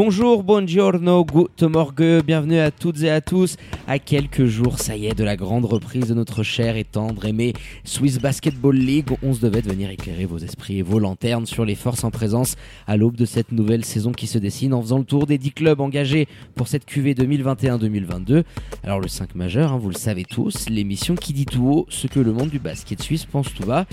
Bonjour, 0.00 0.44
buongiorno, 0.44 1.24
good 1.24 1.60
morgue, 1.62 2.22
bienvenue 2.24 2.60
à 2.60 2.70
toutes 2.70 3.02
et 3.02 3.10
à 3.10 3.20
tous. 3.20 3.56
À 3.88 3.98
quelques 3.98 4.44
jours, 4.44 4.78
ça 4.78 4.96
y 4.96 5.08
est, 5.08 5.14
de 5.18 5.24
la 5.24 5.34
grande 5.34 5.64
reprise 5.64 6.06
de 6.06 6.14
notre 6.14 6.44
cher 6.44 6.76
et 6.76 6.84
tendre 6.84 7.24
aimé 7.24 7.52
Swiss 7.82 8.20
Basketball 8.20 8.76
League. 8.76 9.08
On 9.24 9.34
se 9.34 9.40
devait 9.40 9.60
de 9.60 9.68
venir 9.68 9.90
éclairer 9.90 10.24
vos 10.24 10.38
esprits 10.38 10.78
et 10.78 10.82
vos 10.82 11.00
lanternes 11.00 11.46
sur 11.46 11.64
les 11.64 11.74
forces 11.74 12.04
en 12.04 12.12
présence 12.12 12.54
à 12.86 12.96
l'aube 12.96 13.16
de 13.16 13.24
cette 13.24 13.50
nouvelle 13.50 13.84
saison 13.84 14.12
qui 14.12 14.28
se 14.28 14.38
dessine 14.38 14.72
en 14.72 14.82
faisant 14.82 14.98
le 14.98 15.04
tour 15.04 15.26
des 15.26 15.36
10 15.36 15.50
clubs 15.50 15.80
engagés 15.80 16.28
pour 16.54 16.68
cette 16.68 16.84
QV 16.84 17.14
2021-2022. 17.14 18.44
Alors 18.84 19.00
le 19.00 19.08
5 19.08 19.34
majeur, 19.34 19.72
hein, 19.72 19.78
vous 19.78 19.88
le 19.90 19.96
savez 19.96 20.22
tous, 20.22 20.68
l'émission 20.68 21.16
qui 21.16 21.32
dit 21.32 21.44
tout 21.44 21.66
haut 21.66 21.86
ce 21.88 22.06
que 22.06 22.20
le 22.20 22.32
monde 22.32 22.50
du 22.50 22.60
basket 22.60 23.02
suisse 23.02 23.24
pense 23.24 23.52
tout 23.52 23.66
bas. 23.66 23.84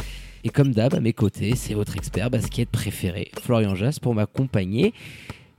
Et 0.46 0.50
comme 0.50 0.76
d'hab, 0.76 0.94
à 0.94 1.00
mes 1.00 1.14
côtés, 1.14 1.56
c'est 1.56 1.74
votre 1.74 1.98
expert 1.98 2.30
basket 2.30 2.70
préféré, 2.70 3.32
Florian 3.42 3.74
Jass, 3.74 3.98
pour 3.98 4.14
m'accompagner. 4.14 4.94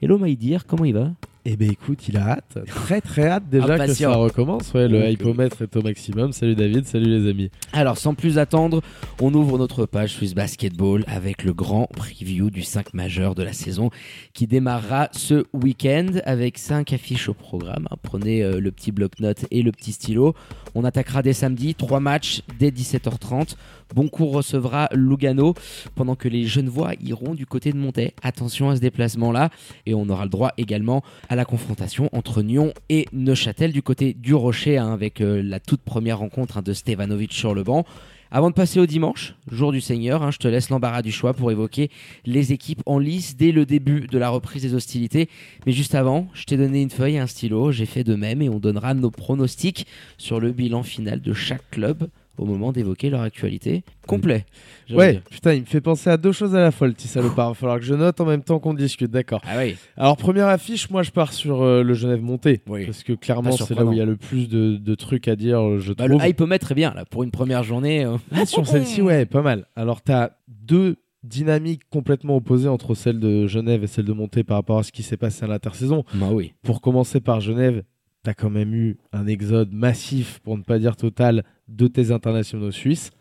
Hello 0.03 0.19
Maïdir, 0.19 0.67
comment 0.67 0.85
il 0.85 0.93
va? 0.93 1.13
Eh 1.49 1.57
ben 1.57 1.71
écoute, 1.71 2.09
il 2.09 2.17
a 2.17 2.31
hâte, 2.31 2.59
très 2.67 3.01
très 3.01 3.29
hâte 3.29 3.49
déjà 3.49 3.79
que 3.79 3.95
ça 3.95 4.17
recommence. 4.17 4.75
Ouais, 4.75 4.89
le 4.89 5.09
hypomètre 5.09 5.63
est 5.63 5.77
au 5.77 5.83
maximum. 5.83 6.33
Salut 6.33 6.57
David, 6.57 6.87
salut 6.87 7.21
les 7.21 7.31
amis. 7.31 7.51
Alors 7.73 7.99
sans 7.99 8.15
plus 8.15 8.39
attendre, 8.39 8.83
on 9.23 9.33
ouvre 9.33 9.57
notre 9.57 9.87
page 9.87 10.15
Swiss 10.15 10.35
Basketball 10.35 11.05
avec 11.07 11.45
le 11.45 11.53
grand 11.53 11.87
preview 11.87 12.51
du 12.51 12.63
5 12.63 12.95
majeur 12.95 13.37
de 13.37 13.45
la 13.45 13.53
saison 13.53 13.91
qui 14.35 14.49
démarrera 14.49 15.09
ce 15.13 15.45
week-end 15.53 16.09
avec 16.25 16.59
5 16.59 16.93
affiches 16.93 17.29
au 17.29 17.35
programme. 17.35 17.87
hein. 17.93 17.97
Prenez 18.03 18.43
euh, 18.43 18.59
le 18.59 18.73
petit 18.73 18.91
bloc-notes 18.91 19.47
et 19.53 19.63
le 19.63 19.71
petit 19.71 19.93
stylo. 19.93 20.35
On 20.75 20.83
attaquera 20.83 21.23
dès 21.23 21.33
samedi, 21.33 21.77
3 21.77 22.01
matchs 22.01 22.43
dès 22.59 22.71
17h30. 22.71 23.55
Boncourt 23.95 24.33
recevra 24.33 24.89
Lugano 24.93 25.55
pendant 25.95 26.17
que 26.17 26.27
les 26.27 26.45
Genevois 26.45 26.95
iront 27.01 27.35
du 27.37 27.47
côté 27.47 27.71
de 27.71 27.77
Montaix. 27.79 28.15
Attention 28.21 28.69
à 28.71 28.75
ce 28.75 28.81
déplacement-là. 28.81 29.51
Et 29.87 29.95
on 29.95 30.09
aura 30.09 30.25
le 30.25 30.31
droit 30.31 30.51
également 30.59 31.05
à 31.29 31.36
la 31.37 31.45
confrontation 31.45 32.09
entre 32.13 32.43
Nyon 32.43 32.73
et 32.89 33.07
Neuchâtel 33.13 33.73
du 33.73 33.83
côté 33.83 34.15
du 34.15 34.35
Rocher 34.35 34.79
hein, 34.79 34.93
avec 34.93 35.21
euh, 35.21 35.43
la 35.43 35.61
toute 35.61 35.83
première 35.83 36.19
rencontre 36.19 36.59
hein, 36.59 36.63
de 36.63 36.73
Stevanovic 36.73 37.33
sur 37.33 37.55
le 37.55 37.63
banc. 37.63 37.85
Avant 38.33 38.51
de 38.51 38.55
passer 38.55 38.81
au 38.81 38.87
dimanche, 38.87 39.35
jour 39.51 39.71
du 39.71 39.81
Seigneur, 39.81 40.23
hein, 40.23 40.33
je 40.33 40.39
te 40.39 40.49
laisse 40.49 40.71
l'embarras 40.71 41.03
du 41.03 41.13
choix 41.13 41.33
pour 41.33 41.53
évoquer 41.53 41.91
les 42.25 42.53
équipes 42.53 42.83
en 42.87 42.99
lice 42.99 43.37
dès 43.37 43.53
le 43.53 43.65
début 43.65 44.09
de 44.09 44.19
la 44.19 44.31
reprise 44.31 44.63
des 44.63 44.75
hostilités. 44.75 45.29
Mais 45.65 45.73
juste 45.73 45.95
avant, 45.95 46.27
je 46.33 46.45
t'ai 46.45 46.57
donné 46.57 46.83
une 46.83 46.91
feuille 46.91 47.15
et 47.15 47.19
un 47.19 47.29
stylo, 47.29 47.71
j'ai 47.71 47.87
fait 47.87 48.03
de 48.03 48.17
même 48.17 48.43
et 48.43 48.49
on 48.49 48.59
donnera 48.59 48.95
nos 48.95 49.11
pronostics 49.11 49.87
sur 50.19 50.41
le 50.41 50.51
bilan 50.51 50.83
final 50.83 51.21
de 51.21 51.33
chaque 51.33 51.71
club 51.71 52.09
au 52.39 52.45
moment 52.45 52.73
d'évoquer 52.73 53.11
leur 53.11 53.21
actualité 53.23 53.83
complet. 54.07 54.45
Ouais, 54.91 55.13
dire. 55.13 55.23
putain, 55.31 55.55
il 55.55 55.61
me 55.63 55.67
fait 55.67 55.81
penser 55.81 56.11
à 56.11 56.17
deux 56.17 56.33
choses 56.33 56.55
à 56.55 56.61
la 56.61 56.71
fois, 56.71 56.87
le 56.87 56.93
petit 56.93 57.09
salopard. 57.09 57.47
Il 57.49 57.51
va 57.51 57.55
falloir 57.55 57.79
que 57.79 57.85
je 57.85 57.95
note 57.95 58.21
en 58.21 58.25
même 58.27 58.43
temps 58.43 58.59
qu'on 58.59 58.75
discute, 58.75 59.11
d'accord. 59.11 59.41
Ah 59.47 59.59
oui, 59.59 59.77
Alors, 59.97 60.17
première 60.17 60.49
affiche, 60.49 60.91
moi 60.91 61.03
je 61.03 61.11
pars 61.11 61.33
sur 61.33 61.63
euh, 61.63 61.83
le 61.83 61.95
Genève 61.95 62.23
Monté. 62.23 62.63
Oui. 62.69 62.85
Parce 62.87 63.03
que 63.03 63.13
clairement, 63.15 63.53
c'est 63.53 63.75
là 63.75 63.85
où 63.85 63.93
il 63.93 63.99
y 63.99 64.01
a 64.01 64.05
le 64.05 64.17
plus 64.17 64.49
de, 64.49 64.77
de 64.77 64.95
trucs 64.95 65.29
à 65.29 65.37
dire, 65.37 65.61
euh, 65.61 65.79
je 65.79 65.93
bah, 65.93 66.07
le 66.07 66.17
trouve. 66.17 66.29
hypomètre 66.29 66.73
est 66.73 66.77
bien 66.77 66.93
là 66.95 67.05
pour 67.05 67.23
une 67.23 67.31
première 67.31 67.63
journée. 67.65 68.05
euh. 68.05 68.17
Ah, 68.33 68.47
sur 68.47 68.67
celle-ci, 68.67 69.03
ouais, 69.03 69.27
pas 69.27 69.43
mal. 69.43 69.67
Alors, 69.77 70.03
t'as 70.03 70.31
deux 70.49 70.97
dynamiques 71.25 71.83
complètement 71.91 72.37
opposées 72.37 72.69
entre 72.69 72.95
celle 72.95 73.19
de 73.19 73.49
Genève 73.49 73.83
et 73.83 73.89
celle 73.89 74.05
de 74.05 74.13
Monté 74.13 74.45
par 74.45 74.59
rapport 74.59 74.79
à 74.79 74.83
ce 74.85 74.93
qui 74.93 75.03
s'est 75.03 75.17
passé 75.17 75.45
à 75.45 75.49
l'intersaison. 75.49 76.05
Bah 76.15 76.29
oui. 76.33 76.53
Pour 76.63 76.81
commencer 76.81 77.21
par 77.21 77.41
Genève, 77.41 77.83
tu 78.27 78.31
as 78.31 78.35
quand 78.35 78.51
même 78.51 78.75
eu 78.75 78.97
un 79.13 79.29
exode 79.29 79.73
massif, 79.73 80.41
pour 80.43 80.59
ne 80.59 80.63
pas 80.65 80.81
dire 80.81 80.97
total, 80.97 81.45
de 81.69 81.87
tes 81.87 82.11
internationaux 82.11 82.73
suisses. 82.73 83.13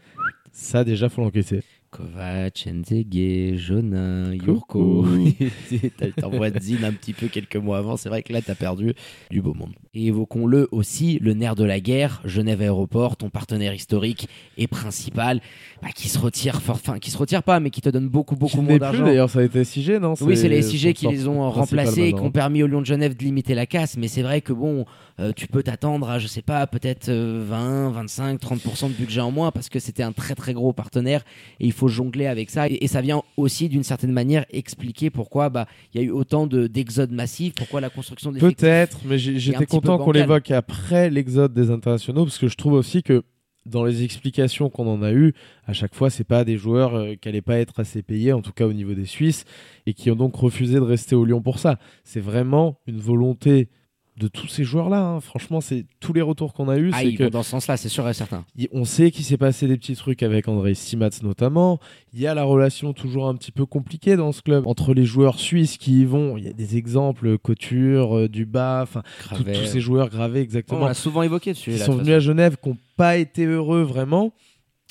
Ça, 0.52 0.84
déjà, 0.84 1.10
faut 1.10 1.22
l'encaisser. 1.22 1.62
Kovac, 1.92 2.66
Nzege, 2.66 3.56
Jonin. 3.56 4.34
Yurko. 4.34 5.06
T'as- 5.98 6.12
T'envoies 6.12 6.60
Zine 6.60 6.84
un 6.86 6.92
petit 6.92 7.14
peu 7.14 7.28
quelques 7.28 7.56
mois 7.56 7.78
avant. 7.78 7.98
C'est 7.98 8.10
vrai 8.10 8.24
que 8.24 8.34
là, 8.34 8.42
t'as 8.42 8.56
perdu 8.56 8.94
du 9.30 9.42
beau 9.44 9.54
monde. 9.54 9.76
Et 9.98 10.08
évoquons-le 10.08 10.68
aussi, 10.72 11.20
le 11.22 11.34
nerf 11.34 11.56
de 11.56 11.64
la 11.64 11.80
guerre, 11.80 12.22
Genève 12.26 12.62
Aéroport, 12.62 13.16
ton 13.16 13.30
partenaire 13.30 13.74
historique 13.74 14.28
et 14.58 14.68
principal, 14.68 15.40
bah, 15.82 15.88
qui 15.96 16.10
se 16.10 16.20
retire, 16.20 16.62
fort- 16.62 16.76
enfin, 16.76 17.00
qui 17.00 17.12
se 17.12 17.18
retire 17.18 17.44
pas, 17.44 17.62
mais 17.62 17.70
qui 17.70 17.80
te 17.80 17.88
donne 17.88 18.10
beaucoup, 18.10 18.36
beaucoup 18.36 18.58
moins 18.62 18.78
d'argent. 18.78 19.06
d'ailleurs, 19.06 19.30
ça 19.30 19.40
a 19.40 19.44
été 19.44 19.64
SIG, 19.64 19.92
non? 20.02 20.16
Oui, 20.22 20.36
c'est 20.36 20.50
les 20.50 20.62
SIG 20.64 20.94
qui 20.94 21.06
les 21.08 21.28
ont 21.30 21.50
remplacés 21.50 22.02
et 22.02 22.14
qui 22.14 22.20
ont 22.28 22.32
permis 22.32 22.62
au 22.64 22.68
Lyon 22.68 22.82
de 22.82 22.86
Genève 22.86 23.16
de 23.16 23.24
limiter 23.24 23.56
la 23.56 23.66
casse. 23.66 23.96
Mais 23.96 24.10
c'est 24.10 24.22
vrai 24.22 24.42
que 24.42 24.52
bon, 24.52 24.86
euh, 25.22 25.32
tu 25.34 25.48
peux 25.48 25.64
t'attendre 25.64 26.10
à, 26.10 26.20
je 26.20 26.28
sais 26.28 26.42
pas, 26.42 26.68
peut-être 26.68 27.08
euh, 27.08 27.46
20, 27.48 27.92
25, 27.92 28.42
30% 28.42 28.90
de 28.90 28.94
budget 28.94 29.22
en 29.22 29.32
moins 29.32 29.52
parce 29.52 29.70
que 29.70 29.80
c'était 29.80 30.04
un 30.04 30.12
très 30.12 30.36
très 30.36 30.54
gros 30.54 30.74
partenaire 30.74 31.24
et 31.62 31.68
il 31.68 31.72
faut 31.72 31.88
jongler 31.88 32.26
avec 32.28 32.50
ça. 32.50 32.68
Et, 32.68 32.84
et 32.84 32.88
ça 32.88 33.00
vient 33.00 33.24
aussi 33.38 33.70
d'une 33.70 33.84
certaine 33.84 34.12
manière 34.12 34.46
expliquer 34.52 35.10
pourquoi 35.10 35.50
bah, 35.50 35.68
il 35.94 36.02
y 36.02 36.04
a 36.04 36.08
eu 36.08 36.12
autant 36.12 36.48
de- 36.48 36.68
d'exodes 36.68 37.12
massifs, 37.14 37.54
pourquoi 37.56 37.80
la 37.80 37.90
construction 37.90 38.34
des 38.34 38.40
Peut-être, 38.42 39.00
mais 39.06 39.18
j'étais 39.18 39.58
petit 39.60 39.78
content 39.86 40.04
qu'on 40.04 40.12
l'évoque 40.12 40.52
après 40.52 41.10
l'exode 41.10 41.54
des 41.54 41.72
internationaux, 41.72 42.26
parce 42.26 42.38
que 42.38 42.48
je 42.48 42.56
trouve 42.56 42.74
aussi 42.74 43.04
que 43.04 43.24
dans 43.66 43.84
les 43.84 44.04
explications 44.04 44.70
qu'on 44.70 44.88
en 44.88 45.02
a 45.02 45.12
eues, 45.12 45.34
à 45.66 45.74
chaque 45.74 45.96
fois, 45.96 46.10
c'est 46.10 46.24
pas 46.24 46.44
des 46.44 46.58
joueurs 46.58 46.96
euh, 46.96 47.16
qui 47.16 47.28
n'allaient 47.28 47.42
pas 47.42 47.58
être 47.58 47.80
assez 47.80 48.04
payés, 48.04 48.32
en 48.32 48.42
tout 48.42 48.52
cas 48.52 48.66
au 48.68 48.74
niveau 48.74 48.94
des 48.94 49.06
Suisses, 49.06 49.46
et 49.86 49.94
qui 49.94 50.12
ont 50.12 50.16
donc 50.16 50.36
refusé 50.36 50.76
de 50.76 50.82
rester 50.82 51.16
au 51.16 51.26
Lyon 51.26 51.42
pour 51.42 51.60
ça. 51.60 51.80
C'est 52.04 52.20
vraiment 52.20 52.80
une 52.86 53.00
volonté 53.00 53.70
de 54.18 54.28
tous 54.30 54.48
ces 54.48 54.64
joueurs-là. 54.64 55.02
hein. 55.02 55.20
Franchement, 55.20 55.60
c'est 55.60 55.86
tous 56.00 56.14
les 56.14 56.22
retours 56.22 56.54
qu'on 56.54 56.70
a 56.70 56.78
eus, 56.78 56.92
Ah, 56.94 57.04
ils 57.04 57.18
que 57.18 57.24
vont 57.26 57.30
dans 57.30 57.44
ce 57.44 57.50
sens-là, 57.52 57.76
c'est 57.76 57.90
sûr 57.90 58.08
et 58.08 58.14
certain. 58.14 58.46
On 58.72 58.86
sait 58.86 59.12
qu'il 59.12 59.26
s'est 59.26 59.38
passé 59.38 59.68
des 59.68 59.76
petits 59.78 59.96
trucs 59.96 60.24
avec 60.24 60.48
André 60.48 60.74
Simats 60.74 61.10
notamment. 61.22 61.80
Il 62.14 62.22
y 62.22 62.28
a 62.28 62.34
la 62.34 62.44
relation 62.44 62.94
toujours 62.94 63.28
un 63.28 63.36
petit 63.36 63.52
peu 63.52 63.66
compliquée 63.66 64.16
dans 64.16 64.32
ce 64.32 64.42
club 64.42 64.68
entre 64.68 64.94
les 64.94 65.04
joueurs 65.04 65.38
suisses 65.40 65.78
qui 65.78 66.02
y 66.02 66.06
vont. 66.06 66.38
Il 66.38 66.46
y 66.46 66.48
a 66.48 66.54
des 66.54 66.78
exemples, 66.78 67.38
Couture, 67.38 68.16
euh, 68.18 68.30
Dubas, 68.30 68.84
enfin 68.84 69.04
tous- 69.36 69.66
ces 69.66 69.82
joueurs 69.82 70.10
gravés 70.10 70.40
On 70.40 70.44
exactement. 70.44 70.86
l'a 70.88 70.94
souvent 70.94 71.22
évoqué 71.24 71.52
dessus. 71.52 71.72
Là, 71.72 71.86
sont 71.86 71.96
venus 71.98 72.14
à 72.14 72.20
Genève, 72.20 72.56
qui 72.62 72.70
n'ont 72.70 72.78
pas 72.96 73.18
été 73.18 73.46
heureux 73.46 73.82
vraiment. 73.84 74.32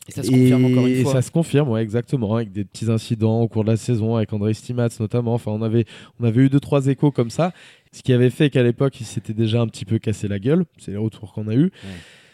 Et 0.08 0.12
ça 0.12 0.22
se 0.22 0.30
confirme 0.30 0.64
encore 0.66 0.86
une 0.86 0.94
Et 0.94 1.02
fois. 1.02 1.12
ça 1.12 1.22
se 1.22 1.30
confirme, 1.30 1.68
ouais, 1.70 1.82
exactement, 1.82 2.34
avec 2.36 2.52
des 2.52 2.64
petits 2.64 2.90
incidents 2.90 3.40
au 3.40 3.48
cours 3.48 3.64
de 3.64 3.70
la 3.70 3.76
saison, 3.76 4.16
avec 4.16 4.32
André 4.32 4.52
Stimats 4.52 4.88
notamment. 5.00 5.34
Enfin, 5.34 5.50
on 5.52 5.62
avait, 5.62 5.86
on 6.20 6.24
avait 6.24 6.42
eu 6.42 6.48
deux, 6.50 6.60
trois 6.60 6.86
échos 6.86 7.10
comme 7.10 7.30
ça. 7.30 7.52
Ce 7.92 8.02
qui 8.02 8.12
avait 8.12 8.30
fait 8.30 8.50
qu'à 8.50 8.62
l'époque, 8.62 9.00
il 9.00 9.06
s'était 9.06 9.32
déjà 9.32 9.60
un 9.60 9.66
petit 9.66 9.84
peu 9.84 9.98
cassé 9.98 10.28
la 10.28 10.38
gueule. 10.38 10.64
C'est 10.78 10.90
les 10.90 10.96
retours 10.98 11.32
qu'on 11.32 11.48
a 11.48 11.54
eu. 11.54 11.70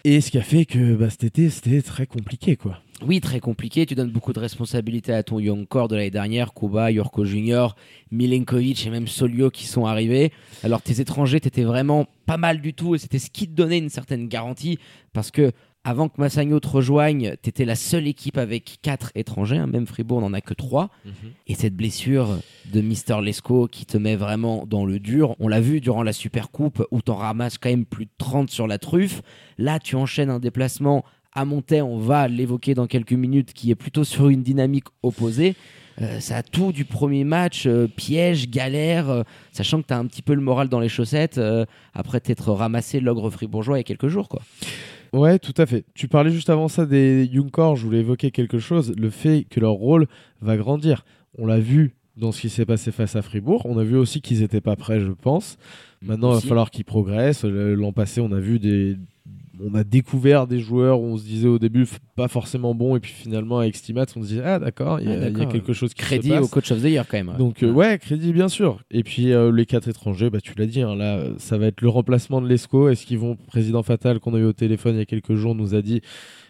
Et 0.04 0.20
ce 0.22 0.30
qui 0.30 0.38
a 0.38 0.42
fait 0.42 0.64
que 0.64 0.94
bah, 0.94 1.10
cet 1.10 1.24
été, 1.24 1.50
c'était 1.50 1.82
très 1.82 2.06
compliqué, 2.06 2.56
quoi. 2.56 2.78
Oui, 3.06 3.20
très 3.20 3.40
compliqué. 3.40 3.86
Tu 3.86 3.94
donnes 3.94 4.10
beaucoup 4.10 4.32
de 4.32 4.40
responsabilités 4.40 5.12
à 5.12 5.22
ton 5.22 5.38
young 5.38 5.66
core 5.66 5.88
de 5.88 5.96
l'année 5.96 6.10
dernière, 6.10 6.52
Kuba, 6.52 6.92
Jurko 6.92 7.24
Junior, 7.24 7.76
Milenkovic 8.10 8.86
et 8.86 8.90
même 8.90 9.06
Solio 9.06 9.50
qui 9.50 9.66
sont 9.66 9.86
arrivés. 9.86 10.32
Alors 10.62 10.82
tes 10.82 11.00
étrangers, 11.00 11.40
t'étais 11.40 11.62
vraiment 11.62 12.06
pas 12.26 12.36
mal 12.36 12.60
du 12.60 12.74
tout 12.74 12.94
et 12.94 12.98
c'était 12.98 13.18
ce 13.18 13.30
qui 13.30 13.46
te 13.46 13.52
donnait 13.52 13.78
une 13.78 13.88
certaine 13.88 14.28
garantie 14.28 14.78
parce 15.12 15.30
que 15.30 15.52
avant 15.82 16.08
que 16.08 16.20
Massagno 16.20 16.60
te 16.60 16.68
rejoigne, 16.68 17.36
t'étais 17.40 17.64
la 17.64 17.74
seule 17.74 18.06
équipe 18.06 18.36
avec 18.36 18.78
quatre 18.82 19.12
étrangers. 19.14 19.56
hein. 19.56 19.66
Même 19.66 19.86
Fribourg 19.86 20.20
n'en 20.20 20.32
a 20.34 20.40
que 20.40 20.52
trois. 20.54 20.90
Et 21.46 21.54
cette 21.54 21.74
blessure 21.74 22.38
de 22.72 22.80
Mister 22.82 23.16
Lescaut 23.22 23.66
qui 23.66 23.86
te 23.86 23.96
met 23.96 24.16
vraiment 24.16 24.66
dans 24.66 24.84
le 24.84 24.98
dur, 24.98 25.36
on 25.40 25.48
l'a 25.48 25.60
vu 25.60 25.80
durant 25.80 26.02
la 26.02 26.12
Super 26.12 26.50
Coupe 26.50 26.84
où 26.90 27.00
t'en 27.00 27.16
ramasses 27.16 27.56
quand 27.56 27.70
même 27.70 27.86
plus 27.86 28.04
de 28.04 28.10
30 28.18 28.50
sur 28.50 28.66
la 28.66 28.78
truffe. 28.78 29.22
Là, 29.56 29.78
tu 29.78 29.96
enchaînes 29.96 30.30
un 30.30 30.38
déplacement 30.38 31.04
à 31.32 31.44
Montaix, 31.44 31.80
on 31.80 31.98
va 31.98 32.28
l'évoquer 32.28 32.74
dans 32.74 32.86
quelques 32.86 33.12
minutes, 33.12 33.52
qui 33.52 33.70
est 33.70 33.76
plutôt 33.76 34.04
sur 34.04 34.28
une 34.28 34.42
dynamique 34.42 34.86
opposée. 35.02 35.54
Euh, 36.02 36.18
ça 36.20 36.38
a 36.38 36.42
tout 36.42 36.72
du 36.72 36.84
premier 36.84 37.24
match, 37.24 37.66
euh, 37.66 37.86
piège, 37.86 38.50
galère, 38.50 39.10
euh, 39.10 39.22
sachant 39.52 39.80
que 39.80 39.86
tu 39.86 39.94
as 39.94 39.98
un 39.98 40.06
petit 40.06 40.22
peu 40.22 40.34
le 40.34 40.40
moral 40.40 40.68
dans 40.68 40.80
les 40.80 40.88
chaussettes 40.88 41.40
après 41.94 42.20
t'être 42.20 42.52
ramassé 42.52 43.00
l'ogre 43.00 43.30
fribourgeois 43.30 43.76
il 43.76 43.80
y 43.80 43.82
a 43.82 43.84
quelques 43.84 44.08
jours. 44.08 44.28
Quoi. 44.28 44.42
Ouais, 45.12 45.38
tout 45.38 45.54
à 45.56 45.66
fait. 45.66 45.84
Tu 45.94 46.08
parlais 46.08 46.30
juste 46.30 46.50
avant 46.50 46.68
ça 46.68 46.86
des 46.86 47.24
Young 47.24 47.50
Core, 47.50 47.76
je 47.76 47.84
voulais 47.84 48.00
évoquer 48.00 48.30
quelque 48.30 48.58
chose, 48.58 48.94
le 48.96 49.10
fait 49.10 49.44
que 49.48 49.58
leur 49.58 49.72
rôle 49.72 50.06
va 50.40 50.56
grandir. 50.56 51.04
On 51.36 51.46
l'a 51.46 51.58
vu 51.58 51.94
dans 52.16 52.32
ce 52.32 52.40
qui 52.40 52.48
s'est 52.48 52.66
passé 52.66 52.92
face 52.92 53.16
à 53.16 53.22
Fribourg, 53.22 53.62
on 53.64 53.78
a 53.78 53.84
vu 53.84 53.96
aussi 53.96 54.20
qu'ils 54.20 54.40
n'étaient 54.40 54.60
pas 54.60 54.76
prêts, 54.76 55.00
je 55.00 55.10
pense. 55.10 55.58
Maintenant, 56.02 56.32
il 56.32 56.34
va 56.34 56.40
falloir 56.40 56.70
qu'ils 56.70 56.84
progressent. 56.84 57.44
L'an 57.44 57.92
passé, 57.92 58.20
on 58.20 58.32
a 58.32 58.40
vu 58.40 58.58
des 58.58 58.96
on 59.64 59.74
a 59.74 59.84
découvert 59.84 60.46
des 60.46 60.58
joueurs 60.60 61.00
où 61.00 61.04
on 61.04 61.16
se 61.16 61.24
disait 61.24 61.48
au 61.48 61.58
début 61.58 61.86
pas 62.16 62.28
forcément 62.28 62.74
bons 62.74 62.96
et 62.96 63.00
puis 63.00 63.12
finalement 63.12 63.58
avec 63.58 63.76
Stimats 63.76 64.06
on 64.16 64.22
se 64.22 64.28
disait 64.28 64.42
ah 64.44 64.58
d'accord 64.58 65.00
il 65.00 65.08
y, 65.08 65.12
a- 65.12 65.20
Ah, 65.24 65.28
y 65.28 65.42
a 65.42 65.46
quelque 65.46 65.72
chose 65.72 65.92
qui 65.94 66.02
Crédit 66.02 66.28
se 66.28 66.34
passe. 66.34 66.44
au 66.44 66.48
coach 66.48 66.70
of 66.72 66.80
the 66.80 66.84
year 66.86 67.04
quand 67.08 67.22
même. 67.22 67.36
Donc 67.36 67.62
euh, 67.62 67.70
ouais, 67.70 67.98
crédit 67.98 68.32
bien 68.32 68.48
sûr. 68.48 68.80
Et 68.90 69.02
puis 69.02 69.32
euh, 69.32 69.52
les 69.52 69.66
quatre 69.66 69.88
étrangers, 69.88 70.30
bah 70.30 70.40
tu 70.40 70.54
l'as 70.56 70.66
dit, 70.66 70.80
hein, 70.82 70.94
là 70.96 71.24
ça 71.38 71.58
va 71.58 71.66
être 71.66 71.80
le 71.82 71.88
remplacement 71.88 72.40
de 72.40 72.48
l'Esco. 72.48 72.88
Est-ce 72.88 73.04
qu'ils 73.06 73.18
vont, 73.18 73.36
président 73.36 73.82
Fatal 73.82 74.18
qu'on 74.20 74.34
a 74.34 74.38
eu 74.38 74.44
au 74.44 74.52
téléphone 74.52 74.94
il 74.94 74.98
y 74.98 75.02
a 75.02 75.06
quelques 75.06 75.34
jours 75.34 75.54
nous 75.54 75.74
a 75.74 75.82
dit 75.82 76.00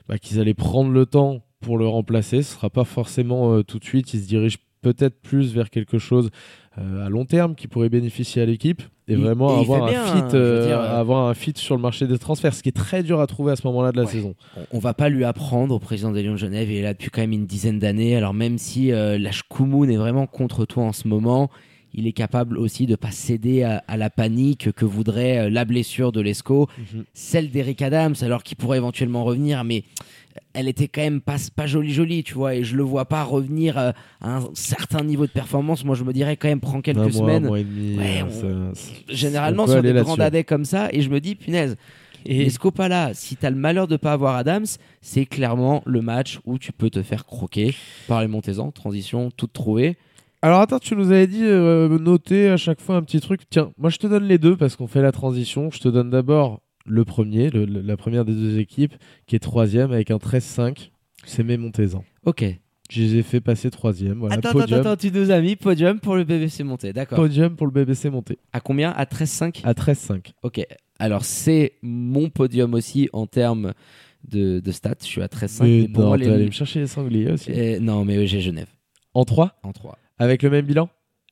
bah, 0.09 0.19
qu'ils 0.19 0.39
allaient 0.41 0.55
prendre 0.55 0.91
le 0.91 1.07
temps 1.07 1.43
pour 1.61 1.79
le 1.79 1.87
remplacer. 1.87 2.43
Ce 2.43 2.55
sera 2.55 2.71
pas 2.71 2.85
forcément 2.85 3.53
euh, 3.55 3.63
tout 3.63 3.79
de 3.79 3.85
suite. 3.85 4.15
Ils 4.15 4.21
se 4.23 4.29
dirigent 4.29 4.59
peut-être 4.83 5.21
plus 5.21 5.53
vers 5.53 5.69
quelque 5.69 5.99
chose 5.99 6.31
à 6.77 7.09
long 7.09 7.25
terme 7.25 7.55
qui 7.55 7.67
pourrait 7.69 7.89
bénéficier 7.89 8.43
à 8.43 8.47
l'équipe 8.47 8.83
et 9.09 9.17
vraiment 9.17 9.57
et 9.59 9.61
avoir 9.61 9.85
un 9.85 9.89
fit, 9.89 10.37
euh, 10.37 10.67
dire, 10.69 10.79
euh, 10.81 11.01
avoir 11.01 11.27
un 11.29 11.35
fit 11.35 11.53
sur 11.57 11.75
le 11.75 11.83
marché 11.83 12.07
des 12.07 12.17
transferts, 12.19 12.55
ce 12.55 12.63
qui 12.63 12.69
est 12.69 12.73
très 12.73 13.03
dur 13.03 13.21
à 13.21 13.27
trouver 13.27 13.53
à 13.53 13.57
ce 13.57 13.67
moment-là 13.67 13.91
de 13.91 13.97
la 13.97 14.05
Ouais. 14.05 14.13
saison. 14.13 14.35
On, 14.71 14.79
va 14.79 14.95
pas 14.95 15.09
lui 15.09 15.25
apprendre 15.25 15.75
au 15.75 15.79
président 15.81 16.13
des 16.13 16.23
Lions 16.23 16.33
de 16.33 16.37
Genève, 16.39 16.71
il 16.71 16.77
est 16.77 16.83
là 16.83 16.93
depuis 16.95 17.11
quand 17.11 17.21
même 17.23 17.33
une 17.33 17.47
dizaine 17.47 17.81
d'années. 17.81 18.15
Alors 18.17 18.35
même 18.35 18.57
si 18.57 18.93
euh, 18.93 19.19
est 19.19 19.97
vraiment 19.97 20.27
contre 20.27 20.65
toi 20.65 20.85
en 20.85 20.93
ce 20.93 21.09
moment, 21.09 21.51
il 21.93 22.07
est 22.07 22.13
capable 22.13 22.57
aussi 22.57 22.87
de 22.87 22.95
pas 22.95 23.11
céder 23.11 23.65
à, 23.65 23.83
à 23.89 23.97
la 23.97 24.11
panique 24.11 24.71
que 24.71 24.85
voudrait 24.85 25.39
euh, 25.39 25.51
la 25.51 25.65
blessure 25.65 26.13
de 26.13 26.21
Lesco, 26.21 26.69
Mhm. 26.79 27.05
celle 27.13 27.51
d'Eric 27.51 27.83
Adams, 27.83 28.15
alors 28.23 28.45
qu'il 28.45 28.57
pourrait 28.57 28.79
éventuellement 28.79 29.25
revenir, 29.25 29.65
mais 29.65 29.83
elle 30.53 30.69
était 30.69 30.89
quand 30.89 31.01
même 31.03 31.21
pas, 31.21 31.37
pas 31.57 31.67
jolie 31.67 31.93
jolie, 31.93 32.23
tu 32.23 32.35
vois, 32.35 32.55
et 32.55 32.65
je 32.65 32.77
le 32.77 32.83
vois 32.83 33.05
pas 33.07 33.23
revenir 33.25 33.79
euh, 33.79 33.93
à 34.21 34.37
un 34.39 34.49
certain 34.55 35.03
niveau 35.05 35.27
de 35.27 35.31
performance. 35.31 35.85
Moi, 35.85 35.95
je 35.95 36.05
me 36.05 36.13
dirais 36.13 36.37
quand 36.37 36.49
même, 36.49 36.61
prends 36.61 36.81
quelques 36.81 36.99
un 36.99 37.03
mois, 37.03 37.13
semaines. 37.13 37.45
un 37.45 37.49
mois 37.49 37.61
et 37.61 37.65
demi. 37.65 37.99
Ouais, 37.99 38.23
euh, 38.45 38.71
on- 38.71 38.75
ça- 38.75 38.91
généralement 39.09 39.67
sur 39.67 39.83
des 39.83 39.93
grands 39.93 40.17
dadais 40.17 40.45
comme 40.45 40.65
ça 40.65 40.89
et 40.93 41.03
je 41.03 41.11
me 41.11 41.21
dis 41.21 41.35
punaise 41.35 41.77
et 42.27 42.45
Lesco 42.45 42.71
pas 42.71 42.89
là 42.89 43.13
si 43.15 43.35
t'as 43.37 43.49
le 43.49 43.57
malheur 43.57 43.89
de 43.89 43.97
pas 43.97 44.13
avoir 44.13 44.37
Adams 44.37 44.67
c'est 45.01 45.25
clairement 45.25 45.83
le 45.87 46.03
match 46.03 46.39
où 46.45 46.59
tu 46.59 46.71
peux 46.71 46.91
te 46.91 47.03
faire 47.03 47.25
croquer 47.25 47.75
par 48.09 48.21
les 48.21 48.29
Montezans 48.29 48.71
transition 48.73 49.31
toute 49.35 49.55
trouvée 49.55 49.97
Alors 50.43 50.61
attends, 50.61 50.79
tu 50.79 50.95
nous 50.97 51.13
avais 51.13 51.27
dit 51.27 51.45
euh, 51.45 51.99
noter 51.99 52.51
à 52.51 52.59
chaque 52.59 52.81
fois 52.83 52.97
un 52.97 53.03
petit 53.03 53.21
truc. 53.21 53.41
Tiens, 53.49 53.73
moi 53.79 53.89
je 53.89 53.97
te 53.97 54.07
donne 54.07 54.25
les 54.25 54.37
deux 54.39 54.55
parce 54.57 54.77
qu'on 54.77 54.87
fait 54.87 55.01
la 55.03 55.13
transition. 55.13 55.71
Je 55.71 55.79
te 55.81 55.89
donne 55.89 56.11
d'abord 56.11 56.61
le 56.87 57.05
premier, 57.05 57.51
le- 57.51 57.65
le- 57.65 57.81
la 57.81 57.97
première 57.97 58.25
des 58.25 58.33
deux 58.35 58.59
équipes, 58.59 58.95
qui 59.27 59.37
est 59.37 59.41
troisième 59.41 59.93
avec 59.93 60.11
un 60.11 60.17
13-5. 60.19 60.91
C'est 61.25 61.43
mes 61.43 61.57
Montezans. 61.59 62.05
ok 62.25 62.45
Je 62.91 63.03
les 63.03 63.17
ai 63.19 63.23
fait 63.23 63.41
passer 63.41 63.71
troisième. 63.71 64.19
Voilà, 64.21 64.37
attends, 64.37 64.53
podium, 64.53 64.81
attends 64.81 64.91
attends 64.93 65.01
tu 65.09 65.13
nous 65.13 65.31
as 65.31 65.41
mis 65.41 65.55
podium 65.57 66.01
pour 66.01 66.17
le 66.17 66.25
BBC 66.25 66.65
monté 66.65 66.93
d'accord 66.93 67.19
podium 67.19 67.55
pour 67.55 67.67
le 67.67 67.73
BBC 67.73 68.09
monté. 68.11 68.39
à 68.53 68.61
combien? 68.61 68.91
À 68.91 69.05
13-5 69.05 69.61
À 69.65 69.75
13-5. 69.75 70.33
ok 70.43 70.67
alors 70.99 71.25
c'est 71.25 71.75
mon 71.83 72.29
podium 72.31 72.75
aussi 72.75 73.09
en 73.13 73.27
termes 73.27 73.73
de, 74.29 74.61
de 74.61 74.71
stats 74.73 74.95
je 75.03 75.07
suis 75.07 75.23
à 75.23 75.27
13-5 75.29 75.63
Mais 75.63 75.81
mais 75.83 75.89
pour 75.89 76.03
non, 76.03 76.09
moi 76.09 76.19
t'es 76.19 76.37
les 76.37 76.47
me 76.47 76.51
chercher 76.51 76.81
les 76.81 76.87
sangliers 76.87 77.31
aussi. 77.33 77.51
Euh, 77.53 77.79
non 77.81 78.05
mais 78.05 78.27
j'ai 78.27 78.41
Genève 78.41 78.69
En 79.15 79.25
3 79.25 79.61
en 79.63 79.73
3 79.73 79.97
Avec 80.19 80.43
le 80.43 80.51
même 80.51 80.65
bilan? 80.67 80.89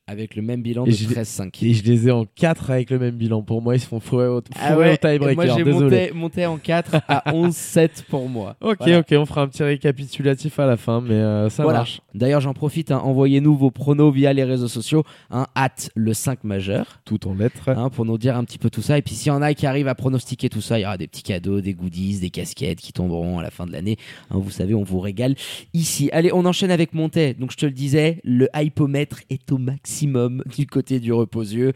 Avec 0.09 0.35
le 0.35 0.41
même 0.41 0.61
bilan 0.61 0.85
Et 0.85 0.89
de 0.89 0.95
je 0.95 1.07
l'ai- 1.07 1.15
13-5 1.15 1.63
Et 1.63 1.73
je 1.73 1.83
les 1.83 2.07
ai 2.07 2.11
en 2.11 2.25
4 2.25 2.71
avec 2.71 2.89
le 2.89 2.97
même 2.99 3.15
bilan. 3.15 3.43
Pour 3.43 3.61
moi, 3.61 3.75
ils 3.75 3.79
se 3.79 3.85
font 3.87 3.99
fourrer 3.99 4.27
au, 4.27 4.41
Ah 4.59 4.75
ouais, 4.77 4.93
au 4.93 4.97
tiebreaker. 4.97 5.35
moi 5.35 5.45
j'ai 5.47 5.63
monté, 5.63 6.11
monté 6.13 6.45
en 6.45 6.57
4 6.57 6.95
à 7.07 7.31
11-7 7.33 8.03
pour 8.09 8.27
moi. 8.27 8.55
Ok, 8.61 8.77
Voilà. 8.79 8.99
ok, 8.99 9.07
on 9.13 9.25
fera 9.25 9.41
un 9.41 9.47
petit 9.47 9.63
récapitulatif 9.63 10.59
à 10.59 10.65
la 10.65 10.77
fin, 10.77 11.01
mais 11.01 11.13
euh, 11.13 11.49
ça 11.49 11.63
Voilà. 11.63 11.79
marche. 11.79 12.01
D'ailleurs, 12.15 12.41
j'en 12.41 12.53
profite, 12.53 12.91
hein, 12.91 12.97
envoyez-nous 13.03 13.55
vos 13.55 13.71
pronos 13.71 14.11
via 14.13 14.33
les 14.33 14.43
réseaux 14.43 14.67
sociaux, 14.67 15.03
hein, 15.29 15.45
at 15.55 15.69
le 15.95 16.13
5 16.13 16.43
majeur, 16.43 17.01
Tout 17.05 17.27
en 17.27 17.35
lettres. 17.35 17.69
hein, 17.69 17.89
pour 17.89 18.05
nous 18.05 18.17
dire 18.17 18.35
un 18.35 18.43
petit 18.45 18.57
peu 18.57 18.69
tout 18.69 18.81
ça. 18.81 18.97
Et 18.97 19.01
puis, 19.01 19.13
s'il 19.15 19.27
y 19.27 19.31
en 19.31 19.41
a 19.41 19.53
qui 19.53 19.67
arrivent 19.67 19.87
à 19.87 19.95
pronostiquer 19.95 20.49
tout 20.49 20.61
ça, 20.61 20.79
il 20.79 20.83
y 20.83 20.85
aura 20.85 20.97
des 20.97 21.07
petits 21.07 21.23
cadeaux, 21.23 21.61
des 21.61 21.73
goodies, 21.73 22.19
des 22.19 22.29
casquettes 22.31 22.79
qui 22.79 22.93
tomberont 22.93 23.37
à 23.39 23.43
la 23.43 23.51
fin 23.51 23.65
de 23.67 23.71
l'année. 23.71 23.97
Hein, 24.31 24.37
vous 24.39 24.49
savez, 24.49 24.73
on 24.73 24.83
vous 24.83 24.99
régale 24.99 25.35
ici. 25.73 26.09
Allez, 26.13 26.31
on 26.33 26.45
enchaîne 26.45 26.71
avec 26.71 26.93
Montet. 26.93 27.33
Donc, 27.35 27.51
je 27.51 27.57
te 27.57 27.65
le 27.65 27.71
disais, 27.73 28.21
le 28.23 28.47
hypomètre 28.55 29.19
est 29.29 29.51
au 29.51 29.57
maximum 29.57 29.98
du 30.07 30.67
côté 30.67 30.99
du 30.99 31.13
reposieux. 31.13 31.73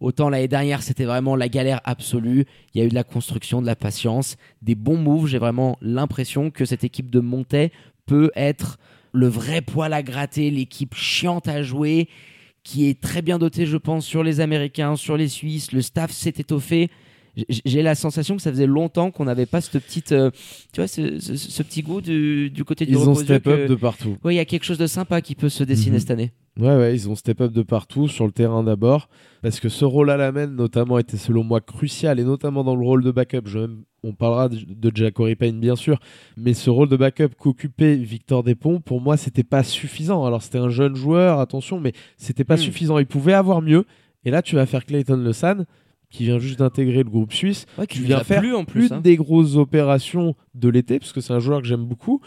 Autant 0.00 0.28
l'année 0.28 0.48
dernière, 0.48 0.82
c'était 0.82 1.04
vraiment 1.04 1.36
la 1.36 1.48
galère 1.48 1.80
absolue. 1.84 2.44
Il 2.74 2.78
y 2.78 2.82
a 2.82 2.86
eu 2.86 2.90
de 2.90 2.94
la 2.94 3.04
construction, 3.04 3.62
de 3.62 3.66
la 3.66 3.76
patience, 3.76 4.36
des 4.62 4.74
bons 4.74 4.98
moves. 4.98 5.26
J'ai 5.26 5.38
vraiment 5.38 5.78
l'impression 5.80 6.50
que 6.50 6.64
cette 6.64 6.84
équipe 6.84 7.10
de 7.10 7.20
Montet 7.20 7.72
peut 8.04 8.30
être 8.36 8.78
le 9.12 9.26
vrai 9.28 9.62
poil 9.62 9.94
à 9.94 10.02
gratter, 10.02 10.50
l'équipe 10.50 10.94
chiante 10.94 11.48
à 11.48 11.62
jouer, 11.62 12.08
qui 12.62 12.88
est 12.88 13.00
très 13.00 13.22
bien 13.22 13.38
dotée, 13.38 13.64
je 13.64 13.78
pense, 13.78 14.04
sur 14.04 14.22
les 14.22 14.40
Américains, 14.40 14.96
sur 14.96 15.16
les 15.16 15.28
Suisses. 15.28 15.72
Le 15.72 15.80
staff 15.80 16.10
s'est 16.10 16.34
étoffé. 16.36 16.90
J'ai 17.66 17.82
la 17.82 17.94
sensation 17.94 18.36
que 18.36 18.42
ça 18.42 18.50
faisait 18.50 18.66
longtemps 18.66 19.10
qu'on 19.10 19.24
n'avait 19.26 19.44
pas 19.46 19.60
cette 19.60 19.82
petite, 19.82 20.12
euh, 20.12 20.30
tu 20.72 20.80
vois, 20.80 20.88
ce, 20.88 21.18
ce- 21.20 21.36
ce 21.36 21.62
petit 21.62 21.82
goût 21.82 22.00
du, 22.00 22.48
du 22.50 22.64
côté 22.64 22.86
du 22.86 22.92
Ils 22.92 23.08
ont 23.08 23.14
step 23.14 23.42
que- 23.44 23.50
up 23.50 23.68
de 23.68 23.74
partout. 23.74 24.16
Ouais, 24.24 24.34
il 24.34 24.36
y 24.38 24.40
a 24.40 24.46
quelque 24.46 24.64
chose 24.64 24.78
de 24.78 24.86
sympa 24.86 25.20
qui 25.20 25.34
peut 25.34 25.50
se 25.50 25.62
dessiner 25.62 25.96
Mhm. 25.96 26.00
cette 26.00 26.10
année. 26.12 26.32
Ouais, 26.58 26.74
ouais, 26.74 26.94
ils 26.94 27.10
ont 27.10 27.14
step 27.14 27.42
up 27.42 27.52
de 27.52 27.60
partout, 27.62 28.08
sur 28.08 28.24
le 28.24 28.32
terrain 28.32 28.62
d'abord, 28.62 29.10
parce 29.42 29.60
que 29.60 29.68
ce 29.68 29.84
rôle 29.84 30.08
à 30.08 30.16
la 30.16 30.32
main, 30.32 30.46
notamment, 30.46 30.98
était 30.98 31.18
selon 31.18 31.44
moi 31.44 31.60
crucial, 31.60 32.18
et 32.18 32.24
notamment 32.24 32.64
dans 32.64 32.74
le 32.74 32.82
rôle 32.82 33.04
de 33.04 33.10
backup. 33.10 33.42
Je- 33.44 33.68
on 34.02 34.14
parlera 34.14 34.48
de, 34.48 34.56
de 34.66 34.90
Jacory 34.96 35.34
Payne, 35.36 35.60
bien 35.60 35.76
sûr, 35.76 35.98
mais 36.38 36.54
ce 36.54 36.70
rôle 36.70 36.88
de 36.88 36.96
backup 36.96 37.34
qu'occupait 37.38 37.96
Victor 37.96 38.42
Despont, 38.44 38.80
pour 38.80 39.02
moi, 39.02 39.18
c'était 39.18 39.42
pas 39.44 39.62
suffisant. 39.62 40.24
Alors, 40.24 40.42
c'était 40.42 40.56
un 40.58 40.70
jeune 40.70 40.94
joueur, 40.96 41.40
attention, 41.40 41.80
mais 41.80 41.92
c'était 42.16 42.44
pas 42.44 42.54
Hmm. 42.54 42.58
suffisant. 42.60 42.98
Il 42.98 43.06
pouvait 43.06 43.34
avoir 43.34 43.60
mieux, 43.60 43.84
et 44.24 44.30
là, 44.30 44.40
tu 44.40 44.54
vas 44.54 44.64
faire 44.64 44.86
Clayton 44.86 45.16
Lesan, 45.18 45.64
qui 46.10 46.24
vient 46.24 46.38
juste 46.38 46.58
d'intégrer 46.58 47.02
le 47.02 47.10
groupe 47.10 47.32
suisse. 47.32 47.66
Ouais, 47.78 47.86
Tu 47.86 48.02
viens 48.02 48.24
faire 48.24 48.40
plu 48.40 48.54
en 48.54 48.64
plus. 48.64 48.88
Une 48.88 48.94
hein. 48.94 49.00
des 49.00 49.16
grosses 49.16 49.56
opérations 49.56 50.34
de 50.56 50.68
l'été, 50.68 50.98
parce 50.98 51.12
que 51.12 51.20
c'est 51.20 51.32
un 51.32 51.38
joueur 51.38 51.60
que 51.60 51.66
j'aime 51.66 51.84
beaucoup, 51.84 52.20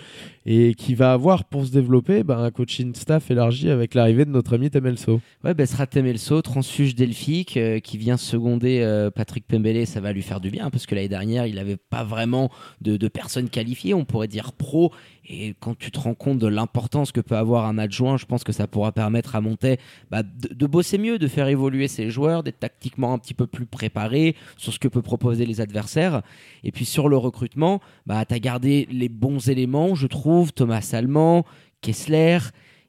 et 0.46 0.74
qui 0.76 0.96
va 0.96 1.14
avoir 1.14 1.44
pour 1.44 1.66
se 1.66 1.72
développer 1.72 2.24
bah, 2.24 2.38
un 2.38 2.52
coaching 2.52 2.94
staff 2.96 3.30
élargi 3.32 3.70
avec 3.70 3.94
l'arrivée 3.94 4.26
de 4.26 4.32
notre 4.32 4.56
ami 4.56 4.70
Temelso. 4.70 5.22
Ouais, 5.44 5.54
ben 5.54 5.66
Srat 5.66 5.88
Temelso, 5.88 6.42
transfuge 6.42 6.96
delphique, 6.96 7.58
euh, 7.58 7.80
qui 7.80 7.98
vient 7.98 8.18
seconder 8.18 8.82
euh, 8.82 9.12
Patrick 9.12 9.46
Pembele, 9.48 9.86
ça 9.86 10.02
va 10.02 10.14
lui 10.14 10.22
faire 10.22 10.40
du 10.40 10.50
bien, 10.50 10.70
parce 10.70 10.86
que 10.86 10.96
l'année 10.96 11.08
dernière, 11.08 11.46
il 11.46 11.56
n'avait 11.56 11.78
pas 11.78 12.04
vraiment 12.04 12.50
de, 12.82 12.98
de 12.98 13.08
personnes 13.08 13.50
qualifiées, 13.50 13.94
on 13.94 14.06
pourrait 14.06 14.28
dire 14.28 14.54
pro. 14.54 14.92
Et 15.32 15.54
quand 15.60 15.78
tu 15.78 15.92
te 15.92 16.00
rends 16.00 16.16
compte 16.16 16.40
de 16.40 16.48
l'importance 16.48 17.12
que 17.12 17.22
peut 17.22 17.38
avoir 17.38 17.66
un 17.66 17.78
adjoint, 17.78 18.18
je 18.18 18.26
pense 18.26 18.44
que 18.44 18.52
ça 18.52 18.66
pourra 18.66 18.92
permettre 18.92 19.36
à 19.36 19.42
Montet 19.42 19.78
bah, 20.10 20.24
de, 20.24 20.54
de 20.54 20.66
bosser 20.66 20.98
mieux, 20.98 21.20
de 21.20 21.28
faire 21.28 21.48
évoluer 21.48 21.88
ses 21.88 22.10
joueurs, 22.10 22.42
d'être 22.42 22.60
tactiquement 22.60 23.14
un 23.14 23.20
petit 23.20 23.36
peu 23.36 23.46
plus 23.46 23.68
préparé 23.68 24.36
sur 24.58 24.74
ce 24.74 24.80
que 24.80 24.88
peut 24.88 25.04
proposer 25.04 25.46
les 25.46 25.62
adversaires. 25.62 26.24
Et 26.64 26.72
puis 26.72 26.86
sur 26.86 27.10
le 27.10 27.18
recrutement, 27.18 27.80
bah, 28.08 28.19
tu 28.26 28.34
as 28.34 28.40
gardé 28.40 28.88
les 28.92 29.10
bons 29.10 29.50
éléments, 29.50 29.96
je 29.96 30.08
trouve, 30.08 30.54
Thomas 30.54 30.90
Allemand, 30.94 31.46
Kessler. 31.82 32.40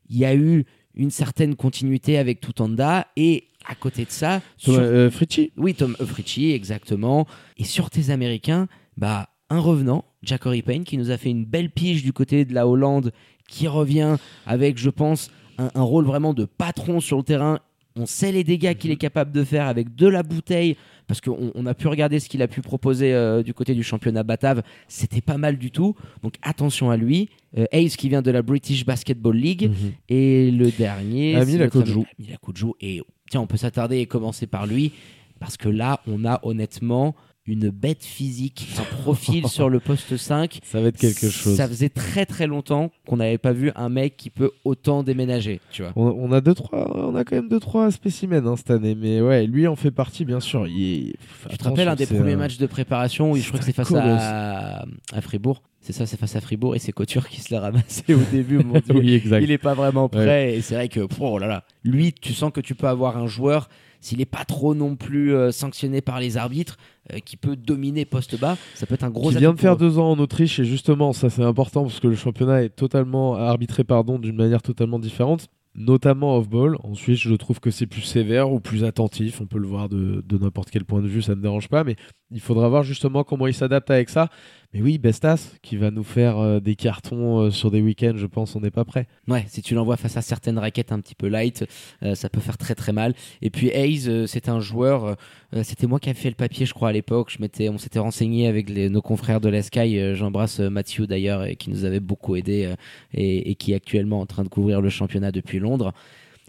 Il 0.08 0.16
y 0.18 0.24
a 0.24 0.34
eu 0.34 0.64
une 0.94 1.10
certaine 1.10 1.54
continuité 1.54 2.18
avec 2.18 2.40
Tutanda 2.40 3.06
et 3.16 3.44
à 3.68 3.74
côté 3.74 4.04
de 4.04 4.10
ça, 4.10 4.40
Thomas, 4.62 4.78
sur- 4.78 4.82
euh, 4.84 5.10
oui, 5.56 5.74
Tom 5.74 5.94
Fritchie, 5.96 6.52
exactement. 6.52 7.26
Et 7.56 7.64
sur 7.64 7.90
tes 7.90 8.10
Américains, 8.10 8.66
bah, 8.96 9.28
un 9.50 9.60
revenant, 9.60 10.04
Jacory 10.22 10.62
Payne, 10.62 10.84
qui 10.84 10.96
nous 10.98 11.10
a 11.10 11.16
fait 11.18 11.30
une 11.30 11.44
belle 11.44 11.70
pige 11.70 12.02
du 12.02 12.12
côté 12.12 12.44
de 12.44 12.54
la 12.54 12.66
Hollande, 12.66 13.12
qui 13.48 13.68
revient 13.68 14.16
avec, 14.46 14.78
je 14.78 14.90
pense, 14.90 15.30
un, 15.58 15.70
un 15.74 15.82
rôle 15.82 16.04
vraiment 16.04 16.34
de 16.34 16.44
patron 16.44 17.00
sur 17.00 17.18
le 17.18 17.22
terrain. 17.22 17.58
On 17.96 18.06
sait 18.06 18.32
les 18.32 18.44
dégâts 18.44 18.74
qu'il 18.74 18.90
est 18.92 18.96
capable 18.96 19.32
de 19.32 19.42
faire 19.44 19.66
avec 19.66 19.94
de 19.94 20.06
la 20.06 20.22
bouteille, 20.22 20.76
parce 21.10 21.20
qu'on 21.20 21.50
on 21.56 21.66
a 21.66 21.74
pu 21.74 21.88
regarder 21.88 22.20
ce 22.20 22.28
qu'il 22.28 22.40
a 22.40 22.46
pu 22.46 22.60
proposer 22.60 23.12
euh, 23.12 23.42
du 23.42 23.52
côté 23.52 23.74
du 23.74 23.82
championnat 23.82 24.22
Batave. 24.22 24.62
C'était 24.86 25.20
pas 25.20 25.38
mal 25.38 25.58
du 25.58 25.72
tout. 25.72 25.96
Donc 26.22 26.34
attention 26.40 26.88
à 26.88 26.96
lui. 26.96 27.30
Euh, 27.58 27.64
Hayes 27.72 27.90
qui 27.90 28.08
vient 28.08 28.22
de 28.22 28.30
la 28.30 28.42
British 28.42 28.86
Basketball 28.86 29.34
League. 29.36 29.70
Mhm. 29.70 29.92
Et 30.08 30.52
le 30.52 30.70
dernier, 30.70 31.34
Ami 31.34 31.50
c'est 31.50 31.58
notre 31.58 31.78
Lakodjou. 31.80 32.06
ami 32.16 32.28
Lakodjou. 32.28 32.76
Et 32.80 33.02
tiens, 33.28 33.40
on 33.40 33.48
peut 33.48 33.56
s'attarder 33.56 33.98
et 33.98 34.06
commencer 34.06 34.46
par 34.46 34.68
lui, 34.68 34.92
parce 35.40 35.56
que 35.56 35.68
là, 35.68 36.00
on 36.06 36.24
a 36.24 36.38
honnêtement 36.44 37.16
une 37.46 37.70
bête 37.70 38.04
physique, 38.04 38.68
un 38.78 38.82
profil 39.02 39.48
sur 39.48 39.68
le 39.68 39.80
poste 39.80 40.16
5. 40.16 40.60
Ça 40.64 40.80
va 40.80 40.88
être 40.88 40.98
quelque 40.98 41.30
chose. 41.30 41.56
Ça 41.56 41.66
faisait 41.66 41.88
très 41.88 42.26
très 42.26 42.46
longtemps 42.46 42.90
qu'on 43.08 43.16
n'avait 43.16 43.38
pas 43.38 43.52
vu 43.52 43.72
un 43.74 43.88
mec 43.88 44.16
qui 44.16 44.30
peut 44.30 44.50
autant 44.64 45.02
déménager, 45.02 45.60
tu 45.72 45.82
vois. 45.82 45.92
On, 45.96 46.06
on 46.06 46.32
a 46.32 46.40
deux 46.40 46.54
trois, 46.54 46.96
on 46.96 47.14
a 47.16 47.24
quand 47.24 47.36
même 47.36 47.48
deux 47.48 47.58
trois 47.58 47.90
spécimens 47.90 48.46
hein, 48.46 48.56
cette 48.56 48.70
année, 48.70 48.94
mais 48.94 49.20
ouais, 49.20 49.46
lui 49.46 49.66
en 49.66 49.74
fait 49.76 49.90
partie 49.90 50.24
bien 50.24 50.38
sûr. 50.40 50.66
Il 50.68 51.08
est- 51.08 51.12
Tu 51.50 51.58
te 51.58 51.64
rappelles 51.64 51.88
un 51.88 51.96
des 51.96 52.06
premiers 52.06 52.34
un- 52.34 52.36
matchs 52.36 52.58
de 52.58 52.66
préparation 52.66 53.32
où 53.32 53.36
je 53.36 53.46
crois 53.48 53.58
que 53.58 53.64
c'est 53.64 53.72
face 53.72 53.92
à, 53.94 54.84
à 55.12 55.20
Fribourg 55.20 55.62
C'est 55.80 55.92
ça, 55.94 56.06
c'est 56.06 56.18
face 56.18 56.36
à 56.36 56.40
Fribourg 56.40 56.76
et 56.76 56.78
c'est 56.78 56.92
Couture 56.92 57.28
qui 57.28 57.40
se 57.40 57.52
l'a 57.52 57.60
ramassé 57.60 58.14
au 58.14 58.20
début, 58.30 58.58
mon 58.58 58.78
Dieu. 58.86 58.94
Oui, 58.94 59.14
exact. 59.14 59.42
Il 59.42 59.50
est 59.50 59.58
pas 59.58 59.74
vraiment 59.74 60.08
prêt 60.08 60.54
et 60.56 60.60
c'est 60.60 60.74
vrai 60.74 60.88
que 60.88 61.00
oh 61.18 61.38
là 61.38 61.46
là, 61.48 61.64
lui, 61.84 62.12
tu 62.12 62.32
sens 62.34 62.52
que 62.52 62.60
tu 62.60 62.74
peux 62.74 62.86
avoir 62.86 63.16
un 63.16 63.26
joueur 63.26 63.68
s'il 64.00 64.20
est 64.20 64.26
pas 64.26 64.44
trop 64.44 64.74
non 64.74 64.96
plus 64.96 65.34
euh, 65.34 65.52
sanctionné 65.52 66.00
par 66.00 66.20
les 66.20 66.36
arbitres, 66.36 66.76
euh, 67.12 67.18
qui 67.18 67.36
peut 67.36 67.56
dominer 67.56 68.04
poste 68.04 68.38
bas, 68.38 68.56
ça 68.74 68.86
peut 68.86 68.94
être 68.94 69.04
un 69.04 69.10
gros. 69.10 69.30
qui 69.30 69.36
atout 69.36 69.40
vient 69.40 69.52
de 69.52 69.60
faire 69.60 69.74
eux. 69.74 69.78
deux 69.78 69.98
ans 69.98 70.10
en 70.12 70.18
Autriche 70.18 70.58
et 70.58 70.64
justement 70.64 71.12
ça 71.12 71.30
c'est 71.30 71.42
important 71.42 71.82
parce 71.82 72.00
que 72.00 72.08
le 72.08 72.16
championnat 72.16 72.62
est 72.62 72.70
totalement 72.70 73.34
arbitré 73.34 73.84
pardon 73.84 74.18
d'une 74.18 74.36
manière 74.36 74.62
totalement 74.62 74.98
différente 74.98 75.48
notamment 75.74 76.36
off-ball. 76.36 76.76
Ensuite, 76.82 77.16
je 77.18 77.34
trouve 77.34 77.60
que 77.60 77.70
c'est 77.70 77.86
plus 77.86 78.02
sévère 78.02 78.50
ou 78.52 78.60
plus 78.60 78.84
attentif. 78.84 79.40
On 79.40 79.46
peut 79.46 79.58
le 79.58 79.66
voir 79.66 79.88
de, 79.88 80.22
de 80.26 80.38
n'importe 80.38 80.70
quel 80.70 80.84
point 80.84 81.00
de 81.00 81.08
vue, 81.08 81.22
ça 81.22 81.34
ne 81.34 81.40
dérange 81.40 81.68
pas. 81.68 81.84
Mais 81.84 81.96
Il 82.30 82.40
faudra 82.40 82.68
voir 82.68 82.82
justement 82.82 83.24
comment 83.24 83.46
il 83.46 83.54
s'adapte 83.54 83.90
avec 83.90 84.10
ça. 84.10 84.28
Mais 84.72 84.82
oui, 84.82 84.98
Bestas, 84.98 85.50
qui 85.62 85.76
va 85.76 85.90
nous 85.90 86.04
faire 86.04 86.38
euh, 86.38 86.60
des 86.60 86.76
cartons 86.76 87.40
euh, 87.40 87.50
sur 87.50 87.72
des 87.72 87.80
week-ends, 87.80 88.14
je 88.14 88.26
pense, 88.26 88.54
on 88.54 88.60
n'est 88.60 88.70
pas 88.70 88.84
prêt. 88.84 89.08
Ouais, 89.26 89.44
si 89.48 89.62
tu 89.62 89.74
l'envoies 89.74 89.96
face 89.96 90.16
à 90.16 90.22
certaines 90.22 90.58
raquettes 90.58 90.92
un 90.92 91.00
petit 91.00 91.16
peu 91.16 91.26
light, 91.26 91.66
euh, 92.04 92.14
ça 92.14 92.28
peut 92.28 92.38
faire 92.38 92.56
très 92.56 92.76
très 92.76 92.92
mal. 92.92 93.14
Et 93.42 93.50
puis 93.50 93.70
Hayes, 93.70 94.28
c'est 94.28 94.48
un 94.48 94.60
joueur, 94.60 95.16
c'était 95.64 95.88
moi 95.88 95.98
qui 95.98 96.08
avais 96.08 96.18
fait 96.18 96.28
le 96.28 96.36
papier, 96.36 96.66
je 96.66 96.74
crois, 96.74 96.90
à 96.90 96.92
l'époque. 96.92 97.30
Je 97.30 97.68
on 97.68 97.78
s'était 97.78 97.98
renseigné 97.98 98.46
avec 98.46 98.70
nos 98.70 99.02
confrères 99.02 99.40
de 99.40 99.48
l'Esky. 99.48 100.14
J'embrasse 100.14 100.60
Mathieu 100.60 101.06
d'ailleurs, 101.06 101.46
qui 101.58 101.70
nous 101.70 101.84
avait 101.84 102.00
beaucoup 102.00 102.36
aidé 102.36 102.74
et, 103.12 103.50
et 103.50 103.54
qui 103.56 103.72
est 103.72 103.74
actuellement 103.74 104.20
en 104.20 104.26
train 104.26 104.44
de 104.44 104.48
couvrir 104.48 104.80
le 104.80 104.88
championnat 104.88 105.32
depuis 105.32 105.58
Londres. 105.58 105.92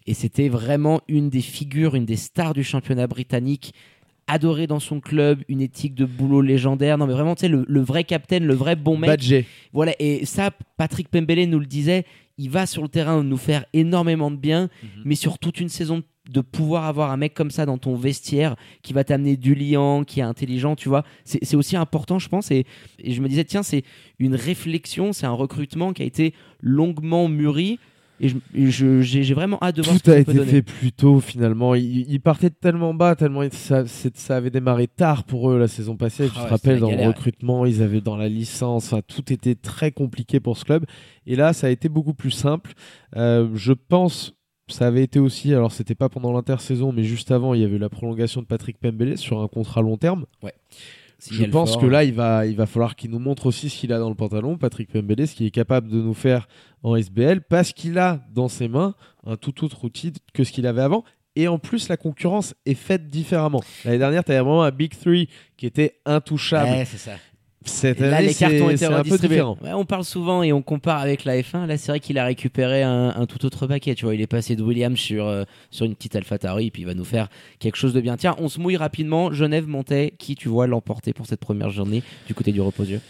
Et 0.07 0.13
c'était 0.13 0.49
vraiment 0.49 1.01
une 1.07 1.29
des 1.29 1.41
figures, 1.41 1.95
une 1.95 2.05
des 2.05 2.15
stars 2.15 2.53
du 2.53 2.63
championnat 2.63 3.07
britannique 3.07 3.73
adoré 4.31 4.65
dans 4.65 4.79
son 4.79 5.01
club, 5.01 5.43
une 5.49 5.61
éthique 5.61 5.93
de 5.93 6.05
boulot 6.05 6.41
légendaire. 6.41 6.97
Non, 6.97 7.05
mais 7.05 7.13
vraiment, 7.13 7.35
tu 7.35 7.41
sais, 7.41 7.47
le, 7.49 7.81
vrai 7.81 8.05
capitaine, 8.05 8.45
le 8.45 8.53
vrai 8.53 8.75
bon 8.75 8.97
mec. 8.97 9.09
Badger. 9.09 9.45
Voilà, 9.73 9.93
et 9.99 10.25
ça, 10.25 10.51
Patrick 10.77 11.09
Pembele 11.09 11.49
nous 11.49 11.59
le 11.59 11.65
disait, 11.65 12.05
il 12.37 12.49
va 12.49 12.65
sur 12.65 12.81
le 12.81 12.87
terrain 12.87 13.23
nous 13.23 13.37
faire 13.37 13.65
énormément 13.73 14.31
de 14.31 14.37
bien, 14.37 14.69
mhm. 14.81 14.89
mais 15.05 15.15
sur 15.15 15.37
toute 15.37 15.59
une 15.59 15.69
saison 15.69 16.01
de 16.29 16.41
pouvoir 16.41 16.85
avoir 16.85 17.11
un 17.11 17.17
mec 17.17 17.33
comme 17.33 17.51
ça 17.51 17.65
dans 17.65 17.77
ton 17.77 17.95
vestiaire 17.95 18.55
qui 18.83 18.93
va 18.93 19.03
t'amener 19.03 19.35
du 19.35 19.53
liant, 19.53 20.05
qui 20.05 20.21
est 20.21 20.23
intelligent, 20.23 20.75
tu 20.75 20.87
vois, 20.87 21.03
c'est 21.25 21.55
aussi 21.55 21.75
important, 21.75 22.19
je 22.19 22.29
pense. 22.29 22.51
Et, 22.51 22.65
et 22.99 23.11
je 23.11 23.21
me 23.21 23.27
disais, 23.27 23.43
tiens, 23.43 23.63
c'est 23.63 23.83
une 24.17 24.35
réflexion, 24.35 25.11
c'est 25.11 25.25
un 25.25 25.33
recrutement 25.33 25.91
qui 25.91 26.03
a 26.03 26.05
été 26.05 26.33
longuement 26.61 27.27
mûri 27.27 27.79
et 28.21 28.69
j'ai 28.69 29.33
vraiment 29.33 29.57
hâte 29.61 29.75
de 29.77 29.81
voir 29.81 29.99
Tout 29.99 30.11
a 30.11 30.17
été 30.17 30.45
fait 30.45 30.61
plus 30.61 30.91
tôt 30.91 31.19
finalement. 31.19 31.73
Ils, 31.75 32.19
partaient 32.19 32.49
tellement 32.49 32.93
bas, 32.93 33.15
tellement 33.15 33.41
ça, 33.51 33.83
ça, 33.87 34.35
avait 34.35 34.51
démarré 34.51 34.87
tard 34.87 35.23
pour 35.23 35.49
eux 35.49 35.57
la 35.57 35.67
saison 35.67 35.97
passée. 35.97 36.27
tu 36.27 36.33
ah 36.37 36.45
te 36.45 36.49
rappelles, 36.49 36.79
dans 36.79 36.91
le 36.91 37.07
recrutement, 37.07 37.65
ils 37.65 37.81
avaient 37.81 38.01
dans 38.01 38.17
la 38.17 38.29
licence, 38.29 38.93
tout 39.07 39.33
était 39.33 39.55
très 39.55 39.91
compliqué 39.91 40.39
pour 40.39 40.57
ce 40.57 40.65
club. 40.65 40.85
Et 41.25 41.35
là, 41.35 41.53
ça 41.53 41.67
a 41.67 41.69
été 41.69 41.89
beaucoup 41.89 42.13
plus 42.13 42.31
simple. 42.31 42.73
Euh, 43.15 43.49
je 43.55 43.73
pense 43.73 44.35
ça 44.67 44.87
avait 44.87 45.03
été 45.03 45.19
aussi, 45.19 45.53
alors 45.53 45.71
c'était 45.71 45.95
pas 45.95 46.09
pendant 46.09 46.31
l'intersaison, 46.31 46.91
mais 46.91 47.03
juste 47.03 47.31
avant, 47.31 47.53
il 47.53 47.61
y 47.61 47.65
avait 47.65 47.75
eu 47.75 47.79
la 47.79 47.89
prolongation 47.89 48.41
de 48.41 48.47
Patrick 48.47 48.77
Pembele 48.77 49.17
sur 49.17 49.41
un 49.41 49.47
contrat 49.47 49.81
long 49.81 49.97
terme. 49.97 50.25
Ouais. 50.41 50.53
Je 51.29 51.43
pense 51.45 51.77
que 51.77 51.85
là, 51.85 52.03
il 52.03 52.13
va, 52.13 52.45
il 52.45 52.55
va 52.55 52.65
falloir 52.65 52.95
qu'il 52.95 53.11
nous 53.11 53.19
montre 53.19 53.45
aussi 53.45 53.69
ce 53.69 53.77
qu'il 53.77 53.93
a 53.93 53.99
dans 53.99 54.09
le 54.09 54.15
pantalon, 54.15 54.57
Patrick 54.57 54.91
Pembele, 54.91 55.27
ce 55.27 55.35
qu'il 55.35 55.45
est 55.45 55.51
capable 55.51 55.89
de 55.89 56.01
nous 56.01 56.13
faire 56.13 56.47
en 56.83 56.95
SBL, 56.95 57.41
parce 57.41 57.73
qu'il 57.73 57.99
a 57.99 58.21
dans 58.33 58.47
ses 58.47 58.67
mains 58.67 58.95
un 59.25 59.37
tout 59.37 59.63
autre 59.63 59.83
outil 59.83 60.13
que 60.33 60.43
ce 60.43 60.51
qu'il 60.51 60.65
avait 60.65 60.81
avant. 60.81 61.03
Et 61.35 61.47
en 61.47 61.59
plus, 61.59 61.87
la 61.87 61.95
concurrence 61.95 62.53
est 62.65 62.73
faite 62.73 63.09
différemment. 63.09 63.61
L'année 63.85 63.99
dernière, 63.99 64.23
tu 64.23 64.31
avais 64.31 64.41
vraiment 64.41 64.63
un 64.63 64.71
Big 64.71 64.97
Three 64.97 65.29
qui 65.55 65.65
était 65.65 65.99
intouchable. 66.05 66.71
Ouais, 66.71 66.85
c'est 66.85 66.97
ça. 66.97 67.13
Cette 67.63 67.99
là, 67.99 68.21
les 68.21 68.33
cartes 68.33 68.59
ont 68.61 68.69
été 68.71 68.87
redistribués. 68.87 69.41
on 69.41 69.85
parle 69.85 70.03
souvent 70.03 70.41
et 70.41 70.51
on 70.51 70.61
compare 70.61 70.99
avec 70.99 71.25
la 71.25 71.39
F1. 71.39 71.67
Là, 71.67 71.77
c'est 71.77 71.91
vrai 71.91 71.99
qu'il 71.99 72.17
a 72.17 72.25
récupéré 72.25 72.81
un, 72.81 73.25
tout 73.27 73.45
autre 73.45 73.67
paquet. 73.67 73.93
Tu 73.93 74.05
vois, 74.05 74.15
il 74.15 74.21
est 74.21 74.27
passé 74.27 74.55
de 74.55 74.63
Williams 74.63 74.97
sur, 74.97 75.27
euh, 75.27 75.43
sur 75.69 75.85
une 75.85 75.95
petite 75.95 76.15
AlphaTauri 76.15 76.67
et 76.67 76.71
puis 76.71 76.81
il 76.81 76.85
va 76.85 76.95
nous 76.95 77.05
faire 77.05 77.29
quelque 77.59 77.75
chose 77.75 77.93
de 77.93 78.01
bien. 78.01 78.17
Tiens, 78.17 78.35
on 78.39 78.49
se 78.49 78.59
mouille 78.59 78.77
rapidement. 78.77 79.31
Genève 79.31 79.67
montait 79.67 80.13
qui 80.17 80.35
tu 80.35 80.49
vois 80.49 80.65
l'emporter 80.65 81.13
pour 81.13 81.27
cette 81.27 81.39
première 81.39 81.69
journée 81.69 82.03
du 82.27 82.33
côté 82.33 82.51
du 82.51 82.61
reposieux 82.61 83.01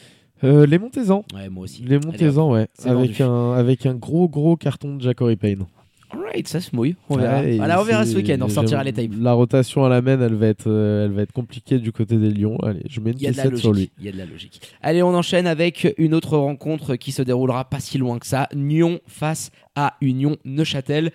euh, 0.44 0.66
les 0.66 0.80
Montezans. 0.80 1.24
Ouais, 1.36 1.50
moi 1.50 1.66
aussi. 1.66 1.84
Les 1.84 2.00
Montezans, 2.00 2.52
ouais. 2.52 2.68
Avec 2.84 3.22
un, 3.22 3.54
avec 3.54 3.86
un 3.86 3.94
gros, 3.94 4.28
gros 4.28 4.58
carton 4.58 4.96
de 4.96 5.02
Jacory 5.02 5.36
Payne. 5.36 5.66
Alright, 6.14 6.48
ça 6.48 6.60
se 6.60 6.76
mouille. 6.76 6.96
On 7.10 7.18
verra. 7.18 7.42
on 7.80 7.84
verra 7.84 8.06
ce 8.06 8.16
week-end. 8.16 8.38
On 8.42 8.50
sortira 8.50 8.84
les 8.84 8.94
tapes. 8.94 9.12
La 9.20 9.34
rotation 9.34 9.86
à 9.86 9.90
la 9.90 10.02
main, 10.02 10.20
elle 10.20 10.36
va 10.36 10.48
être, 10.48 10.68
euh, 10.68 11.06
elle 11.06 11.12
va 11.12 11.22
être 11.22 11.32
compliquée 11.32 11.80
du 11.80 11.92
côté 11.92 12.18
des 12.18 12.30
Lions. 12.30 12.58
Allez, 12.64 12.84
je 12.90 13.00
mets 13.00 13.12
une 13.12 13.18
petite 13.18 13.58
sur 13.58 13.74
lui. 13.74 13.92
Il 14.00 14.06
y 14.06 14.10
a 14.10 14.12
de 14.12 14.18
la 14.18 14.26
logique. 14.26 14.62
Allez, 14.82 15.04
on 15.04 15.14
enchaîne 15.14 15.48
avec 15.48 15.94
une 15.98 16.14
autre 16.14 16.38
rencontre 16.38 16.96
qui 16.96 17.12
se 17.12 17.22
déroulera 17.22 17.66
pas 17.66 17.80
si 17.80 17.98
loin 17.98 18.20
que 18.20 18.28
ça. 18.28 18.50
Nyon 18.54 19.00
face 19.08 19.52
à 19.76 19.96
Union 20.02 20.38
Neuchâtel. 20.44 21.12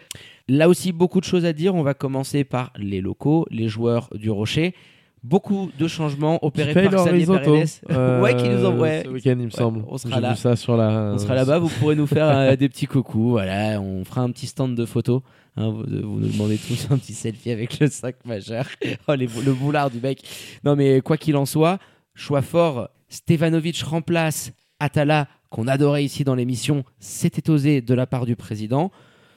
Là 0.49 0.69
aussi, 0.69 0.93
beaucoup 0.93 1.21
de 1.21 1.25
choses 1.25 1.45
à 1.45 1.53
dire. 1.53 1.75
On 1.75 1.83
va 1.83 1.95
commencer 1.95 2.45
par 2.45 2.73
les 2.79 3.01
locaux, 3.01 3.47
les 3.51 3.69
joueurs 3.69 4.09
du 4.15 4.31
Rocher 4.31 4.75
beaucoup 5.27 5.71
de 5.77 5.89
changements 5.89 6.45
opérés 6.45 6.89
par 6.89 7.05
Xavier 7.05 7.27
Paredes. 7.27 7.69
Euh, 7.91 8.23
ouais, 8.23 8.37
qui 8.37 8.49
nous 8.49 8.65
envoie. 8.65 9.03
Ce 9.03 9.09
week-end, 9.09 9.37
il 9.39 9.47
me 9.47 9.51
semble. 9.51 9.85
On 9.89 9.99
sera 9.99 10.21
là. 10.21 10.37
ça 10.37 10.57
sur 10.57 10.77
la... 10.77 11.13
On 11.15 11.19
sera 11.19 11.35
là-bas. 11.35 11.59
Vous 11.59 11.69
pourrez 11.69 11.97
nous 11.97 12.07
faire 12.07 12.29
euh, 12.29 12.57
des 12.57 12.69
petits 12.69 12.87
coucous. 12.87 13.31
Voilà, 13.31 13.81
on 13.81 14.05
fera 14.05 14.23
un 14.23 14.31
petit 14.31 14.47
stand 14.47 14.75
de 14.75 14.85
photos. 14.85 15.23
Hein, 15.57 15.71
vous, 15.71 15.85
nous 15.87 16.29
demandez 16.29 16.59
tous 16.59 16.89
un 16.91 16.99
petit 16.99 17.15
selfie 17.15 17.51
avec 17.51 17.79
le 17.81 17.89
5 17.89 18.15
majeur. 18.25 18.67
oh, 19.09 19.15
le 19.15 19.53
boulard 19.53 19.91
du 19.91 20.01
mec. 20.01 20.23
Non, 20.65 20.77
mais 20.77 21.01
quoi 21.01 21.17
qu'il 21.17 21.37
en 21.37 21.47
soit, 21.47 21.79
choix 22.15 22.43
fort. 22.43 22.89
Stevanovic 23.09 23.83
remplace 23.83 24.53
Atala, 24.79 25.29
qu'on 25.51 25.69
adorait 25.69 26.05
ici 26.05 26.25
dans 26.25 26.35
l'émission. 26.35 26.85
C'était 26.99 27.51
osé 27.51 27.81
de 27.81 27.95
la 27.95 28.07
part 28.07 28.27
du 28.27 28.37
président. 28.37 28.91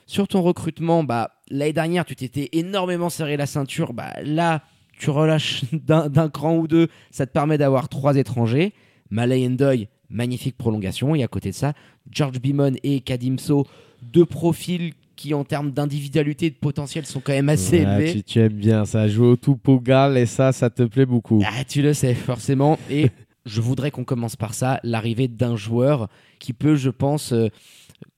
Sur 0.05 0.27
ton 0.27 0.41
recrutement, 0.41 1.03
bah, 1.03 1.31
l'année 1.49 1.73
dernière, 1.73 2.03
tu 2.03 2.15
t'étais 2.15 2.49
énormément 2.51 3.09
serré 3.09 3.37
la 3.37 3.45
ceinture. 3.45 3.93
Bah, 3.93 4.13
là, 4.23 4.63
tu 4.99 5.09
relâches 5.09 5.63
d'un 5.73 6.29
cran 6.29 6.57
ou 6.57 6.67
deux, 6.67 6.87
ça 7.09 7.25
te 7.25 7.31
permet 7.31 7.57
d'avoir 7.57 7.89
trois 7.89 8.15
étrangers. 8.17 8.73
Malay 9.09 9.47
Ndoye, 9.47 9.87
magnifique 10.09 10.55
prolongation. 10.57 11.15
Et 11.15 11.23
à 11.23 11.27
côté 11.27 11.49
de 11.49 11.55
ça, 11.55 11.73
George 12.11 12.39
Bimon 12.39 12.73
et 12.83 12.99
Kadimso, 12.99 13.65
deux 14.03 14.25
profils 14.25 14.93
qui, 15.15 15.33
en 15.33 15.43
termes 15.43 15.71
d'individualité 15.71 16.47
et 16.47 16.49
de 16.51 16.55
potentiel, 16.55 17.05
sont 17.05 17.21
quand 17.21 17.33
même 17.33 17.49
assez 17.49 17.77
élevés. 17.77 18.21
Tu, 18.23 18.39
aimes 18.39 18.53
bien 18.53 18.85
ça, 18.85 19.07
jouer 19.07 19.27
au 19.27 19.35
tout 19.35 19.55
Pogal 19.55 20.17
et 20.17 20.25
ça, 20.25 20.51
ça 20.51 20.69
te 20.69 20.83
plaît 20.83 21.05
beaucoup. 21.05 21.41
Ah, 21.45 21.63
tu 21.63 21.81
le 21.81 21.93
sais, 21.93 22.13
forcément. 22.13 22.77
Et 22.89 23.09
je 23.45 23.61
voudrais 23.61 23.91
qu'on 23.91 24.03
commence 24.03 24.35
par 24.35 24.53
ça, 24.53 24.79
l'arrivée 24.83 25.27
d'un 25.27 25.55
joueur 25.55 26.07
qui 26.39 26.53
peut, 26.53 26.75
je 26.75 26.89
pense, 26.89 27.33
euh, 27.33 27.47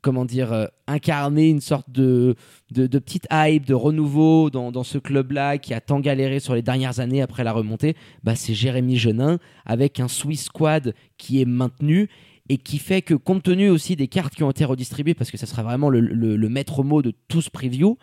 comment 0.02 0.26
dire, 0.26 0.52
euh, 0.52 0.66
incarner 0.88 1.50
une 1.50 1.62
sorte 1.62 1.90
de, 1.90 2.36
de, 2.72 3.00
petite 3.00 3.28
hype, 3.32 3.66
de 3.66 3.74
renouveau 3.74 4.50
dans, 4.50 4.84
ce 4.84 4.98
club-là 4.98 5.58
qui 5.58 5.74
a 5.74 5.82
tant 5.82 6.00
galéré 6.00 6.40
sur 6.40 6.56
les 6.56 6.62
dernières 6.62 7.00
années 7.00 7.22
après 7.22 7.44
la 7.44 7.54
remontée, 7.54 7.96
bah, 8.24 8.36
c'est 8.36 8.54
Jérémy 8.54 8.98
Genin 8.98 9.40
avec 9.66 10.00
un 10.00 10.08
Swiss 10.08 10.46
Squad 10.46 10.94
qui 11.18 11.42
est 11.42 11.46
maintenu 11.46 12.10
et 12.50 12.58
qui 12.58 12.80
fait 12.80 13.02
que 13.02 13.14
compte 13.14 13.44
tenu 13.44 13.70
aussi 13.70 13.96
des 13.96 14.08
cartes 14.08 14.36
qui 14.36 14.44
ont 14.44 14.52
été 14.52 14.66
redistribuées, 14.66 15.14
parce 15.14 15.32
que 15.32 15.38
ça 15.38 15.46
sera 15.46 15.64
vraiment 15.64 15.90
le, 15.90 16.50
maître 16.50 16.84
mot 16.84 17.02
de 17.02 17.14
tout 17.28 17.42
ce 17.42 17.50
preview, 17.50 17.98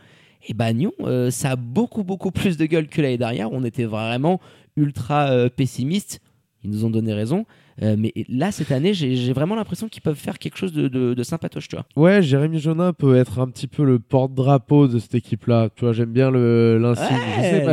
et 0.47 0.55
bah 0.55 0.73
Nyon, 0.73 0.93
euh, 1.01 1.31
ça 1.31 1.51
a 1.51 1.57
beaucoup 1.57 2.05
beaucoup 2.05 2.31
plus 2.31 2.57
de 2.57 2.65
gueule 2.65 2.89
que 2.89 3.03
l'année 3.03 3.19
dernière. 3.19 3.53
On 3.53 3.65
était 3.65 3.85
vraiment 3.85 4.41
ultra 4.77 5.31
euh, 5.31 5.49
pessimiste. 5.49 6.21
Ils 6.65 6.71
nous 6.71 6.85
ont 6.85 6.91
donné 6.91 7.12
raison. 7.12 7.47
Euh, 7.83 7.95
mais 7.97 8.12
là, 8.29 8.50
cette 8.50 8.73
année, 8.73 8.95
j'ai 8.95 9.33
vraiment 9.33 9.55
l'impression 9.55 9.88
qu'ils 9.88 10.03
peuvent 10.03 10.17
faire 10.17 10.38
quelque 10.38 10.57
chose 10.57 10.73
de, 10.73 10.88
de, 10.88 11.23
sympatoche, 11.23 11.69
tu 11.69 11.77
vois. 11.77 11.87
Ouais, 11.97 12.23
Jérémy 12.23 12.59
Jonin 12.59 12.93
peut 12.93 13.17
être 13.17 13.38
un 13.38 13.49
petit 13.49 13.69
peu 13.69 13.85
le 13.85 14.00
porte-drapeau 14.00 14.88
de 14.88 14.99
cette 14.99 15.15
équipe-là. 15.15 15.69
Tu 15.77 15.85
vois, 15.85 15.93
j'aime 15.93 16.12
bien 16.12 16.31
l'insigne. 16.31 17.17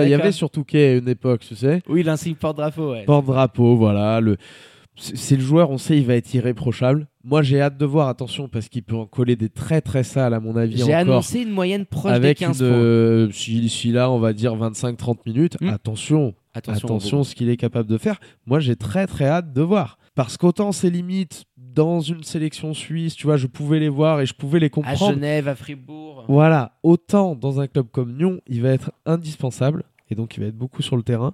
il 0.03 0.09
y 0.09 0.13
avait 0.13 0.31
surtout 0.31 0.55
Touquet 0.55 0.87
à 0.87 0.95
une 0.97 1.09
époque, 1.09 1.41
tu 1.41 1.55
sais. 1.55 1.81
Oui, 1.89 2.03
l'insigne 2.03 2.35
porte-drapeau, 2.35 2.91
ouais. 2.91 3.03
Porte-drapeau, 3.03 3.75
voilà. 3.75 4.21
Le 4.21 4.37
c'est 4.97 5.35
le 5.35 5.41
joueur, 5.41 5.69
on 5.71 5.77
sait, 5.77 5.97
il 5.97 6.05
va 6.05 6.15
être 6.15 6.33
irréprochable. 6.33 7.07
Moi, 7.23 7.41
j'ai 7.41 7.59
hâte 7.59 7.77
de 7.77 7.85
voir, 7.85 8.07
attention, 8.07 8.47
parce 8.47 8.69
qu'il 8.69 8.83
peut 8.83 8.95
en 8.95 9.05
coller 9.05 9.35
des 9.35 9.49
très 9.49 9.81
très 9.81 10.03
sales, 10.03 10.33
à 10.33 10.39
mon 10.39 10.55
avis. 10.55 10.77
J'ai 10.77 10.93
annoncé 10.93 11.41
une 11.41 11.51
moyenne 11.51 11.85
proche 11.85 12.11
avec 12.11 12.39
des 12.39 12.45
15 12.45 12.61
une, 12.61 12.67
euh, 12.67 13.31
si, 13.31 13.91
là, 13.91 14.09
on 14.09 14.19
va 14.19 14.31
dire 14.31 14.55
25-30 14.55 15.17
minutes. 15.25 15.57
Hmm. 15.59 15.69
Attention, 15.69 16.33
attention, 16.55 16.87
attention 16.87 17.23
ce 17.23 17.35
qu'il 17.35 17.49
est 17.49 17.57
capable 17.57 17.89
de 17.89 17.97
faire. 17.97 18.19
Moi, 18.45 18.59
j'ai 18.59 18.75
très 18.75 19.07
très 19.07 19.25
hâte 19.25 19.53
de 19.53 19.61
voir. 19.61 19.97
Parce 20.15 20.37
qu'autant 20.37 20.71
ses 20.71 20.89
limites 20.89 21.43
dans 21.57 21.99
une 21.99 22.23
sélection 22.23 22.73
suisse, 22.73 23.15
tu 23.15 23.27
vois, 23.27 23.35
je 23.35 23.47
pouvais 23.47 23.79
les 23.79 23.89
voir 23.89 24.21
et 24.21 24.25
je 24.25 24.33
pouvais 24.33 24.59
les 24.59 24.69
comprendre. 24.69 25.09
À 25.09 25.13
Genève, 25.13 25.47
à 25.47 25.55
Fribourg. 25.55 26.25
Voilà, 26.29 26.77
autant 26.83 27.35
dans 27.35 27.59
un 27.59 27.67
club 27.67 27.87
comme 27.91 28.15
Nyon, 28.17 28.39
il 28.47 28.61
va 28.61 28.69
être 28.69 28.91
indispensable 29.05 29.83
et 30.09 30.15
donc 30.15 30.37
il 30.37 30.39
va 30.39 30.47
être 30.47 30.57
beaucoup 30.57 30.81
sur 30.81 30.95
le 30.95 31.03
terrain. 31.03 31.33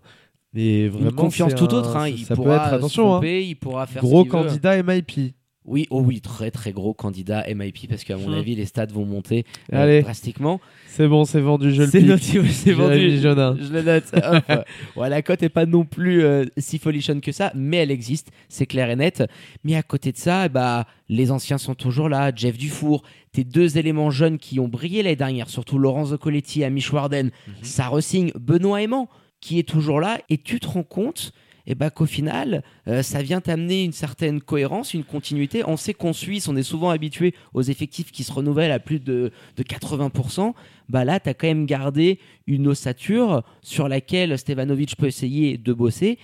Et 0.55 0.89
vraiment, 0.89 1.11
une 1.11 1.15
confiance 1.15 1.55
tout 1.55 1.73
autre. 1.73 1.95
Hein. 1.95 2.09
Il 2.09 2.25
ça 2.25 2.35
pourra 2.35 2.57
peut 2.57 2.65
être 2.65 2.73
attention. 2.73 3.15
Hein. 3.15 3.25
il 3.25 3.55
pourra 3.55 3.85
faire 3.85 4.01
gros 4.01 4.25
candidat 4.25 4.81
MIP. 4.83 5.33
Oui, 5.65 5.85
oh 5.91 6.01
oui, 6.01 6.21
très 6.21 6.49
très 6.49 6.71
gros 6.71 6.93
candidat 6.93 7.45
MIP 7.53 7.87
parce 7.87 8.03
qu'à 8.03 8.17
mon 8.17 8.29
hmm. 8.29 8.39
avis 8.39 8.55
les 8.55 8.65
stats 8.65 8.87
vont 8.87 9.05
monter 9.05 9.45
euh, 9.73 10.01
drastiquement. 10.01 10.59
C'est 10.87 11.07
bon, 11.07 11.23
c'est 11.23 11.39
vendu, 11.39 11.71
je 11.71 11.83
le 11.83 11.87
C'est 11.87 12.01
noté, 12.01 12.43
c'est 12.49 12.73
vendu. 12.73 13.19
Je 13.19 13.71
le 13.71 13.81
note. 13.83 14.11
ouais, 14.95 15.09
la 15.09 15.21
cote 15.21 15.43
est 15.43 15.49
pas 15.49 15.67
non 15.67 15.85
plus 15.85 16.23
euh, 16.23 16.45
si 16.57 16.79
folichonne 16.79 17.21
que 17.21 17.31
ça, 17.31 17.51
mais 17.55 17.77
elle 17.77 17.91
existe, 17.91 18.31
c'est 18.49 18.65
clair 18.65 18.89
et 18.89 18.95
net. 18.95 19.23
Mais 19.63 19.75
à 19.75 19.83
côté 19.83 20.11
de 20.11 20.17
ça, 20.17 20.49
bah 20.49 20.87
les 21.09 21.29
anciens 21.29 21.59
sont 21.59 21.75
toujours 21.75 22.09
là. 22.09 22.31
Jeff 22.35 22.57
Dufour, 22.57 23.03
tes 23.31 23.43
deux 23.43 23.77
éléments 23.77 24.09
jeunes 24.09 24.39
qui 24.39 24.59
ont 24.59 24.67
brillé 24.67 25.03
l'année 25.03 25.15
dernière, 25.15 25.49
surtout 25.49 25.77
Laurence 25.77 26.15
Coletti 26.19 26.61
et 26.61 26.65
Amish 26.65 26.91
Warden, 26.91 27.27
mhm. 27.27 27.53
ça 27.61 27.87
resigne 27.87 28.31
Benoît 28.35 28.81
Aimant 28.81 29.09
qui 29.41 29.59
est 29.59 29.67
toujours 29.67 29.99
là 29.99 30.19
et 30.29 30.37
tu 30.37 30.59
te 30.59 30.67
rends 30.67 30.83
compte 30.83 31.33
et 31.67 31.75
bah, 31.75 31.89
qu'au 31.89 32.05
final, 32.05 32.63
euh, 32.87 33.03
ça 33.03 33.21
vient 33.21 33.41
t'amener 33.41 33.83
une 33.83 33.91
certaine 33.91 34.41
cohérence, 34.41 34.93
une 34.93 35.03
continuité. 35.03 35.63
On 35.65 35.77
sait 35.77 35.93
qu'en 35.93 36.13
Suisse, 36.13 36.47
on 36.47 36.55
est 36.55 36.63
souvent 36.63 36.89
habitué 36.89 37.33
aux 37.53 37.61
effectifs 37.61 38.11
qui 38.11 38.23
se 38.23 38.31
renouvellent 38.31 38.71
à 38.71 38.79
plus 38.79 38.99
de, 38.99 39.31
de 39.57 39.63
80%. 39.63 40.53
Bah 40.89 41.05
là, 41.05 41.19
tu 41.19 41.29
as 41.29 41.33
quand 41.33 41.47
même 41.47 41.65
gardé 41.65 42.19
une 42.47 42.67
ossature 42.67 43.43
sur 43.61 43.87
laquelle 43.87 44.37
Stevanovic 44.37 44.95
peut 44.97 45.07
essayer 45.07 45.57
de 45.57 45.73
bosser. 45.73 46.17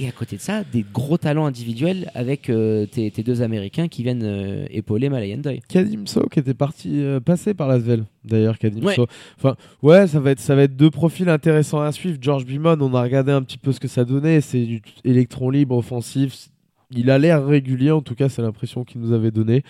Et 0.00 0.06
à 0.06 0.12
côté 0.12 0.36
de 0.36 0.40
ça, 0.40 0.62
des 0.62 0.84
gros 0.92 1.18
talents 1.18 1.46
individuels 1.46 2.10
avec 2.14 2.50
euh, 2.50 2.86
tes, 2.86 3.10
tes 3.10 3.24
deux 3.24 3.42
Américains 3.42 3.88
qui 3.88 4.04
viennent 4.04 4.22
euh, 4.22 4.64
épauler 4.70 5.08
Malayan 5.08 5.38
Doy. 5.38 5.60
Kadimso 5.68 6.28
qui 6.28 6.38
était 6.38 6.54
parti 6.54 7.02
euh, 7.02 7.18
passer 7.18 7.52
par 7.52 7.66
l'Asvel 7.66 8.04
d'ailleurs 8.24 8.58
Kadimso. 8.58 8.86
Ouais. 9.02 9.08
Enfin 9.36 9.56
ouais 9.82 10.06
ça 10.06 10.20
va 10.20 10.30
être 10.30 10.38
ça 10.38 10.54
va 10.54 10.62
être 10.62 10.76
deux 10.76 10.90
profils 10.90 11.28
intéressants 11.28 11.80
à 11.80 11.90
suivre. 11.90 12.16
George 12.20 12.44
Bimon 12.44 12.76
on 12.80 12.94
a 12.94 13.02
regardé 13.02 13.32
un 13.32 13.42
petit 13.42 13.58
peu 13.58 13.72
ce 13.72 13.80
que 13.80 13.88
ça 13.88 14.04
donnait 14.04 14.40
c'est 14.40 14.64
du 14.64 14.82
électron 15.04 15.50
libre 15.50 15.76
offensif. 15.76 16.48
Il 16.92 17.10
a 17.10 17.18
l'air 17.18 17.44
régulier 17.44 17.90
en 17.90 18.00
tout 18.00 18.14
cas 18.14 18.28
c'est 18.28 18.42
l'impression 18.42 18.84
qu'il 18.84 19.00
nous 19.00 19.12
avait 19.12 19.32
donné. 19.32 19.64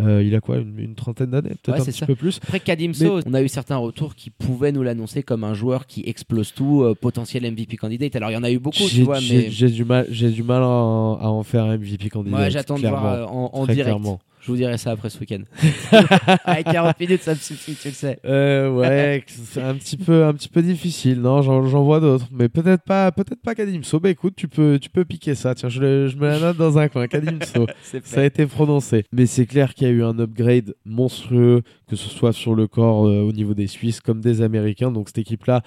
Euh, 0.00 0.22
il 0.22 0.34
a 0.34 0.40
quoi 0.40 0.56
une, 0.56 0.78
une 0.78 0.94
trentaine 0.94 1.30
d'années 1.30 1.50
peut-être 1.62 1.74
Ouais, 1.76 1.82
un 1.82 1.84
petit 1.84 1.92
ça. 1.98 2.06
peu 2.06 2.14
plus. 2.14 2.40
Après 2.42 2.60
Kadimso, 2.60 3.20
on 3.26 3.34
a 3.34 3.42
eu 3.42 3.48
certains 3.48 3.76
retours 3.76 4.14
qui 4.14 4.30
pouvaient 4.30 4.72
nous 4.72 4.82
l'annoncer 4.82 5.22
comme 5.22 5.44
un 5.44 5.52
joueur 5.52 5.86
qui 5.86 6.02
explose 6.06 6.52
tout, 6.54 6.82
euh, 6.82 6.94
potentiel 6.94 7.44
MVP 7.44 7.76
candidate. 7.76 8.16
Alors 8.16 8.30
il 8.30 8.34
y 8.34 8.36
en 8.38 8.42
a 8.42 8.50
eu 8.50 8.58
beaucoup, 8.58 8.78
tu 8.88 9.02
vois, 9.02 9.18
j'ai- 9.20 9.36
mais 9.36 9.50
j'ai 9.50 9.68
du 9.68 9.84
mal 9.84 10.06
j'ai 10.10 10.30
du 10.30 10.42
mal 10.42 10.62
à 10.62 10.66
en, 10.66 11.18
à 11.20 11.26
en 11.26 11.42
faire 11.42 11.64
un 11.64 11.76
MVP 11.76 12.08
candidat. 12.08 12.38
ouais, 12.38 12.50
j'attends 12.50 12.78
de 12.78 12.88
voir 12.88 13.04
euh, 13.06 13.24
en, 13.26 13.66
direct. 13.66 13.82
clairement. 13.84 14.18
Je 14.42 14.48
vous 14.50 14.56
dirai 14.56 14.76
ça 14.76 14.90
après 14.90 15.08
ce 15.08 15.20
week-end. 15.20 15.42
Avec 16.44 16.66
40 16.66 16.98
minutes, 16.98 17.22
ça 17.22 17.30
me 17.30 17.38
suffit, 17.38 17.76
tu 17.80 17.88
le 17.88 17.94
sais. 17.94 18.18
Euh, 18.24 18.70
ouais, 18.72 19.22
c'est 19.26 19.62
un 19.62 19.74
petit 19.76 19.96
peu, 19.96 20.24
un 20.24 20.34
petit 20.34 20.48
peu 20.48 20.62
difficile. 20.62 21.20
Non, 21.20 21.42
j'en, 21.42 21.60
vois 21.84 22.00
d'autres, 22.00 22.26
mais 22.32 22.48
peut-être 22.48 22.82
pas, 22.82 23.12
peut-être 23.12 23.40
pas 23.40 23.54
Kadimso. 23.54 24.00
Bah 24.00 24.10
écoute, 24.10 24.34
tu 24.36 24.48
peux, 24.48 24.80
tu 24.82 24.90
peux 24.90 25.04
piquer 25.04 25.36
ça. 25.36 25.54
Tiens, 25.54 25.68
je, 25.68 25.80
le- 25.80 26.08
je 26.08 26.16
me 26.16 26.26
la 26.26 26.40
note 26.40 26.56
dans 26.56 26.76
un 26.76 26.88
coin. 26.88 27.06
Kadimso, 27.06 27.66
ça 28.02 28.20
a 28.20 28.24
été 28.24 28.46
prononcé. 28.46 29.04
Mais 29.12 29.26
c'est 29.26 29.46
clair 29.46 29.74
qu'il 29.74 29.86
y 29.86 29.90
a 29.90 29.92
eu 29.92 30.02
un 30.02 30.18
upgrade 30.18 30.74
monstrueux, 30.84 31.62
que 31.88 31.94
ce 31.94 32.08
soit 32.08 32.32
sur 32.32 32.56
le 32.56 32.66
corps 32.66 33.06
euh, 33.06 33.20
au 33.22 33.30
niveau 33.30 33.54
des 33.54 33.68
Suisses 33.68 34.00
comme 34.00 34.20
des 34.20 34.42
Américains. 34.42 34.90
Donc 34.90 35.08
cette 35.08 35.18
équipe-là, 35.18 35.62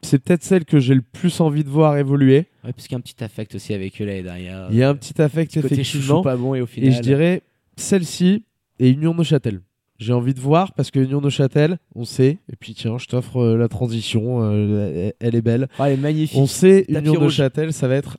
c'est 0.00 0.20
peut-être 0.22 0.44
celle 0.44 0.64
que 0.64 0.78
j'ai 0.78 0.94
le 0.94 1.02
plus 1.02 1.40
envie 1.40 1.64
de 1.64 1.68
voir 1.70 1.96
évoluer. 1.98 2.46
Ouais, 2.64 2.72
parce 2.72 2.84
qu'il 2.86 2.92
y 2.92 2.94
a 2.94 2.98
un 2.98 3.00
petit 3.00 3.22
affect 3.24 3.54
aussi 3.56 3.74
avec 3.74 4.00
eux 4.00 4.04
l'année 4.04 4.22
dernière. 4.22 4.68
Il 4.70 4.76
y 4.76 4.84
a 4.84 4.88
un 4.88 4.94
petit 4.94 5.20
affect 5.20 5.54
Côté 5.60 5.68
chouchou 5.82 5.96
effectivement. 5.98 6.22
pas 6.22 6.36
bon 6.36 6.54
et 6.54 6.60
au 6.60 6.66
final. 6.66 6.90
Et 6.90 6.92
je 6.92 7.00
dirais 7.00 7.42
celle-ci 7.76 8.44
et 8.78 8.88
Union 8.90 9.14
Neuchâtel. 9.14 9.60
J'ai 9.98 10.12
envie 10.12 10.34
de 10.34 10.40
voir 10.40 10.72
parce 10.74 10.90
que 10.90 10.98
Union 10.98 11.20
Neuchâtel, 11.20 11.78
on 11.94 12.04
sait, 12.04 12.38
et 12.52 12.56
puis 12.58 12.74
tiens, 12.74 12.98
je 12.98 13.06
t'offre 13.06 13.36
euh, 13.38 13.56
la 13.56 13.68
transition, 13.68 14.42
euh, 14.42 15.12
elle- 15.20 15.28
elle 15.28 15.34
est 15.36 15.42
belle. 15.42 15.68
Oh, 15.78 15.84
elle 15.84 15.92
est 15.92 15.96
magnifique. 15.96 16.38
On 16.38 16.46
sait, 16.46 16.84
Tapis 16.86 16.98
Union 17.08 17.12
rouge. 17.14 17.22
Neuchâtel, 17.38 17.72
ça 17.72 17.86
va 17.86 17.94
être 17.94 18.16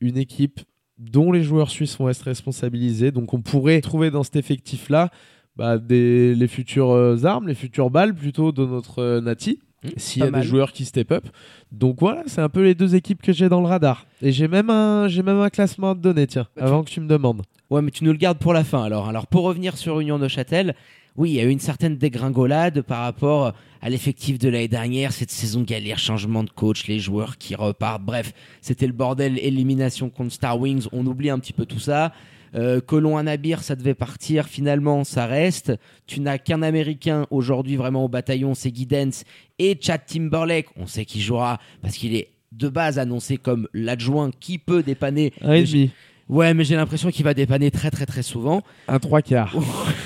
une 0.00 0.16
équipe 0.16 0.60
dont 0.98 1.30
les 1.32 1.42
joueurs 1.42 1.68
suisses 1.70 1.98
vont 1.98 2.08
être 2.08 2.22
responsabilisés. 2.22 3.10
Donc 3.10 3.34
on 3.34 3.42
pourrait 3.42 3.80
trouver 3.82 4.10
dans 4.10 4.22
cet 4.22 4.36
effectif-là 4.36 5.10
bah, 5.56 5.76
des, 5.78 6.34
les 6.34 6.48
futures 6.48 6.90
euh, 6.90 7.22
armes, 7.24 7.48
les 7.48 7.54
futures 7.54 7.90
balles 7.90 8.14
plutôt 8.14 8.50
de 8.52 8.64
notre 8.64 9.20
Nati. 9.20 9.58
Mmh, 9.84 9.88
S'il 9.98 10.22
y 10.22 10.26
a 10.26 10.30
mal. 10.30 10.40
des 10.40 10.46
joueurs 10.46 10.72
qui 10.72 10.84
step 10.84 11.12
up. 11.12 11.26
Donc 11.70 11.96
voilà, 12.00 12.22
c'est 12.26 12.40
un 12.40 12.48
peu 12.48 12.62
les 12.64 12.74
deux 12.74 12.94
équipes 12.94 13.20
que 13.22 13.32
j'ai 13.32 13.48
dans 13.48 13.60
le 13.60 13.66
radar. 13.66 14.06
Et 14.22 14.32
j'ai 14.32 14.48
même 14.48 14.70
un, 14.70 15.06
j'ai 15.08 15.22
même 15.22 15.38
un 15.38 15.50
classement 15.50 15.90
à 15.90 15.94
te 15.94 16.00
donner, 16.00 16.26
tiens, 16.26 16.46
Bah, 16.56 16.62
tu- 16.62 16.68
avant 16.68 16.82
que 16.82 16.90
tu 16.90 17.00
me 17.00 17.06
demandes. 17.06 17.42
Ouais, 17.70 17.82
mais 17.82 17.90
tu 17.90 18.04
nous 18.04 18.12
le 18.12 18.18
gardes 18.18 18.38
pour 18.38 18.52
la 18.54 18.64
fin 18.64 18.82
alors. 18.84 19.08
Alors 19.08 19.26
pour 19.26 19.42
revenir 19.44 19.76
sur 19.76 20.00
Union 20.00 20.18
de 20.18 20.28
Châtel, 20.28 20.74
oui, 21.16 21.30
il 21.30 21.34
y 21.36 21.40
a 21.40 21.44
eu 21.44 21.48
une 21.50 21.60
certaine 21.60 21.96
dégringolade 21.96 22.82
par 22.82 23.00
rapport 23.02 23.52
à 23.82 23.88
l'effectif 23.90 24.38
de 24.38 24.48
l'année 24.48 24.68
dernière, 24.68 25.12
cette 25.12 25.30
saison 25.30 25.62
galère, 25.62 25.98
changement 25.98 26.42
de 26.44 26.50
coach, 26.50 26.86
les 26.88 26.98
joueurs 26.98 27.38
qui 27.38 27.54
repartent. 27.54 28.02
Bref, 28.02 28.32
c'était 28.60 28.86
le 28.86 28.92
bordel, 28.92 29.38
élimination 29.38 30.10
contre 30.10 30.32
Star 30.32 30.58
Wings. 30.58 30.86
On 30.92 31.06
oublie 31.06 31.30
un 31.30 31.38
petit 31.38 31.52
peu 31.52 31.64
tout 31.66 31.78
ça. 31.78 32.12
Euh, 32.56 32.80
Colon 32.80 33.16
Anabir, 33.16 33.62
ça 33.62 33.76
devait 33.76 33.94
partir. 33.94 34.46
Finalement, 34.46 35.04
ça 35.04 35.26
reste. 35.26 35.72
Tu 36.06 36.20
n'as 36.20 36.38
qu'un 36.38 36.62
Américain 36.62 37.26
aujourd'hui 37.30 37.76
vraiment 37.76 38.04
au 38.04 38.08
bataillon, 38.08 38.54
c'est 38.54 38.70
Guidance 38.70 39.24
et 39.58 39.78
Chad 39.80 40.00
Timberlake. 40.06 40.68
On 40.76 40.86
sait 40.86 41.04
qu'il 41.04 41.20
jouera 41.20 41.60
parce 41.82 41.96
qu'il 41.96 42.14
est 42.14 42.28
de 42.52 42.68
base 42.68 42.98
annoncé 42.98 43.36
comme 43.36 43.68
l'adjoint 43.74 44.30
qui 44.40 44.58
peut 44.58 44.82
dépanner. 44.82 45.32
Demi, 45.42 45.90
Ouais, 46.28 46.54
mais 46.54 46.64
j'ai 46.64 46.74
l'impression 46.74 47.10
qu'il 47.10 47.24
va 47.24 47.34
dépanner 47.34 47.70
très 47.70 47.90
très 47.90 48.04
très 48.04 48.22
souvent. 48.22 48.62
un 48.88 48.98
trois 48.98 49.22
quarts. 49.22 49.54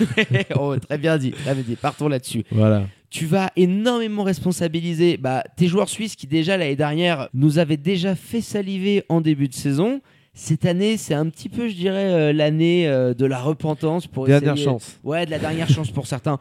oh, 0.55 0.77
très 0.77 0.99
bien 0.99 1.17
dit, 1.17 1.31
très 1.31 1.55
bien 1.55 1.63
dit. 1.67 1.77
Partons 1.77 2.09
là-dessus. 2.09 2.45
Voilà. 2.51 2.87
Tu 3.09 3.25
vas 3.25 3.51
énormément 3.57 4.23
responsabiliser 4.23 5.17
bah, 5.17 5.43
tes 5.57 5.67
joueurs 5.67 5.89
suisses 5.89 6.17
qui 6.17 6.27
déjà 6.27 6.59
l'année 6.59 6.77
dernière 6.77 7.29
nous 7.33 7.59
avaient 7.59 7.79
déjà 7.79 8.15
fait 8.15 8.43
saliver 8.43 9.03
en 9.09 9.21
début 9.21 9.49
de 9.49 9.55
saison. 9.55 10.01
Cette 10.33 10.65
année, 10.65 10.97
c'est 10.97 11.15
un 11.15 11.29
petit 11.29 11.49
peu, 11.49 11.69
je 11.69 11.75
dirais, 11.75 12.13
euh, 12.13 12.33
l'année 12.33 12.87
euh, 12.89 13.15
de 13.15 13.27
la 13.27 13.41
repentance 13.41 14.07
pour 14.07 14.27
Dernière 14.27 14.53
essayer- 14.55 14.65
chance. 14.65 14.99
Ouais, 15.03 15.27
de 15.27 15.31
la 15.31 15.39
dernière 15.39 15.69
chance 15.69 15.91
pour 15.91 16.07
certains 16.07 16.39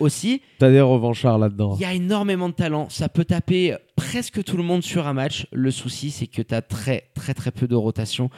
aussi. 0.00 0.42
T'as 0.58 0.70
des 0.70 0.80
revanchards 0.80 1.38
là-dedans. 1.38 1.74
Il 1.78 1.82
y 1.82 1.84
a 1.84 1.92
énormément 1.92 2.48
de 2.48 2.54
talent. 2.54 2.88
Ça 2.88 3.08
peut 3.08 3.24
taper 3.24 3.74
presque 3.96 4.42
tout 4.42 4.56
le 4.56 4.62
monde 4.62 4.82
sur 4.82 5.06
un 5.06 5.12
match. 5.12 5.46
Le 5.52 5.70
souci, 5.70 6.10
c'est 6.10 6.26
que 6.26 6.42
tu 6.42 6.54
as 6.54 6.62
très, 6.62 7.04
très, 7.14 7.34
très 7.34 7.50
peu 7.50 7.68
de 7.68 7.74
rotation. 7.74 8.30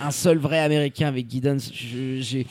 Un 0.00 0.10
seul 0.10 0.38
vrai 0.38 0.58
américain 0.58 1.06
avec 1.08 1.26
Guidance, 1.28 1.70
je, 1.72 2.20
j'ai- 2.20 2.46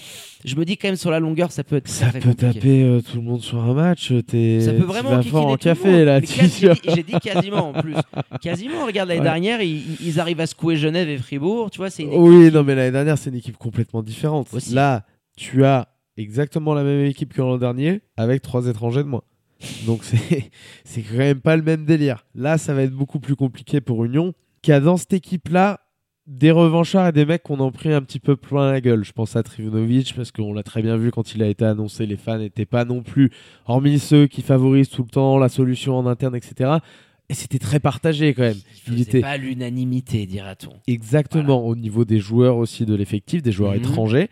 je 0.46 0.56
me 0.56 0.64
dis 0.66 0.78
quand 0.78 0.88
même 0.88 0.96
sur 0.96 1.12
la 1.12 1.20
longueur, 1.20 1.52
ça 1.52 1.64
peut 1.64 1.76
être 1.76 1.88
Ça 1.88 2.08
très, 2.08 2.20
peut 2.20 2.30
compliqué. 2.30 2.54
taper 2.54 2.84
euh, 2.84 3.02
tout 3.02 3.18
le 3.18 3.22
monde 3.24 3.42
sur 3.42 3.60
un 3.64 3.74
match. 3.74 4.14
T'es, 4.28 4.62
Ça 4.62 4.72
peut 4.74 4.84
vraiment 4.84 5.10
vas 5.12 5.24
fort 5.24 5.48
en 5.48 5.56
café 5.58 6.06
là. 6.06 6.22
Quasi- 6.22 6.68
j'ai 6.96 7.04
dit- 7.04 7.14
quasiment 7.22 7.70
en 7.70 7.74
plus. 7.82 7.96
Quasiment, 8.42 8.86
regarde 8.86 9.10
l'année 9.10 9.20
Ouais. 9.22 9.26
dernière, 9.26 9.62
ils, 9.62 9.84
ils 10.02 10.20
arrivent 10.20 10.40
à 10.40 10.48
secouer 10.48 10.76
Genève 10.78 11.10
et 11.10 11.18
Fribourg. 11.18 11.70
Tu 11.72 11.78
vois, 11.78 11.90
c'est 11.90 12.06
Oui, 12.06 12.52
non, 12.52 12.64
mais 12.64 12.76
l'année 12.76 12.92
dernière, 12.92 13.18
c'est 13.18 13.30
une 13.30 13.36
équipe 13.38 13.58
complètement 13.58 14.02
différente. 14.04 14.48
Aussi. 14.54 14.74
Là, 14.74 15.06
tu 15.38 15.64
as 15.66 15.88
exactement 16.18 16.74
la 16.74 16.84
même 16.84 17.06
équipe 17.06 17.34
que 17.34 17.42
l'an 17.42 17.58
dernier 17.58 18.02
avec 18.18 18.42
trois 18.42 18.68
étrangers 18.68 19.04
de 19.04 19.08
moins. 19.10 19.24
Donc, 19.86 20.04
c'est, 20.04 20.50
c'est 20.84 21.02
quand 21.02 21.18
même 21.18 21.40
pas 21.42 21.56
le 21.58 21.64
même 21.64 21.86
délire. 21.86 22.26
Là, 22.36 22.58
ça 22.58 22.74
va 22.74 22.84
être 22.84 22.94
beaucoup 22.94 23.20
plus 23.20 23.36
compliqué 23.36 23.82
pour 23.82 24.06
Union. 24.06 24.34
A 24.70 24.80
dans 24.80 24.96
cette 24.96 25.12
équipe-là 25.14 25.82
des 26.26 26.52
revanchards 26.52 27.10
et 27.10 27.12
des 27.12 27.26
mecs 27.26 27.44
qu'on 27.44 27.60
en 27.60 27.72
pris 27.72 27.92
un 27.92 28.02
petit 28.02 28.20
peu 28.20 28.36
plein 28.36 28.72
la 28.72 28.80
gueule. 28.82 29.04
Je 29.04 29.12
pense 29.12 29.36
à 29.36 29.44
Trivunovic 29.44 30.14
parce 30.16 30.32
qu'on 30.32 30.54
l'a 30.54 30.64
très 30.64 30.82
bien 30.82 30.96
vu 30.98 31.12
quand 31.12 31.36
il 31.36 31.44
a 31.44 31.48
été 31.48 31.66
annoncé. 31.66 32.06
Les 32.06 32.16
fans 32.18 32.38
n'étaient 32.38 32.66
pas 32.66 32.86
non 32.86 33.02
plus, 33.04 33.30
hormis 33.66 34.00
ceux 34.00 34.28
qui 34.28 34.42
favorisent 34.42 34.90
tout 34.90 35.04
le 35.04 35.10
temps 35.10 35.38
la 35.38 35.50
solution 35.50 35.98
en 35.98 36.08
interne, 36.08 36.36
etc. 36.36 36.78
Et 37.30 37.34
c'était 37.34 37.60
très 37.60 37.80
partagé 37.80 38.34
quand 38.34 38.44
même. 38.44 38.58
Il 38.88 38.94
Il 38.96 39.02
était 39.02 39.22
pas 39.22 39.38
l'unanimité, 39.38 40.26
dira-t-on. 40.26 40.74
Exactement, 40.88 41.66
au 41.66 41.76
niveau 41.76 42.06
des 42.06 42.20
joueurs 42.20 42.58
aussi 42.58 42.86
de 42.86 42.96
l'effectif, 42.96 43.42
des 43.42 43.52
joueurs 43.52 43.72
Mhm. 43.72 43.78
étrangers. 43.80 44.30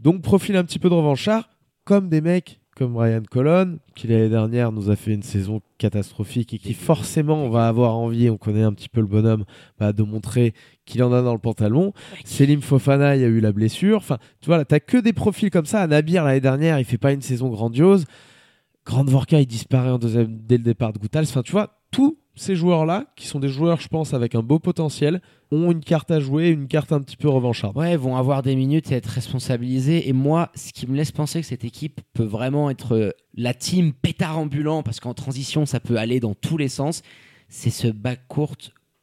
Donc 0.00 0.22
profil 0.22 0.56
un 0.56 0.64
petit 0.64 0.78
peu 0.78 0.88
de 0.88 0.94
revanchard, 0.94 1.48
comme 1.84 2.08
des 2.08 2.20
mecs 2.20 2.60
comme 2.78 2.96
Ryan 2.96 3.22
Colon, 3.28 3.78
qui 3.96 4.06
l'année 4.06 4.28
dernière 4.28 4.70
nous 4.70 4.88
a 4.88 4.96
fait 4.96 5.12
une 5.12 5.24
saison 5.24 5.60
catastrophique 5.78 6.54
et 6.54 6.58
qui 6.58 6.74
forcément 6.74 7.42
on 7.44 7.50
va 7.50 7.66
avoir 7.66 7.96
envie, 7.96 8.30
on 8.30 8.36
connaît 8.36 8.62
un 8.62 8.72
petit 8.72 8.88
peu 8.88 9.00
le 9.00 9.08
bonhomme, 9.08 9.44
bah, 9.78 9.92
de 9.92 10.04
montrer 10.04 10.54
qu'il 10.84 11.02
en 11.02 11.12
a 11.12 11.20
dans 11.20 11.32
le 11.32 11.40
pantalon. 11.40 11.92
Selim 12.24 12.62
Fofana, 12.62 13.16
il 13.16 13.22
y 13.22 13.24
a 13.24 13.28
eu 13.28 13.40
la 13.40 13.52
blessure. 13.52 13.96
Enfin, 13.96 14.18
tu 14.40 14.46
vois, 14.46 14.58
là, 14.58 14.64
t'as 14.64 14.78
que 14.78 14.96
des 14.96 15.12
profils 15.12 15.50
comme 15.50 15.66
ça. 15.66 15.86
Nabir, 15.88 16.22
l'année 16.22 16.40
dernière, 16.40 16.78
il 16.78 16.84
fait 16.84 16.98
pas 16.98 17.12
une 17.12 17.20
saison 17.20 17.48
grandiose. 17.48 18.04
Grand 18.86 19.04
Vorka, 19.04 19.40
il 19.40 19.46
disparaît 19.46 19.90
en 19.90 19.98
deuxième, 19.98 20.38
dès 20.38 20.56
le 20.56 20.62
départ 20.62 20.92
de 20.92 20.98
Goutals. 20.98 21.24
Enfin, 21.24 21.42
tu 21.42 21.52
vois, 21.52 21.80
tous 21.90 22.16
ces 22.36 22.54
joueurs-là, 22.54 23.06
qui 23.16 23.26
sont 23.26 23.40
des 23.40 23.48
joueurs, 23.48 23.80
je 23.80 23.88
pense, 23.88 24.14
avec 24.14 24.36
un 24.36 24.42
beau 24.42 24.60
potentiel, 24.60 25.20
ont 25.50 25.70
une 25.72 25.80
carte 25.80 26.10
à 26.10 26.20
jouer, 26.20 26.48
une 26.48 26.68
carte 26.68 26.92
un 26.92 27.00
petit 27.00 27.16
peu 27.16 27.28
revancharde. 27.28 27.76
Ouais, 27.76 27.96
vont 27.96 28.16
avoir 28.16 28.42
des 28.42 28.54
minutes 28.54 28.92
et 28.92 28.96
être 28.96 29.06
responsabilisés. 29.06 30.08
Et 30.08 30.12
moi, 30.12 30.50
ce 30.54 30.72
qui 30.72 30.86
me 30.86 30.96
laisse 30.96 31.12
penser 31.12 31.40
que 31.40 31.46
cette 31.46 31.64
équipe 31.64 32.00
peut 32.12 32.24
vraiment 32.24 32.70
être 32.70 32.94
euh, 32.94 33.10
la 33.34 33.54
team 33.54 33.92
pétard 33.92 34.38
ambulant, 34.38 34.82
parce 34.82 35.00
qu'en 35.00 35.14
transition, 35.14 35.66
ça 35.66 35.80
peut 35.80 35.96
aller 35.96 36.20
dans 36.20 36.34
tous 36.34 36.56
les 36.56 36.68
sens, 36.68 37.02
c'est 37.48 37.70
ce 37.70 37.88
back 37.88 38.20
court 38.28 38.56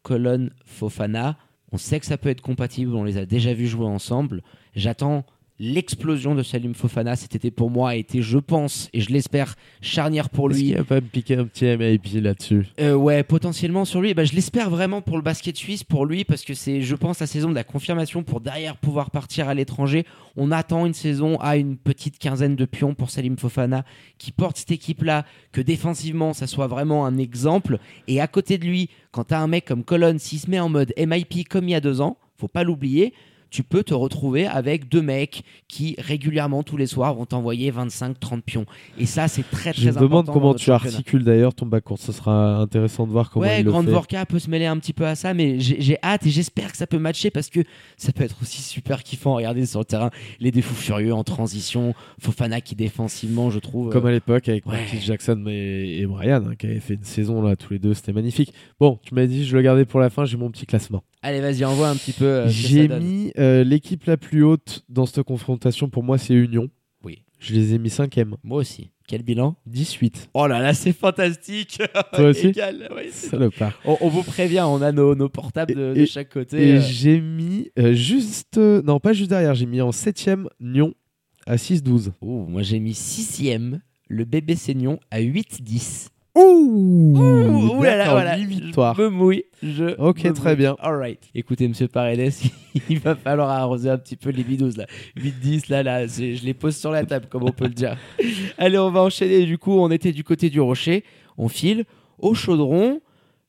colonne 0.04 0.52
Fofana. 0.66 1.38
On 1.72 1.78
sait 1.78 2.00
que 2.00 2.06
ça 2.06 2.18
peut 2.18 2.30
être 2.30 2.42
compatible, 2.42 2.96
on 2.96 3.04
les 3.04 3.18
a 3.18 3.26
déjà 3.26 3.54
vus 3.54 3.68
jouer 3.68 3.88
ensemble. 3.88 4.44
J'attends 4.76 5.26
l'explosion 5.60 6.36
de 6.36 6.44
Salim 6.44 6.74
Fofana 6.74 7.16
cet 7.16 7.36
été 7.36 7.50
pour 7.50 7.70
moi 7.70 7.92
a 7.92 7.96
été, 7.96 8.22
je 8.22 8.38
pense, 8.38 8.90
et 8.94 9.02
je 9.02 9.10
l'espère, 9.12 9.56
charnière 9.82 10.30
pour 10.30 10.52
Est-ce 10.52 10.60
lui. 10.60 10.66
qu'il 10.68 10.78
va 10.78 10.84
pas 10.84 10.96
me 10.96 11.08
piquer 11.08 11.38
un 11.38 11.46
petit 11.46 11.66
MIP 11.66 12.22
là-dessus? 12.22 12.68
Euh, 12.80 12.94
ouais, 12.94 13.24
potentiellement 13.24 13.86
sur 13.86 14.02
lui. 14.02 14.14
Bah, 14.14 14.26
je 14.26 14.34
l'espère 14.34 14.70
vraiment 14.70 15.02
pour 15.02 15.18
le 15.18 15.24
basket 15.24 15.56
suisse, 15.56 15.84
pour 15.84 16.06
lui, 16.06 16.26
parce 16.26 16.44
que 16.44 16.54
c'est, 16.54 16.82
je 16.82 16.96
pense, 16.96 17.20
la 17.20 17.28
saison 17.28 17.50
de 17.50 17.56
la 17.56 17.64
confirmation 17.64 18.24
pour 18.24 18.42
derrière 18.42 18.76
pouvoir 18.78 19.12
partir 19.12 19.48
à 19.48 19.54
l'étranger. 19.54 20.06
On 20.36 20.52
attend 20.52 20.86
une 20.86 20.94
saison 20.94 21.38
à 21.40 21.56
une 21.56 21.78
petite 21.78 22.20
quinzaine 22.20 22.56
de 22.56 22.66
pions 22.66 22.94
pour 22.94 23.10
Salim 23.10 23.38
Fofana 23.38 23.86
qui 24.18 24.32
porte 24.32 24.58
cette 24.58 24.72
équipe-là, 24.72 25.26
que 25.52 25.62
défensivement, 25.62 26.34
ça 26.34 26.48
soit 26.48 26.68
vraiment 26.68 27.06
un 27.06 27.18
exemple. 27.18 27.80
Et 28.08 28.20
à 28.20 28.28
côté 28.28 28.58
de 28.58 28.66
lui, 28.66 28.90
quand 29.12 29.26
t'as 29.26 29.40
un 29.40 29.48
mec 29.48 29.66
comme 29.66 29.84
Colon, 29.84 30.18
s'il 30.20 30.40
se 30.40 30.50
met 30.50 30.60
en 30.60 30.68
mode 30.70 30.94
MIP 30.98 31.48
comme 31.48 31.70
il 31.70 31.72
y 31.72 31.76
a 31.76 31.82
deux 31.82 32.02
ans, 32.02 32.18
faut 32.38 32.50
pas 32.50 32.64
l'oublier. 32.64 33.14
Tu 33.56 33.64
peux 33.64 33.84
te 33.84 33.94
retrouver 33.94 34.48
avec 34.48 34.90
deux 34.90 35.02
mecs 35.02 35.44
qui 35.70 35.96
régulièrement 35.98 36.62
tous 36.62 36.76
les 36.76 36.88
soirs 36.88 37.16
vont 37.16 37.26
t'envoyer 37.26 37.72
25-30 37.72 38.42
pions. 38.42 38.66
Et 39.00 39.06
ça, 39.06 39.30
c'est 39.30 39.50
très 39.50 39.72
très 39.72 39.82
Je 39.82 39.86
me 39.86 39.92
important. 39.92 40.06
demande 40.10 40.26
dans 40.26 40.34
comment 40.34 40.48
notre 40.48 40.60
tu 40.60 40.66
championnat. 40.66 40.98
articules 40.98 41.24
d'ailleurs 41.24 41.54
ton 41.54 41.66
backcourt. 41.66 41.98
Ce 41.98 42.12
sera 42.12 42.58
intéressant 42.58 43.08
de 43.08 43.14
voir 43.14 43.30
comment 43.30 43.46
ouais, 43.46 43.62
il 43.62 43.64
le 43.64 43.72
Grande 43.72 43.86
fait. 43.86 43.92
Vorka 43.92 44.26
peut 44.26 44.40
se 44.40 44.50
mêler 44.50 44.66
un 44.66 44.78
petit 44.78 44.92
peu 44.92 45.06
à 45.08 45.16
ça, 45.16 45.34
mais 45.34 45.58
j'ai 45.62 45.98
hâte 46.04 46.26
et 46.26 46.32
j'espère 46.32 46.70
que 46.70 46.76
ça 46.78 46.86
peut 46.86 47.00
matcher 47.00 47.30
parce 47.30 47.50
que 47.50 47.62
ça 47.96 48.12
peut 48.12 48.26
être 48.26 48.36
aussi 48.42 48.62
super 48.62 49.04
kiffant. 49.04 49.36
Regardez 49.36 49.66
sur 49.66 49.80
le 49.80 49.86
terrain 49.86 50.10
les 50.42 50.52
défous 50.52 50.76
furieux 50.76 51.14
en 51.14 51.24
transition, 51.24 51.94
Fofana 52.20 52.60
qui 52.60 52.76
défensivement, 52.76 53.52
je 53.52 53.60
trouve. 53.60 53.90
Comme 53.90 54.06
euh, 54.06 54.10
à 54.10 54.12
l'époque 54.12 54.50
avec 54.50 54.66
ouais. 54.66 54.80
Jackson 55.02 55.46
et, 55.48 56.00
et 56.02 56.06
Brian, 56.06 56.44
hein, 56.46 56.56
qui 56.60 56.66
avaient 56.66 56.82
fait 56.82 56.96
une 56.96 57.06
saison 57.06 57.42
là 57.42 57.56
tous 57.56 57.72
les 57.72 57.80
deux, 57.80 57.94
c'était 57.94 58.12
magnifique. 58.12 58.52
Bon, 58.82 59.00
tu 59.02 59.16
m'as 59.16 59.26
dit, 59.28 59.46
je 59.46 59.56
le 59.56 59.62
gardais 59.62 59.86
pour 59.86 60.02
la 60.02 60.10
fin, 60.10 60.26
j'ai 60.26 60.36
mon 60.36 60.52
petit 60.52 60.66
classement. 60.66 61.04
Allez, 61.28 61.42
vas-y, 61.42 61.66
envoie 61.66 61.90
un 61.90 61.96
petit 61.96 62.12
peu. 62.12 62.26
euh, 62.26 62.48
J'ai 62.50 62.88
mis 62.88 63.32
euh, 63.40 63.64
l'équipe 63.64 64.04
la 64.06 64.16
plus 64.16 64.44
haute 64.44 64.84
dans 64.90 65.08
cette 65.08 65.24
confrontation, 65.24 65.90
pour 65.90 66.04
moi, 66.04 66.20
c'est 66.20 66.36
Union. 66.36 66.70
Oui. 67.04 67.24
Je 67.40 67.56
les 67.56 67.74
ai 67.74 67.80
mis 67.80 67.90
cinquième. 67.90 68.36
Moi 68.44 68.60
aussi. 68.60 68.92
Quel 69.08 69.24
bilan? 69.24 69.56
18. 69.66 70.30
Oh 70.36 70.46
là 70.46 70.60
là, 70.60 70.76
c'est 70.76 70.94
fantastique. 70.94 71.82
Toi 72.14 72.26
aussi? 72.30 72.54
Salopard. 73.12 73.74
on, 73.86 73.98
on 74.02 74.08
vous 74.10 74.22
prévient, 74.22 74.62
on 74.68 74.84
a 74.84 74.92
nos, 74.92 75.16
nos 75.16 75.28
portables 75.28 75.96
de, 75.96 76.06
chaque 76.06 76.30
côté. 76.30 76.70
Et 76.70 76.74
euh. 76.74 76.80
j'ai 76.82 77.20
mis 77.20 77.72
juste. 77.94 78.58
non, 78.58 79.00
pas 79.00 79.14
juste 79.14 79.32
derrière, 79.32 79.56
j'ai 79.56 79.66
mis 79.66 79.82
en 79.82 79.92
septième 79.92 80.48
Nyon 80.60 80.94
à 81.48 81.56
6-12. 81.56 82.12
Ouh, 82.22 82.46
moi 82.46 82.62
j'ai 82.62 82.80
mis 82.80 82.94
sixième, 82.94 83.82
le 84.10 84.26
bébé 84.26 84.56
Seignon 84.56 85.00
à 85.10 85.22
8-10. 85.22 86.10
Ouh, 86.36 87.14
Ouh 87.78 87.84
là 87.84 87.96
là, 87.98 88.12
voilà. 88.12 88.36
victoires. 88.38 88.96
Je 88.96 89.04
me 89.04 89.10
mouille. 89.10 89.44
Je 89.64 89.96
Ok, 90.00 90.24
me 90.26 90.34
très 90.34 90.50
mouille. 90.50 90.58
bien. 90.58 90.76
All 90.80 90.98
right. 90.98 91.20
Écoutez, 91.34 91.68
monsieur 91.68 91.88
Paredes, 91.88 92.34
il 92.90 93.00
va 93.00 93.16
falloir 93.16 93.50
arroser 93.50 93.90
un 93.90 93.98
petit 93.98 94.16
peu 94.18 94.32
les 94.32 94.44
bidous 94.44 94.72
là. 94.78 94.86
8-10, 95.18 95.72
là, 95.72 95.84
là, 95.84 96.08
je 96.08 96.44
les 96.44 96.54
pose 96.54 96.76
sur 96.76 96.92
la 96.92 97.06
table, 97.06 97.28
comme 97.30 97.44
on 97.44 97.52
peut 97.52 97.66
le 97.68 97.74
dire. 97.74 97.98
Allez, 98.58 98.78
on 98.78 98.92
va 98.92 99.02
enchaîner. 99.02 99.46
Du 99.46 99.58
coup, 99.58 99.72
on 99.74 99.90
était 99.92 100.12
du 100.12 100.24
côté 100.24 100.50
du 100.50 100.60
rocher. 100.60 101.04
On 101.38 101.48
file 101.48 101.86
au 102.20 102.34
chaudron. 102.34 103.00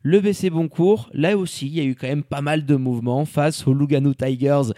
Le 0.03 0.21
BC 0.21 0.51
Boncourt, 0.51 1.11
là 1.13 1.37
aussi, 1.37 1.67
il 1.67 1.75
y 1.75 1.81
a 1.81 1.85
eu 1.85 1.97
quand 1.97 2.07
même 2.07 2.23
pas 2.23 2.41
mal 2.41 2.65
de 2.65 2.77
mouvements 2.77 3.25
face 3.25 3.67
aux 3.67 3.75
Lugano 3.75 4.15
Tigers 4.15 4.71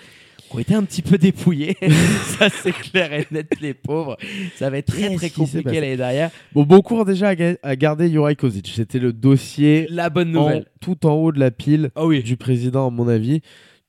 ont 0.54 0.58
été 0.58 0.74
un 0.74 0.82
petit 0.84 1.02
peu 1.02 1.18
dépouillés. 1.18 1.76
Ça, 2.38 2.48
c'est 2.50 2.72
clair 2.72 3.12
et 3.12 3.26
net, 3.30 3.48
les 3.60 3.74
pauvres. 3.74 4.16
Ça 4.56 4.70
va 4.70 4.78
être 4.78 4.86
très, 4.86 5.14
très 5.14 5.30
compliqué 5.30 5.80
l'année 5.80 5.96
dernière. 5.96 6.30
Bon, 6.52 6.62
Boncourt 6.64 7.04
déjà 7.04 7.28
a, 7.28 7.34
ga- 7.34 7.56
a 7.62 7.76
gardé 7.76 8.10
Juraj 8.10 8.36
Kozic. 8.36 8.72
C'était 8.74 8.98
le 8.98 9.12
dossier 9.12 9.86
La 9.90 10.10
bonne 10.10 10.36
en- 10.36 10.42
nouvelle. 10.44 10.66
tout 10.80 11.06
en 11.06 11.12
haut 11.14 11.32
de 11.32 11.40
la 11.40 11.50
pile 11.50 11.90
Ah 11.96 12.06
oui. 12.06 12.22
du 12.22 12.36
président, 12.36 12.86
à 12.86 12.90
mon 12.90 13.08
avis. 13.08 13.40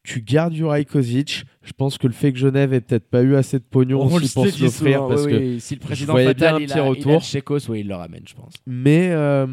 Tu 0.04 0.22
gardes 0.22 0.54
Juraj 0.54 0.86
Kozic. 0.86 1.44
Je 1.62 1.72
pense 1.74 1.98
que 1.98 2.08
le 2.08 2.14
fait 2.14 2.32
que 2.34 2.40
Genève 2.40 2.74
ait 2.74 2.82
peut-être 2.82 3.10
pas 3.10 3.22
eu 3.22 3.36
assez 3.36 3.60
de 3.60 3.64
pognon 3.70 4.02
On 4.02 4.06
aussi 4.16 4.26
le 4.28 4.34
pour 4.34 4.46
sait 4.46 4.52
se 4.52 4.64
l'offrir. 4.64 5.08
Parce 5.08 5.26
oui, 5.26 5.32
que... 5.32 5.38
oui. 5.38 5.60
si 5.60 5.76
le 5.76 5.80
président 5.82 6.14
voyais 6.14 6.28
Fatal, 6.30 6.40
bien 6.40 6.56
un 6.56 6.60
il, 6.62 6.66
petit 6.68 6.74
a, 6.74 6.78
il 6.78 6.80
a 6.80 6.90
retour. 6.90 7.22
Chécos, 7.22 7.70
oui, 7.70 7.82
il 7.82 7.88
le 7.88 7.96
ramène, 7.96 8.24
je 8.28 8.34
pense. 8.34 8.54
Mais, 8.66 9.10
euh, 9.12 9.46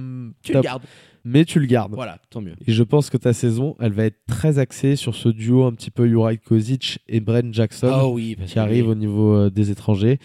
Tu 0.42 0.53
le 0.53 0.61
gardes. 0.61 0.85
Mais 1.27 1.45
tu 1.45 1.59
le 1.61 1.67
gardes. 1.67 1.93
Voilà, 1.95 2.19
tant 2.31 2.41
mieux. 2.41 2.55
Et 2.67 2.73
je 2.73 2.83
pense 2.83 3.11
que 3.11 3.17
ta 3.17 3.33
saison, 3.33 3.77
elle 3.81 3.93
va 3.93 4.05
être 4.05 4.21
très 4.29 4.59
axée 4.59 4.95
sur 4.97 5.15
ce 5.17 5.29
duo 5.29 5.65
un 5.65 5.73
petit 5.73 5.91
peu 5.91 6.07
Juraj 6.09 6.39
Kozic 6.47 7.01
et 7.09 7.21
Bren 7.21 7.53
Jackson 7.53 7.93
Oh 8.03 8.12
oui, 8.15 8.37
qui 8.47 8.59
arrive 8.59 8.87
oui. 8.87 8.93
au 8.93 8.95
niveau 8.95 9.35
euh, 9.35 9.51
des 9.51 9.71
étrangers. 9.71 10.19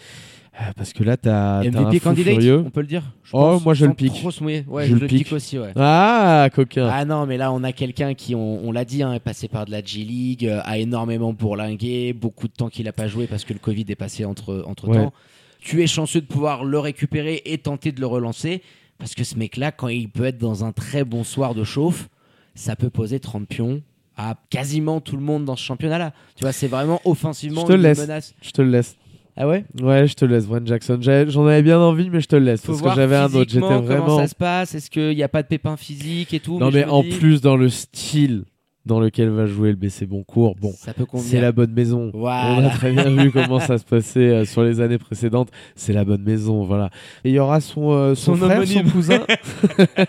Euh, 0.60 0.64
parce 0.76 0.92
que 0.92 1.02
là, 1.02 1.16
t'as 1.16 1.60
un 1.60 1.70
candidate, 1.98 2.34
furieux. 2.34 2.62
on 2.66 2.70
peut 2.70 2.82
le 2.82 2.86
dire 2.86 3.02
Je 3.24 3.30
Oh, 3.32 3.38
pense, 3.40 3.64
moi, 3.64 3.72
je 3.74 3.86
le 3.86 3.94
pique. 3.94 4.12
Trop. 4.12 4.30
Ouais, 4.44 4.64
Je 4.86 4.90
je, 4.94 4.94
le 5.00 5.06
pique. 5.06 5.24
pique 5.24 5.32
aussi, 5.32 5.58
ouais. 5.58 5.72
Ah, 5.76 6.48
coquin. 6.54 6.88
Ah 6.92 7.06
non, 7.06 7.24
mais 7.24 7.38
là, 7.38 7.50
on 7.52 7.64
a 7.64 7.72
quelqu'un 7.72 8.12
qui, 8.12 8.34
on, 8.34 8.62
on 8.62 8.70
l'a 8.70 8.84
dit, 8.84 9.02
hein, 9.02 9.14
est 9.14 9.18
passé 9.20 9.48
par 9.48 9.64
de 9.64 9.70
la 9.70 9.82
G-League, 9.82 10.46
euh, 10.46 10.60
a 10.64 10.76
énormément 10.78 11.32
bourlingué, 11.32 12.12
beaucoup 12.12 12.48
de 12.48 12.52
temps 12.52 12.68
qu'il 12.68 12.84
n'a 12.84 12.92
pas 12.92 13.08
joué 13.08 13.26
parce 13.26 13.44
que 13.44 13.54
le 13.54 13.58
Covid 13.60 13.86
est 13.88 13.94
passé 13.96 14.26
entre, 14.26 14.62
entre 14.66 14.88
Ouais. 14.88 14.96
temps. 14.96 15.12
Tu 15.58 15.82
es 15.82 15.86
chanceux 15.86 16.20
de 16.20 16.26
pouvoir 16.26 16.64
le 16.64 16.78
récupérer 16.78 17.40
et 17.46 17.56
tenter 17.56 17.90
de 17.92 18.00
le 18.00 18.06
relancer 18.06 18.62
parce 19.02 19.16
que 19.16 19.24
ce 19.24 19.36
mec-là, 19.36 19.72
quand 19.72 19.88
il 19.88 20.08
peut 20.08 20.26
être 20.26 20.38
dans 20.38 20.64
un 20.64 20.70
très 20.70 21.02
bon 21.02 21.24
soir 21.24 21.56
de 21.56 21.64
chauffe, 21.64 22.08
ça 22.54 22.76
peut 22.76 22.88
poser 22.88 23.18
30 23.18 23.48
pions 23.48 23.82
à 24.16 24.36
quasiment 24.48 25.00
tout 25.00 25.16
le 25.16 25.24
monde 25.24 25.44
dans 25.44 25.56
ce 25.56 25.64
championnat-là. 25.64 26.12
Tu 26.36 26.44
vois, 26.44 26.52
c'est 26.52 26.68
vraiment 26.68 27.00
offensivement 27.04 27.68
une 27.68 27.82
laisse. 27.82 27.98
menace. 27.98 28.32
Je 28.40 28.52
te 28.52 28.62
le 28.62 28.70
laisse. 28.70 28.96
Ah 29.36 29.48
ouais? 29.48 29.64
Ouais, 29.82 30.06
je 30.06 30.14
te 30.14 30.24
laisse, 30.24 30.46
Bren 30.46 30.64
Jackson. 30.64 31.00
J'en 31.00 31.46
avais 31.48 31.62
bien 31.62 31.80
envie, 31.80 32.10
mais 32.10 32.20
je 32.20 32.28
te 32.28 32.36
le 32.36 32.44
laisse. 32.44 32.60
Faut 32.60 32.74
parce 32.78 32.94
que 32.94 32.94
j'avais 32.94 33.16
un 33.16 33.24
autre. 33.24 33.50
J'étais 33.50 33.66
comment 33.66 34.18
ça 34.20 34.28
se 34.28 34.36
passe. 34.36 34.76
Est-ce 34.76 34.88
qu'il 34.88 35.16
n'y 35.16 35.24
a 35.24 35.28
pas 35.28 35.42
de 35.42 35.48
pépins 35.48 35.76
physiques 35.76 36.32
et 36.32 36.38
tout? 36.38 36.60
Non, 36.60 36.70
mais 36.70 36.84
en 36.84 37.02
dis, 37.02 37.08
plus, 37.08 37.40
dans 37.40 37.56
le 37.56 37.70
style 37.70 38.44
dans 38.84 38.98
lequel 38.98 39.28
va 39.28 39.46
jouer 39.46 39.70
le 39.70 39.76
BC 39.76 40.06
Boncourt, 40.06 40.56
bon, 40.60 40.72
c'est 41.18 41.40
la 41.40 41.52
bonne 41.52 41.72
maison. 41.72 42.10
Voilà. 42.14 42.56
On 42.58 42.64
a 42.64 42.70
très 42.70 42.92
bien 42.92 43.10
vu 43.10 43.30
comment 43.32 43.60
ça 43.60 43.78
se 43.78 43.84
passait 43.84 44.20
euh, 44.20 44.44
sur 44.44 44.62
les 44.64 44.80
années 44.80 44.98
précédentes. 44.98 45.50
C'est 45.76 45.92
la 45.92 46.04
bonne 46.04 46.22
maison, 46.22 46.64
voilà. 46.64 46.90
Et 47.24 47.30
il 47.30 47.34
y 47.34 47.38
aura 47.38 47.60
son, 47.60 47.92
euh, 47.92 48.14
son, 48.14 48.34
Son 48.36 48.44
frère, 48.46 48.58
homonyme. 48.58 48.86
son 48.86 48.92
cousin, 48.92 49.20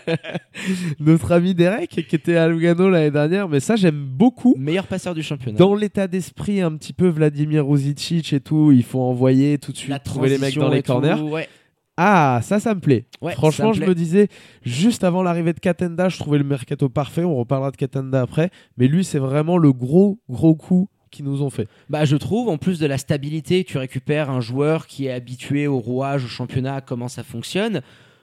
notre 1.00 1.32
ami 1.32 1.54
Derek, 1.54 1.90
qui 1.90 2.16
était 2.16 2.36
à 2.36 2.48
Lugano 2.48 2.88
l'année 2.88 3.10
dernière. 3.10 3.48
Mais 3.48 3.60
ça, 3.60 3.76
j'aime 3.76 4.04
beaucoup. 4.04 4.54
Meilleur 4.58 4.86
passeur 4.86 5.14
du 5.14 5.22
championnat. 5.22 5.58
Dans 5.58 5.74
l'état 5.74 6.08
d'esprit 6.08 6.60
un 6.60 6.72
petit 6.76 6.92
peu 6.92 7.08
Vladimir 7.08 7.66
Ruzicic 7.66 8.32
et 8.32 8.40
tout, 8.40 8.72
il 8.72 8.82
faut 8.82 9.00
envoyer 9.00 9.58
tout 9.58 9.72
de 9.72 9.76
suite, 9.76 9.90
la 9.90 9.98
trouver 9.98 10.30
les 10.30 10.38
mecs 10.38 10.56
dans 10.56 10.68
les 10.68 10.82
tout, 10.82 10.92
corners. 10.92 11.20
ouais. 11.22 11.48
Ah, 11.96 12.40
ça, 12.42 12.58
ça 12.58 12.74
me 12.74 12.80
plaît. 12.80 13.06
Ouais, 13.22 13.32
Franchement, 13.34 13.72
je 13.72 13.82
me 13.82 13.94
disais, 13.94 14.28
juste 14.62 15.04
avant 15.04 15.22
l'arrivée 15.22 15.52
de 15.52 15.60
Katenda, 15.60 16.08
je 16.08 16.18
trouvais 16.18 16.38
le 16.38 16.44
mercato 16.44 16.88
parfait. 16.88 17.22
On 17.24 17.36
reparlera 17.36 17.70
de 17.70 17.76
Katenda 17.76 18.20
après. 18.20 18.50
Mais 18.76 18.88
lui, 18.88 19.04
c'est 19.04 19.18
vraiment 19.18 19.58
le 19.58 19.72
gros, 19.72 20.18
gros 20.28 20.54
coup 20.56 20.88
qu'ils 21.10 21.24
nous 21.24 21.42
ont 21.42 21.50
fait. 21.50 21.68
Bah, 21.88 22.04
je 22.04 22.16
trouve, 22.16 22.48
en 22.48 22.58
plus 22.58 22.80
de 22.80 22.86
la 22.86 22.98
stabilité, 22.98 23.62
tu 23.62 23.78
récupères 23.78 24.30
un 24.30 24.40
joueur 24.40 24.88
qui 24.88 25.06
est 25.06 25.12
habitué 25.12 25.68
au 25.68 25.78
rouage, 25.78 26.24
au 26.24 26.28
championnat, 26.28 26.76
à 26.76 26.80
comment 26.80 27.08
ça 27.08 27.22
fonctionne. 27.22 27.80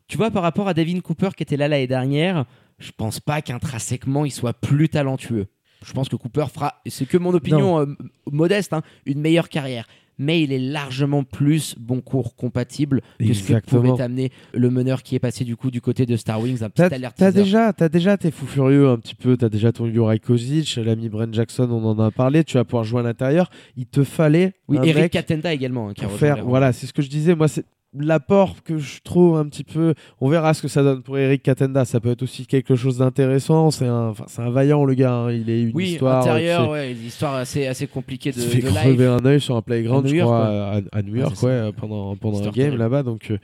Tu 0.08 0.18
vois, 0.18 0.30
par 0.32 0.44
rapport 0.44 0.68
à 0.68 0.74
Devin 0.74 1.00
Cooper 1.00 1.30
qui 1.38 1.44
était 1.44 1.56
là 1.56 1.70
l'année 1.70 1.88
dernière, 1.88 2.46
je 2.80 2.92
pense 2.92 3.22
pas 3.22 3.42
qu'intrinsèquement 3.42 4.26
il 4.26 4.32
soit 4.32 4.54
plus 4.54 4.90
talentueux. 4.90 5.48
Je 5.86 5.94
pense 5.94 6.10
que 6.10 6.16
Cooper 6.18 6.46
fera, 6.54 6.82
c'est 6.86 7.08
que 7.08 7.18
mon 7.18 7.34
opinion 7.34 7.80
euh, 7.80 7.86
modeste, 8.30 8.74
hein, 8.74 8.82
une 9.06 9.22
meilleure 9.22 9.50
carrière. 9.50 9.88
Mais 10.22 10.44
il 10.44 10.54
est 10.54 10.60
largement 10.60 11.24
plus 11.24 11.76
bon 11.80 12.00
cours 12.00 12.36
compatible 12.36 13.02
que 13.20 13.34
ce 13.34 13.54
que 13.54 13.60
pouvait 13.66 14.00
amener 14.02 14.32
le 14.54 14.70
meneur 14.70 15.02
qui 15.02 15.16
est 15.16 15.20
passé 15.20 15.44
du 15.44 15.56
coup 15.56 15.72
du 15.72 15.82
côté 15.82 16.06
de 16.06 16.16
Star 16.16 16.40
Wings, 16.40 16.64
un 16.64 16.70
petit 16.70 16.88
T'as 16.88 16.96
alert 16.96 17.16
t'as 17.18 17.32
déjà, 17.32 17.74
t'as 17.74 17.90
déjà 17.90 18.18
tes 18.18 18.30
fous 18.30 18.46
furieux 18.46 18.88
un 18.88 18.98
petit 18.98 19.16
peu. 19.16 19.36
T'as 19.36 19.50
déjà 19.50 19.72
ton 19.72 19.88
Juraj 19.88 20.20
Kozic, 20.20 20.76
l'ami 20.76 21.10
Bren 21.10 21.34
Jackson, 21.34 21.68
on 21.72 21.84
en 21.86 22.00
a 22.00 22.12
parlé. 22.12 22.44
Tu 22.44 22.58
vas 22.58 22.64
pouvoir 22.64 22.84
jouer 22.84 23.00
à 23.00 23.04
l'intérieur. 23.04 23.50
Il 23.76 23.88
te 23.88 24.04
fallait 24.04 24.54
Oui, 24.68 24.78
un 24.78 24.84
Eric 24.84 25.02
mec 25.04 25.12
Katenda 25.12 25.52
également. 25.54 25.90
hein, 25.90 25.94
qui 25.94 26.06
faire. 26.06 26.46
Voilà, 26.46 26.72
c'est 26.72 26.86
ce 26.86 26.94
que 26.94 27.02
je 27.02 27.10
disais. 27.10 27.34
Moi, 27.34 27.48
c'est 27.48 27.66
l'apport 27.94 28.64
que 28.64 28.78
je 28.78 29.00
trouve 29.04 29.38
un 29.38 29.46
petit 29.48 29.64
peu. 29.64 29.94
On 30.22 30.30
verra 30.30 30.54
ce 30.54 30.62
que 30.62 30.68
ça 30.68 30.82
donne 30.84 31.02
pour 31.04 31.18
Eric 31.18 31.44
Katenda. 31.44 31.84
Ça 31.86 32.00
peut 32.00 32.12
être 32.12 32.24
aussi 32.24 32.46
quelque 32.46 32.76
chose 32.76 33.00
d'intéressant. 33.00 33.70
C'est 33.72 33.88
un, 33.88 34.14
c'est 34.28 34.42
un 34.42 34.50
vaillant 34.50 34.86
le 34.86 34.94
gars. 34.94 35.14
hein. 35.14 35.32
Il 35.32 35.50
est 35.50 35.62
une 35.64 35.72
Oui, 35.74 35.92
histoire. 35.92 36.22
intérieur, 36.22 36.62
tu 36.62 36.66
sais, 36.68 36.72
ouais, 36.72 36.92
une 36.94 37.06
histoire 37.06 37.36
assez, 37.36 37.68
assez 37.68 37.88
compliquée 37.88 38.30
il 38.30 38.36
de, 38.36 38.42
se 38.42 38.48
fait 38.48 38.62
de 38.62 38.68
crever 38.70 38.90
live. 38.98 39.10
un 39.10 39.26
œil 39.26 39.42
sur 39.42 39.56
un 39.56 39.62
playground, 39.62 40.06
À 40.06 40.08
New 40.08 40.14
je 40.14 40.16
York, 40.20 40.28
crois, 40.30 40.48
à, 40.48 40.82
à 40.92 41.02
New 41.02 41.16
York, 41.16 41.44
ouais, 41.44 41.72
pendant, 41.78 42.16
pendant 42.16 42.48
un 42.48 42.52
game 42.52 42.78
là-bas. 42.78 43.04
Donc, 43.04 43.30
euh, 43.32 43.38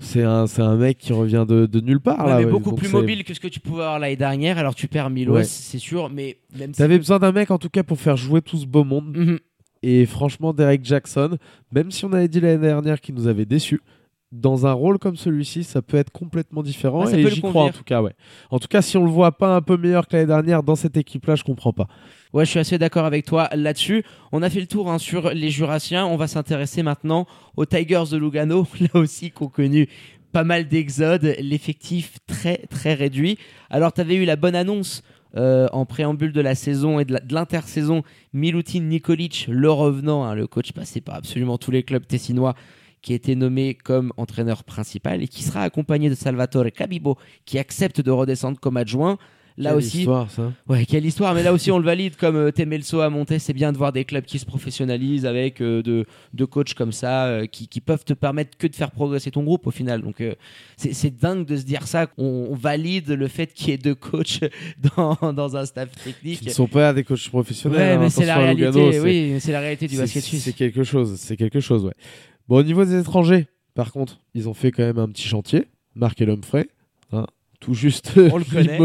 c'est 0.00 0.22
un, 0.22 0.46
c'est 0.46 0.62
un 0.62 0.76
mec 0.76 0.98
qui 0.98 1.12
revient 1.12 1.44
de, 1.48 1.66
de 1.66 1.80
nulle 1.80 2.00
part. 2.00 2.20
Ouais, 2.24 2.30
là, 2.30 2.38
mais 2.38 2.44
ouais. 2.44 2.50
beaucoup 2.52 2.70
Donc, 2.70 2.78
plus 2.78 2.92
mobile 2.92 3.24
que 3.24 3.34
ce 3.34 3.40
que 3.40 3.48
tu 3.48 3.58
pouvais 3.58 3.82
avoir 3.82 3.98
l'année 3.98 4.14
dernière. 4.16 4.56
Alors 4.58 4.74
tu 4.74 4.86
perds 4.86 5.10
Milos, 5.10 5.34
Ouais. 5.34 5.44
c'est 5.44 5.78
sûr, 5.78 6.08
mais 6.08 6.36
même 6.58 6.72
si. 6.72 6.78
T'avais 6.78 6.98
besoin 6.98 7.18
d'un 7.18 7.32
mec 7.32 7.50
en 7.50 7.58
tout 7.58 7.68
cas 7.70 7.82
pour 7.82 7.98
faire 7.98 8.16
jouer 8.16 8.40
tout 8.42 8.56
ce 8.58 8.66
beau 8.66 8.84
monde. 8.84 9.16
Mhm. 9.16 9.38
Et 9.82 10.06
franchement, 10.06 10.52
Derek 10.52 10.84
Jackson, 10.84 11.38
même 11.72 11.90
si 11.90 12.04
on 12.04 12.12
avait 12.12 12.28
dit 12.28 12.40
l'année 12.40 12.66
dernière 12.66 13.00
qu'il 13.00 13.14
nous 13.14 13.26
avait 13.26 13.46
déçus, 13.46 13.80
dans 14.30 14.66
un 14.66 14.72
rôle 14.72 14.98
comme 14.98 15.16
celui-ci, 15.16 15.64
ça 15.64 15.80
peut 15.80 15.96
être 15.96 16.10
complètement 16.10 16.62
différent. 16.62 17.04
Ah, 17.06 17.16
et 17.16 17.30
j'y 17.30 17.40
crois 17.40 17.64
en 17.64 17.70
tout 17.70 17.84
cas, 17.84 18.02
ouais. 18.02 18.12
En 18.50 18.58
tout 18.58 18.68
cas, 18.68 18.82
si 18.82 18.96
on 18.98 19.04
le 19.04 19.10
voit 19.10 19.32
pas 19.32 19.56
un 19.56 19.62
peu 19.62 19.76
meilleur 19.76 20.06
que 20.06 20.16
l'année 20.16 20.26
dernière 20.26 20.62
dans 20.62 20.76
cette 20.76 20.96
équipe-là, 20.96 21.34
je 21.34 21.44
comprends 21.44 21.72
pas. 21.72 21.86
Ouais, 22.34 22.44
je 22.44 22.50
suis 22.50 22.60
assez 22.60 22.76
d'accord 22.76 23.06
avec 23.06 23.24
toi 23.24 23.48
là-dessus. 23.54 24.04
On 24.32 24.42
a 24.42 24.50
fait 24.50 24.60
le 24.60 24.66
tour 24.66 24.90
hein, 24.90 24.98
sur 24.98 25.30
les 25.30 25.48
Jurassiens. 25.48 26.04
On 26.04 26.16
va 26.16 26.26
s'intéresser 26.26 26.82
maintenant 26.82 27.26
aux 27.56 27.64
Tigers 27.64 28.04
de 28.10 28.18
Lugano, 28.18 28.66
là 28.80 29.00
aussi 29.00 29.30
qui 29.30 29.42
ont 29.42 29.48
connu 29.48 29.88
pas 30.32 30.44
mal 30.44 30.68
d'exodes, 30.68 31.34
l'effectif 31.40 32.18
très 32.26 32.58
très 32.68 32.92
réduit. 32.92 33.38
Alors, 33.70 33.94
tu 33.94 34.02
avais 34.02 34.16
eu 34.16 34.26
la 34.26 34.36
bonne 34.36 34.54
annonce 34.54 35.02
euh, 35.36 35.68
en 35.72 35.84
préambule 35.84 36.32
de 36.32 36.40
la 36.40 36.54
saison 36.54 36.98
et 36.98 37.04
de 37.04 37.18
l'intersaison. 37.30 38.02
Milutin 38.32 38.80
Nikolic, 38.80 39.46
le 39.48 39.70
revenant, 39.70 40.24
hein, 40.24 40.34
le 40.34 40.46
coach 40.46 40.72
passé 40.72 41.00
par 41.00 41.16
absolument 41.16 41.58
tous 41.58 41.70
les 41.70 41.82
clubs 41.82 42.06
tessinois, 42.06 42.54
qui 43.02 43.12
a 43.12 43.16
été 43.16 43.36
nommé 43.36 43.74
comme 43.74 44.12
entraîneur 44.16 44.64
principal 44.64 45.22
et 45.22 45.28
qui 45.28 45.42
sera 45.42 45.62
accompagné 45.62 46.10
de 46.10 46.14
Salvatore 46.14 46.72
Cabibo, 46.72 47.16
qui 47.44 47.58
accepte 47.58 48.00
de 48.00 48.10
redescendre 48.10 48.58
comme 48.58 48.76
adjoint. 48.76 49.18
Là 49.58 49.70
Quelle 49.70 49.78
aussi, 49.78 49.98
histoire, 49.98 50.30
ça. 50.30 50.52
Ouais, 50.68 50.86
quelle 50.86 51.04
histoire, 51.04 51.34
mais 51.34 51.42
là 51.42 51.52
aussi 51.52 51.72
on 51.72 51.78
le 51.78 51.84
valide 51.84 52.14
comme 52.14 52.36
euh, 52.36 52.50
Temelso 52.52 53.00
a 53.00 53.10
monté. 53.10 53.40
C'est 53.40 53.52
bien 53.52 53.72
de 53.72 53.76
voir 53.76 53.92
des 53.92 54.04
clubs 54.04 54.24
qui 54.24 54.38
se 54.38 54.46
professionnalisent 54.46 55.26
avec 55.26 55.60
euh, 55.60 55.82
de, 55.82 56.06
de 56.32 56.44
coachs 56.44 56.74
comme 56.74 56.92
ça 56.92 57.26
euh, 57.26 57.46
qui, 57.46 57.66
qui 57.66 57.80
peuvent 57.80 58.04
te 58.04 58.12
permettre 58.12 58.56
que 58.56 58.68
de 58.68 58.76
faire 58.76 58.92
progresser 58.92 59.32
ton 59.32 59.42
groupe 59.42 59.66
au 59.66 59.72
final. 59.72 60.00
Donc 60.02 60.20
euh, 60.20 60.34
c'est 60.76 60.92
c'est 60.94 61.10
dingue 61.10 61.44
de 61.44 61.56
se 61.56 61.64
dire 61.64 61.88
ça. 61.88 62.06
On, 62.18 62.46
on 62.50 62.54
valide 62.54 63.08
le 63.10 63.26
fait 63.26 63.52
qu'il 63.52 63.70
y 63.70 63.72
ait 63.72 63.78
deux 63.78 63.96
coachs 63.96 64.40
dans, 64.96 65.32
dans 65.32 65.56
un 65.56 65.66
staff 65.66 65.90
technique. 66.04 66.38
Qui 66.40 66.46
ne 66.46 66.50
sont 66.52 66.68
pas 66.68 66.92
des 66.92 67.02
coachs 67.02 67.28
professionnels. 67.28 67.78
Ouais, 67.80 67.90
hein, 67.94 67.98
mais 68.00 68.10
c'est 68.10 68.26
la 68.26 68.38
réalité. 68.38 68.66
Lugano, 68.66 68.92
c'est- 68.92 69.00
oui, 69.00 69.34
c'est 69.40 69.52
la 69.52 69.60
réalité 69.60 69.88
du 69.88 69.96
c'est- 69.96 70.02
basket 70.02 70.22
C'est 70.22 70.28
suisse. 70.38 70.54
quelque 70.54 70.84
chose, 70.84 71.16
c'est 71.18 71.36
quelque 71.36 71.58
chose, 71.58 71.84
ouais. 71.84 71.94
Bon, 72.48 72.58
au 72.58 72.62
niveau 72.62 72.84
des 72.84 72.98
étrangers, 73.00 73.48
par 73.74 73.90
contre, 73.90 74.20
ils 74.34 74.48
ont 74.48 74.54
fait 74.54 74.70
quand 74.70 74.84
même 74.84 74.98
un 74.98 75.08
petit 75.08 75.26
chantier. 75.26 75.66
Marc 75.96 76.20
et 76.20 76.26
Lomfray, 76.26 76.66
hein, 77.12 77.26
tout 77.58 77.74
juste 77.74 78.12
On 78.16 78.38
le 78.38 78.44
connaît. 78.50 78.78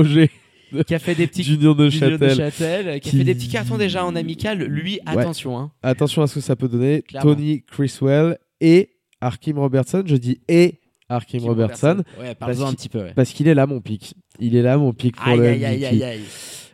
Qui 0.87 0.95
a 0.95 0.99
fait 0.99 1.15
des 1.15 1.27
petits 1.27 1.43
Junior 1.43 1.75
de 1.75 1.89
Julien 1.89 2.17
de 2.17 2.29
Châtel. 2.29 2.35
Châtel, 2.37 2.83
qui, 2.85 3.09
a 3.09 3.11
qui- 3.11 3.17
fait 3.17 3.23
des 3.23 3.35
petits 3.35 3.49
cartons 3.49 3.77
déjà 3.77 4.05
en 4.05 4.15
amical. 4.15 4.63
Lui, 4.63 4.99
attention. 5.05 5.57
Hein. 5.59 5.71
Attention 5.83 6.21
à 6.21 6.27
ce 6.27 6.35
que 6.35 6.39
ça 6.41 6.55
peut 6.55 6.67
donner. 6.67 7.01
Clairement. 7.03 7.33
Tony 7.35 7.63
Criswell 7.63 8.37
et 8.61 8.89
Arkim 9.21 9.57
Robertson. 9.59 10.03
Je 10.05 10.15
dis 10.15 10.39
et 10.47 10.79
Arkim 11.09 11.39
Kim 11.41 11.49
Robertson 11.49 12.03
Ouais, 12.19 12.33
Parce 12.35 12.59
un 12.61 12.67
qu'il- 12.67 12.75
petit 12.75 12.89
peu. 12.89 12.99
ouais. 13.03 13.13
parce 13.15 13.31
qu'il 13.31 13.47
est 13.47 13.53
là 13.53 13.67
mon 13.67 13.81
pic. 13.81 14.15
Il 14.39 14.55
est 14.55 14.61
là 14.63 14.77
mon 14.77 14.93
pic 14.93 15.15
pour 15.15 15.27
Aïe, 15.27 15.37
le 15.37 15.43
aïe, 15.45 15.65
aïe, 15.65 15.77
MVP. 15.79 15.85
aïe, 15.85 16.03
aïe. 16.03 16.21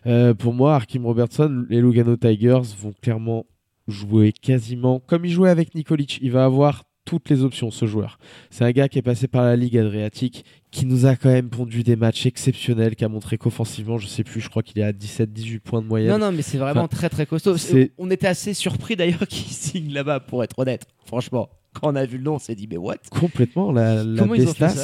Euh, 0.08 0.34
pour 0.34 0.54
moi, 0.54 0.76
Arkim 0.76 1.06
Robertson, 1.06 1.66
les 1.70 1.82
Lugano 1.82 2.16
Tigers 2.16 2.62
vont 2.80 2.94
clairement 3.02 3.46
jouer 3.88 4.32
quasiment 4.32 5.00
comme 5.00 5.26
il 5.26 5.32
jouait 5.32 5.50
avec 5.50 5.76
Nikolic. 5.76 6.20
Il 6.22 6.32
va 6.32 6.46
avoir 6.46 6.84
toutes 7.10 7.32
les 7.32 7.43
options, 7.43 7.72
ce 7.72 7.88
joueur. 7.88 8.19
C'est 8.52 8.63
un 8.63 8.72
gars 8.72 8.88
qui 8.88 9.00
est 9.00 9.02
passé 9.02 9.28
par 9.28 9.43
la 9.43 9.56
Ligue 9.56 9.80
Adriatique, 9.80 10.45
qui 10.69 10.86
nous 10.86 11.08
a 11.08 11.15
quand 11.15 11.30
même 11.30 11.50
pondu 11.50 11.82
des 11.82 11.95
matchs 11.95 12.28
exceptionnels, 12.28 12.95
qui 12.95 13.04
a 13.04 13.10
montré 13.10 13.39
qu'offensivement, 13.39 13.98
je 13.98 14.06
sais 14.06 14.24
plus, 14.24 14.41
je 14.41 14.48
crois 14.48 14.62
qu'il 14.62 14.78
est 14.78 14.84
à 14.84 14.91
17-18 14.91 15.60
points 15.60 15.82
de 15.82 15.88
moyenne. 15.88 16.12
Non, 16.12 16.19
non, 16.19 16.32
mais 16.32 16.43
c'est 16.43 16.60
vraiment 16.60 16.82
Enfin, 16.82 16.88
très 16.88 17.10
très 17.10 17.26
costaud. 17.26 17.56
On 17.98 18.12
était 18.12 18.28
assez 18.28 18.54
surpris 18.54 18.95
d'ailleurs 18.95 19.26
qu'il 19.28 19.52
signe 19.52 19.91
là-bas, 19.91 20.19
pour 20.19 20.43
être 20.43 20.60
honnête. 20.60 20.86
Franchement, 21.04 21.50
quand 21.74 21.91
on 21.91 21.95
a 21.95 22.06
vu 22.06 22.17
le 22.17 22.24
nom, 22.24 22.36
on 22.36 22.39
s'est 22.39 22.54
dit, 22.54 22.67
mais 22.69 22.78
what? 22.78 22.98
Complètement, 23.10 23.72
la, 23.72 24.04
la 24.04 24.28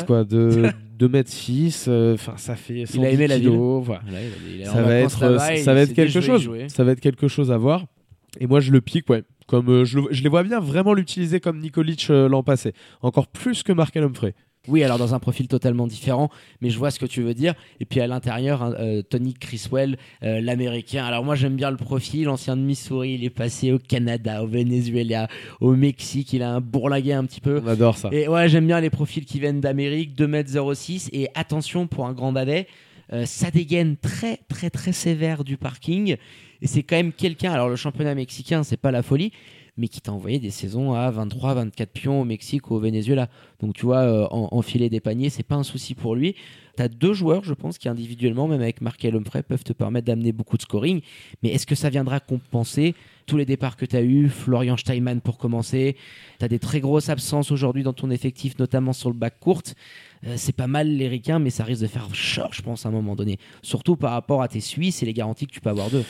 quoi, 0.08 0.24
de 0.24 0.66
2m6, 1.00 1.86
euh, 1.90 2.16
enfin 2.16 2.38
ça 2.38 2.56
fait 2.56 2.88
110 2.88 3.06
a 3.06 3.10
aimé 3.12 3.28
la 3.28 3.38
kilos, 3.38 3.84
voilà. 3.86 4.02
Voilà, 4.08 4.24
il 4.24 4.62
il 4.62 4.66
ça 4.66 4.82
va 4.82 4.96
être, 4.96 5.52
il 5.54 5.60
ça 5.60 5.74
va 5.76 5.82
être 5.82 5.94
quelque 5.94 6.22
chose. 6.22 6.50
Ça 6.70 6.84
va 6.84 6.92
être 6.94 7.02
quelque 7.02 7.28
chose 7.28 7.52
à 7.52 7.58
voir. 7.58 7.86
Et 8.40 8.48
moi, 8.48 8.60
je 8.60 8.72
le 8.72 8.82
pique, 8.82 9.10
ouais. 9.12 9.24
Comme 9.48 9.70
euh, 9.70 9.86
je, 9.86 10.00
le- 10.00 10.08
je 10.12 10.24
les 10.24 10.30
vois 10.30 10.44
bien 10.44 10.60
vraiment 10.60 10.94
l'utiliser 10.94 11.40
comme 11.40 11.60
Nikolic 11.60 12.08
euh, 12.10 12.28
l'an 12.28 12.42
passé, 12.44 12.74
encore 13.02 13.28
plus 13.28 13.62
que 13.64 13.72
Markel 13.72 14.04
Humphrey. 14.04 14.34
Oui, 14.68 14.84
alors 14.84 14.98
dans 14.98 15.14
un 15.14 15.20
profil 15.20 15.48
totalement 15.48 15.86
différent, 15.86 16.32
mais 16.60 16.72
je 16.72 16.80
vois 16.80 16.90
ce 16.90 16.98
que 16.98 17.06
tu 17.06 17.22
veux 17.22 17.36
dire. 17.36 17.54
Et 17.80 17.86
puis 17.86 18.00
à 18.02 18.08
l'intérieur, 18.08 18.64
hein, 18.64 18.74
euh, 18.80 19.04
Tony 19.04 19.36
Criswell, 19.36 19.96
euh, 20.24 20.42
l'américain. 20.42 21.06
Alors 21.06 21.24
moi 21.24 21.36
j'aime 21.36 21.56
bien 21.56 21.70
le 21.70 21.78
profil, 21.78 22.28
ancien 22.30 22.58
de 22.58 22.64
Missouri, 22.64 23.14
il 23.14 23.24
est 23.24 23.30
passé 23.30 23.72
au 23.72 23.78
Canada, 23.78 24.44
au 24.44 24.48
Venezuela, 24.48 25.28
au 25.62 25.76
Mexique, 25.76 26.34
il 26.34 26.42
a 26.42 26.52
un 26.52 26.62
bourlingué 26.62 27.14
un 27.14 27.26
petit 27.26 27.42
peu. 27.42 27.62
On 27.64 27.68
adore 27.68 27.96
ça. 27.96 28.10
Et 28.12 28.28
ouais, 28.28 28.50
j'aime 28.50 28.66
bien 28.66 28.82
les 28.82 28.90
profils 28.90 29.26
qui 29.26 29.40
viennent 29.40 29.62
d'Amérique, 29.62 30.18
2m06. 30.18 31.10
Et 31.14 31.28
attention 31.36 31.86
pour 31.86 32.08
un 32.08 32.14
grand 32.14 32.34
dadais, 32.34 32.66
euh, 33.14 33.26
ça 33.28 33.52
dégaine 33.52 33.98
très 33.98 34.40
très 34.50 34.72
très 34.72 34.94
sévère 34.94 35.44
du 35.44 35.58
parking. 35.58 36.16
Et 36.62 36.68
c'est 36.68 36.84
quand 36.84 36.96
même 36.96 37.12
quelqu'un, 37.14 37.52
alors 37.52 37.70
le 37.70 37.76
championnat 37.76 38.16
mexicain, 38.16 38.64
c'est 38.64 38.78
pas 38.78 38.92
la 38.92 39.04
folie, 39.04 39.32
mais 39.78 39.90
qui 39.90 40.00
t'a 40.00 40.14
envoyé 40.14 40.40
des 40.40 40.52
saisons 40.52 40.94
à 40.94 41.12
23, 41.12 41.54
24 41.56 41.90
pions 41.92 42.22
au 42.22 42.24
Mexique 42.24 42.72
ou 42.72 42.76
au 42.76 42.80
Venezuela. 42.80 43.28
Donc 43.60 43.74
tu 43.74 43.86
vois, 43.86 44.00
euh, 44.04 44.26
en- 44.32 44.48
enfiler 44.52 44.90
des 44.90 45.02
paniers, 45.02 45.30
c'est 45.30 45.44
pas 45.44 45.56
un 45.56 45.64
souci 45.64 45.96
pour 45.96 46.16
lui. 46.16 46.36
Tu 46.78 46.82
as 46.84 46.88
deux 46.88 47.14
joueurs, 47.14 47.44
je 47.44 47.54
pense, 47.54 47.78
qui 47.78 47.90
individuellement, 47.90 48.48
même 48.48 48.62
avec 48.62 48.80
Markel 48.82 49.16
Humphrey, 49.16 49.44
peuvent 49.44 49.64
te 49.66 49.74
permettre 49.74 50.06
d'amener 50.08 50.32
beaucoup 50.32 50.56
de 50.56 50.62
scoring. 50.62 51.02
Mais 51.44 51.50
est-ce 51.50 51.66
que 51.66 51.76
ça 51.76 51.90
viendra 51.90 52.20
compenser 52.22 52.96
tous 53.26 53.36
les 53.38 53.46
départs 53.46 53.76
que 53.76 53.86
tu 53.86 53.96
as 53.98 54.02
eu 54.02 54.30
Florian 54.30 54.78
Steinmann 54.78 55.20
pour 55.20 55.38
commencer? 55.38 55.98
Tu 56.40 56.46
as 56.46 56.48
des 56.50 56.60
très 56.60 56.80
grosses 56.80 57.10
absences 57.10 57.52
aujourd'hui 57.52 57.84
dans 57.84 57.94
ton 57.94 58.12
effectif, 58.12 58.58
notamment 58.60 58.94
sur 58.94 59.10
le 59.10 59.16
bac 59.16 59.40
court. 59.42 59.62
Euh, 60.28 60.34
c'est 60.38 60.56
pas 60.56 60.68
mal 60.68 60.88
les 60.90 61.08
ricains, 61.08 61.40
mais 61.40 61.50
ça 61.52 61.64
risque 61.64 61.82
de 61.84 61.88
faire 61.88 62.08
short, 62.14 62.54
je 62.54 62.62
pense, 62.62 62.86
à 62.86 62.90
un 62.90 62.92
moment 62.92 63.16
donné. 63.16 63.38
Surtout 63.62 63.96
par 63.96 64.12
rapport 64.12 64.42
à 64.42 64.48
tes 64.48 64.60
Suisses 64.60 65.04
et 65.04 65.06
les 65.06 65.14
garanties 65.14 65.46
que 65.48 65.52
tu 65.54 65.62
peux 65.62 65.70
avoir 65.70 65.90
d'eux. 65.90 66.04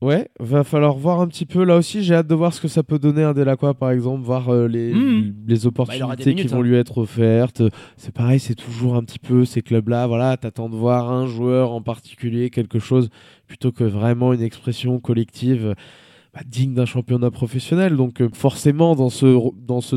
Ouais, 0.00 0.28
va 0.40 0.64
falloir 0.64 0.96
voir 0.96 1.20
un 1.20 1.28
petit 1.28 1.46
peu. 1.46 1.62
Là 1.62 1.76
aussi, 1.76 2.02
j'ai 2.02 2.14
hâte 2.14 2.26
de 2.26 2.34
voir 2.34 2.52
ce 2.52 2.60
que 2.60 2.66
ça 2.66 2.82
peut 2.82 2.98
donner 2.98 3.22
un 3.22 3.34
Delacroix, 3.34 3.72
par 3.74 3.92
exemple, 3.92 4.24
voir 4.24 4.48
euh, 4.48 4.66
les, 4.66 4.92
Mhm. 4.92 5.34
les 5.46 5.58
Bah, 5.58 5.66
opportunités 5.66 6.34
qui 6.34 6.48
vont 6.48 6.58
hein. 6.58 6.62
lui 6.62 6.74
être 6.74 6.98
offertes. 6.98 7.62
C'est 7.96 8.12
pareil, 8.12 8.40
c'est 8.40 8.56
toujours 8.56 8.96
un 8.96 9.04
petit 9.04 9.20
peu 9.20 9.44
ces 9.44 9.62
clubs-là. 9.62 10.08
Voilà, 10.08 10.36
t'attends 10.36 10.68
de 10.68 10.74
voir 10.74 11.12
un 11.12 11.26
joueur 11.26 11.70
en 11.70 11.82
particulier, 11.82 12.50
quelque 12.50 12.80
chose, 12.80 13.10
plutôt 13.46 13.70
que 13.70 13.84
vraiment 13.84 14.32
une 14.32 14.42
expression 14.42 14.98
collective 14.98 15.74
bah, 16.34 16.40
digne 16.48 16.74
d'un 16.74 16.86
championnat 16.86 17.30
professionnel. 17.30 17.94
Donc, 17.96 18.22
euh, 18.22 18.28
forcément, 18.32 18.96
dans 18.96 19.10
ce, 19.10 19.38
dans 19.56 19.80
ce 19.82 19.94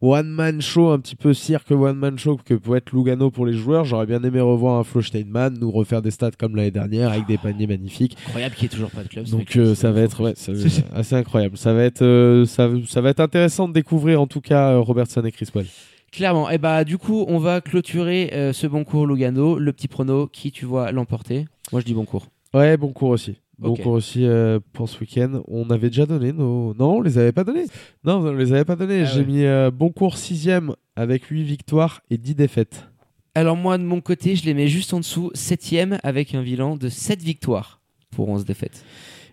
one-man 0.00 0.60
show, 0.60 0.90
un 0.90 0.98
petit 1.00 1.16
peu 1.16 1.34
cirque 1.34 1.70
one-man 1.70 2.18
show 2.18 2.38
que 2.44 2.54
peut 2.54 2.76
être 2.76 2.92
Lugano 2.92 3.30
pour 3.30 3.46
les 3.46 3.52
joueurs, 3.52 3.84
j'aurais 3.84 4.06
bien 4.06 4.22
aimé 4.22 4.40
revoir 4.40 4.78
un 4.78 4.84
Flo 4.84 5.02
Steinman 5.02 5.56
nous 5.58 5.70
refaire 5.70 6.02
des 6.02 6.10
stats 6.10 6.30
comme 6.38 6.56
l'année 6.56 6.70
dernière 6.70 7.10
avec 7.10 7.26
des 7.26 7.38
paniers 7.38 7.66
magnifiques. 7.66 8.16
Incroyable 8.26 8.54
qu'il 8.54 8.64
n'y 8.64 8.66
ait 8.66 8.76
toujours 8.76 8.90
pas 8.90 9.02
de 9.02 9.08
club. 9.08 9.26
Donc 9.28 9.56
euh, 9.56 9.74
ça 9.74 9.90
va 9.92 10.00
être 10.02 10.22
ouais, 10.22 10.34
ça 10.36 10.52
assez 10.94 11.14
incroyable. 11.14 11.56
Ça 11.56 11.72
va 11.72 11.82
être 11.84 12.02
euh, 12.02 12.44
ça, 12.46 12.68
ça 12.86 13.00
va 13.00 13.10
être 13.10 13.20
intéressant 13.20 13.68
de 13.68 13.72
découvrir 13.72 14.20
en 14.20 14.26
tout 14.26 14.40
cas 14.40 14.72
euh, 14.72 14.80
Robertson 14.80 15.24
et 15.24 15.32
Chris 15.32 15.48
Paul. 15.52 15.64
Clairement. 16.12 16.48
Et 16.50 16.58
bah, 16.58 16.84
du 16.84 16.98
coup, 16.98 17.24
on 17.28 17.38
va 17.38 17.60
clôturer 17.60 18.30
euh, 18.32 18.52
ce 18.52 18.66
bon 18.66 18.84
cours 18.84 19.06
Lugano. 19.06 19.58
Le 19.58 19.72
petit 19.72 19.88
prono, 19.88 20.26
qui 20.26 20.50
tu 20.50 20.64
vois 20.64 20.90
l'emporter? 20.92 21.46
Moi, 21.72 21.80
je 21.80 21.86
dis 21.86 21.94
bon 21.94 22.04
cours. 22.04 22.26
Ouais, 22.54 22.76
bon 22.76 22.92
cours 22.92 23.10
aussi. 23.10 23.36
Bon 23.58 23.70
Ok. 23.70 23.82
cours 23.82 23.92
aussi 23.92 24.24
euh, 24.24 24.60
pour 24.72 24.88
ce 24.88 25.00
week-end. 25.00 25.42
On 25.48 25.68
avait 25.70 25.88
déjà 25.88 26.06
donné 26.06 26.32
nos. 26.32 26.74
Non, 26.74 26.98
on 26.98 27.00
les 27.00 27.18
avait 27.18 27.32
pas 27.32 27.44
donnés. 27.44 27.66
Non, 28.04 28.18
on 28.24 28.32
les 28.32 28.52
avait 28.52 28.64
pas 28.64 28.76
donnés. 28.76 29.02
Ah 29.02 29.04
J'ai 29.06 29.20
ouais. 29.20 29.26
mis 29.26 29.44
euh, 29.44 29.70
bon 29.70 29.90
cours 29.90 30.16
sixième 30.16 30.74
avec 30.96 31.24
8 31.24 31.42
victoires 31.42 32.00
et 32.10 32.18
10 32.18 32.34
défaites. 32.36 32.88
Alors, 33.34 33.56
moi, 33.56 33.76
de 33.78 33.82
mon 33.84 34.00
côté, 34.00 34.34
je 34.36 34.44
les 34.46 34.54
mets 34.54 34.68
juste 34.68 34.92
en 34.94 34.98
dessous. 35.00 35.30
Septième 35.34 35.98
avec 36.02 36.34
un 36.34 36.42
bilan 36.42 36.76
de 36.76 36.88
7 36.88 37.20
victoires 37.22 37.80
pour 38.10 38.28
11 38.28 38.44
défaites. 38.44 38.84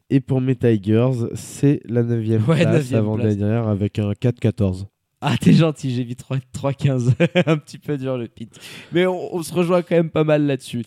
Et 0.10 0.19
pour 0.19 0.41
mes 0.41 0.56
Tigers, 0.56 1.12
c'est 1.34 1.82
la 1.86 2.04
9 2.04 2.47
Ouais, 2.47 2.62
place 2.62 2.73
neuvième 2.73 2.99
avant 2.99 3.15
place. 3.15 3.38
dernière 3.38 3.67
avec 3.67 3.97
un 3.99 4.12
4-14. 4.12 4.86
Ah, 5.27 5.38
t'es 5.41 5.53
gentil, 5.53 5.89
j'ai 5.89 6.05
mis 6.05 6.15
3 6.15 6.38
3-15. 6.53 7.13
un 7.47 7.57
petit 7.57 7.79
peu 7.79 7.97
dur 7.97 8.15
le 8.15 8.27
pit. 8.27 8.47
Mais 8.91 9.07
on, 9.07 9.33
on 9.33 9.41
se 9.41 9.51
rejoint 9.51 9.81
quand 9.81 9.95
même 9.95 10.11
pas 10.11 10.23
mal 10.23 10.45
là-dessus. 10.45 10.83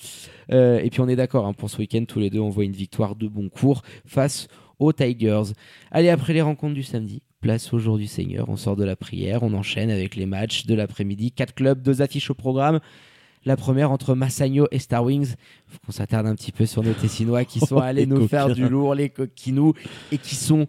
Euh, 0.53 0.79
et 0.79 0.91
puis 0.91 1.01
on 1.01 1.09
est 1.09 1.17
d'accord, 1.17 1.45
hein, 1.45 1.55
pour 1.55 1.69
ce 1.69 1.79
week-end, 1.79 2.05
tous 2.07 2.21
les 2.21 2.31
deux, 2.31 2.39
on 2.39 2.49
voit 2.49 2.63
une 2.63 2.73
victoire 2.73 3.17
de 3.17 3.27
bon 3.27 3.49
cours 3.49 3.83
face 4.07 4.47
aux 4.79 4.93
Tigers. 4.93 5.53
Allez, 5.91 6.09
après 6.09 6.35
les 6.35 6.41
rencontres 6.41 6.75
du 6.75 6.85
samedi, 6.85 7.21
place 7.41 7.73
au 7.73 7.81
jour 7.81 7.99
du 7.99 8.07
Seigneur. 8.07 8.49
On 8.49 8.57
sort 8.57 8.77
de 8.77 8.85
la 8.85 8.95
prière, 8.95 9.43
on 9.43 9.53
enchaîne 9.55 9.91
avec 9.91 10.15
les 10.15 10.27
matchs 10.27 10.67
de 10.67 10.75
l'après-midi. 10.75 11.33
Quatre 11.33 11.55
clubs, 11.55 11.83
deux 11.83 12.01
affiches 12.01 12.31
au 12.31 12.35
programme. 12.35 12.79
La 13.45 13.57
première 13.57 13.91
entre 13.91 14.15
Massagno 14.15 14.69
et 14.71 14.79
Star 14.79 15.05
Wings. 15.05 15.35
Faut 15.67 15.79
qu'on 15.85 15.93
s'attarde 15.93 16.29
un 16.29 16.37
petit 16.37 16.53
peu 16.53 16.65
sur 16.65 16.85
nos 16.85 16.93
Tessinois 16.93 17.45
qui 17.45 17.59
sont 17.59 17.77
Oh, 17.79 17.81
allés 17.81 18.07
nous 18.07 18.29
faire 18.29 18.55
du 18.55 18.69
lourd, 18.69 18.95
les 18.95 19.09
coquinous, 19.09 19.75
et 20.13 20.19
qui 20.19 20.37
sont 20.37 20.69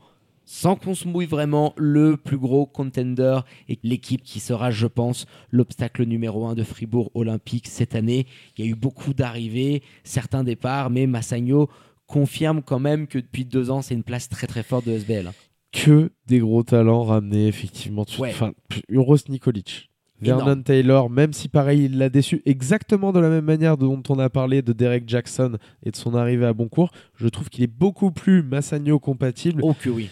sans 0.52 0.76
qu'on 0.76 0.96
se 0.96 1.08
mouille 1.08 1.28
vraiment, 1.28 1.76
le 1.78 2.18
plus 2.18 2.40
gros 2.40 2.66
contender 2.66 3.42
et 3.68 3.78
l'équipe 3.84 4.24
qui 4.24 4.40
sera, 4.40 4.72
je 4.72 4.88
pense, 4.88 5.28
l'obstacle 5.52 6.04
numéro 6.06 6.48
un 6.48 6.56
de 6.56 6.64
Fribourg 6.64 7.12
Olympique 7.14 7.68
cette 7.68 7.94
année. 7.94 8.26
Il 8.58 8.66
y 8.66 8.68
a 8.68 8.72
eu 8.72 8.76
beaucoup 8.76 9.14
d'arrivées, 9.14 9.84
certains 10.04 10.44
départs, 10.44 10.90
mais 10.90 11.06
Massagno 11.06 11.70
confirme 12.08 12.64
quand 12.64 12.80
même 12.80 13.06
que 13.06 13.20
depuis 13.20 13.46
deux 13.46 13.70
ans, 13.70 13.84
c'est 13.84 13.94
une 13.94 14.02
place 14.04 14.28
très 14.28 14.48
très 14.48 14.64
forte 14.64 14.88
de 14.88 14.94
SBL. 14.94 15.30
que 15.72 16.12
des 16.26 16.40
gros 16.40 16.64
talents 16.64 17.04
ramenés 17.04 17.48
effectivement. 17.48 18.08
Ouais. 18.18 18.30
Enfin, 18.32 18.54
Uros 18.90 19.18
Nikolic, 19.30 19.92
Énorme. 20.20 20.46
Vernon 20.46 20.64
Taylor, 20.64 21.10
même 21.12 21.32
si 21.32 21.48
pareil 21.48 21.84
il 21.86 22.00
l'a 22.00 22.10
déçu 22.10 22.42
exactement 22.48 23.14
de 23.14 23.20
la 23.20 23.30
même 23.30 23.46
manière 23.46 23.78
dont 23.78 24.02
on 24.10 24.18
a 24.18 24.32
parlé 24.32 24.64
de 24.64 24.74
Derek 24.74 25.08
Jackson 25.08 25.58
et 25.84 25.92
de 25.92 25.96
son 25.96 26.16
arrivée 26.16 26.48
à 26.48 26.54
Boncourt, 26.54 26.92
je 27.16 27.28
trouve 27.28 27.50
qu'il 27.50 27.64
est 27.64 27.68
beaucoup 27.68 28.12
plus 28.12 28.42
Massagno 28.42 28.98
compatible 29.00 29.62
Oh 29.64 29.76
que 29.80 29.90
oui. 29.92 30.10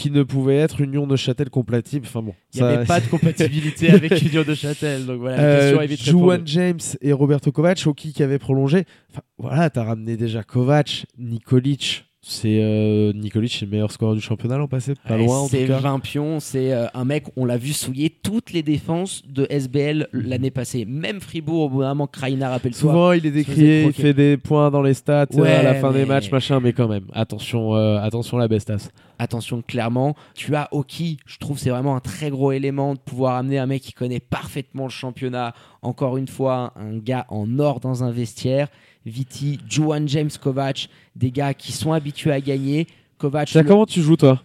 Qu'il 0.00 0.12
ne 0.12 0.22
pouvait 0.22 0.56
être 0.56 0.80
Union 0.80 1.06
de 1.06 1.14
Châtel 1.16 1.50
compatible. 1.50 2.06
Enfin 2.06 2.22
bon, 2.22 2.34
Il 2.54 2.62
n'y 2.62 2.66
avait 2.68 2.84
pas 2.86 3.00
de 3.00 3.06
compatibilité 3.06 3.90
avec 3.92 4.20
Union 4.22 4.42
de 4.46 4.54
Châtel. 4.54 5.06
Donc 5.06 5.20
voilà, 5.20 5.36
la 5.36 5.42
Euh, 5.42 5.86
question 5.86 6.32
est. 6.32 6.40
James 6.46 6.80
et 7.00 7.12
Roberto 7.12 7.52
Kovac, 7.52 7.82
Oki 7.86 8.12
qui 8.12 8.22
avait 8.22 8.38
prolongé. 8.38 8.84
Enfin, 9.10 9.22
voilà, 9.38 9.70
t'as 9.70 9.84
ramené 9.84 10.16
déjà 10.16 10.42
Kovac, 10.42 11.06
Nikolic. 11.18 12.06
C'est 12.22 12.58
euh, 12.60 13.14
Nikolic, 13.14 13.50
c'est 13.50 13.64
le 13.64 13.70
meilleur 13.70 13.90
scoreur 13.90 14.14
du 14.14 14.20
championnat 14.20 14.58
l'an 14.58 14.68
passé, 14.68 14.92
pas 15.08 15.16
Ouais, 15.16 15.24
loin 15.24 15.38
en 15.38 15.48
c'est 15.48 15.62
tout 15.62 15.68
cas. 15.72 15.78
20 15.78 16.00
pions, 16.00 16.38
c'est 16.38 16.70
euh, 16.70 16.86
un 16.92 17.06
mec, 17.06 17.24
on 17.34 17.46
l'a 17.46 17.56
vu 17.56 17.72
souiller 17.72 18.10
toutes 18.10 18.52
les 18.52 18.62
défenses 18.62 19.22
de 19.26 19.46
SBL 19.48 20.06
l'année 20.12 20.50
passée. 20.50 20.84
Même 20.84 21.20
Fribourg, 21.20 21.62
au 21.62 21.68
bout 21.70 21.80
d'un 21.80 21.88
moment, 21.88 22.06
Kraina, 22.06 22.50
rappelle-toi. 22.50 22.78
Souvent, 22.78 23.12
il 23.12 23.24
est 23.24 23.30
décrié, 23.30 23.84
il 23.84 23.94
fait 23.94 24.12
des 24.12 24.36
points 24.36 24.70
dans 24.70 24.82
les 24.82 24.92
stats 24.92 25.28
euh, 25.34 25.60
à 25.60 25.62
la 25.62 25.74
fin 25.76 25.92
des 25.92 26.04
matchs, 26.04 26.30
machin, 26.30 26.60
mais 26.60 26.74
quand 26.74 26.88
même, 26.88 27.06
attention, 27.14 27.74
euh, 27.74 27.98
attention 28.02 28.36
la 28.36 28.48
bestas. 28.48 28.90
Attention, 29.18 29.62
clairement, 29.62 30.14
tu 30.34 30.54
as 30.54 30.68
Oki, 30.72 31.16
je 31.24 31.38
trouve 31.38 31.58
c'est 31.58 31.70
vraiment 31.70 31.96
un 31.96 32.00
très 32.00 32.28
gros 32.28 32.52
élément 32.52 32.94
de 32.94 32.98
pouvoir 33.00 33.36
amener 33.36 33.58
un 33.58 33.66
mec 33.66 33.80
qui 33.82 33.92
connaît 33.94 34.20
parfaitement 34.20 34.84
le 34.84 34.90
championnat. 34.90 35.54
Encore 35.80 36.18
une 36.18 36.28
fois, 36.28 36.74
un 36.76 36.98
gars 36.98 37.24
en 37.30 37.58
or 37.58 37.80
dans 37.80 38.04
un 38.04 38.10
vestiaire. 38.10 38.68
Viti, 39.06 39.58
Juan 39.68 40.06
James 40.08 40.30
Kovac, 40.40 40.88
des 41.16 41.30
gars 41.30 41.54
qui 41.54 41.72
sont 41.72 41.92
habitués 41.92 42.32
à 42.32 42.40
gagner. 42.40 42.86
Kovac, 43.18 43.52
le- 43.54 43.62
comment 43.62 43.86
tu 43.86 44.02
joues 44.02 44.16
toi 44.16 44.42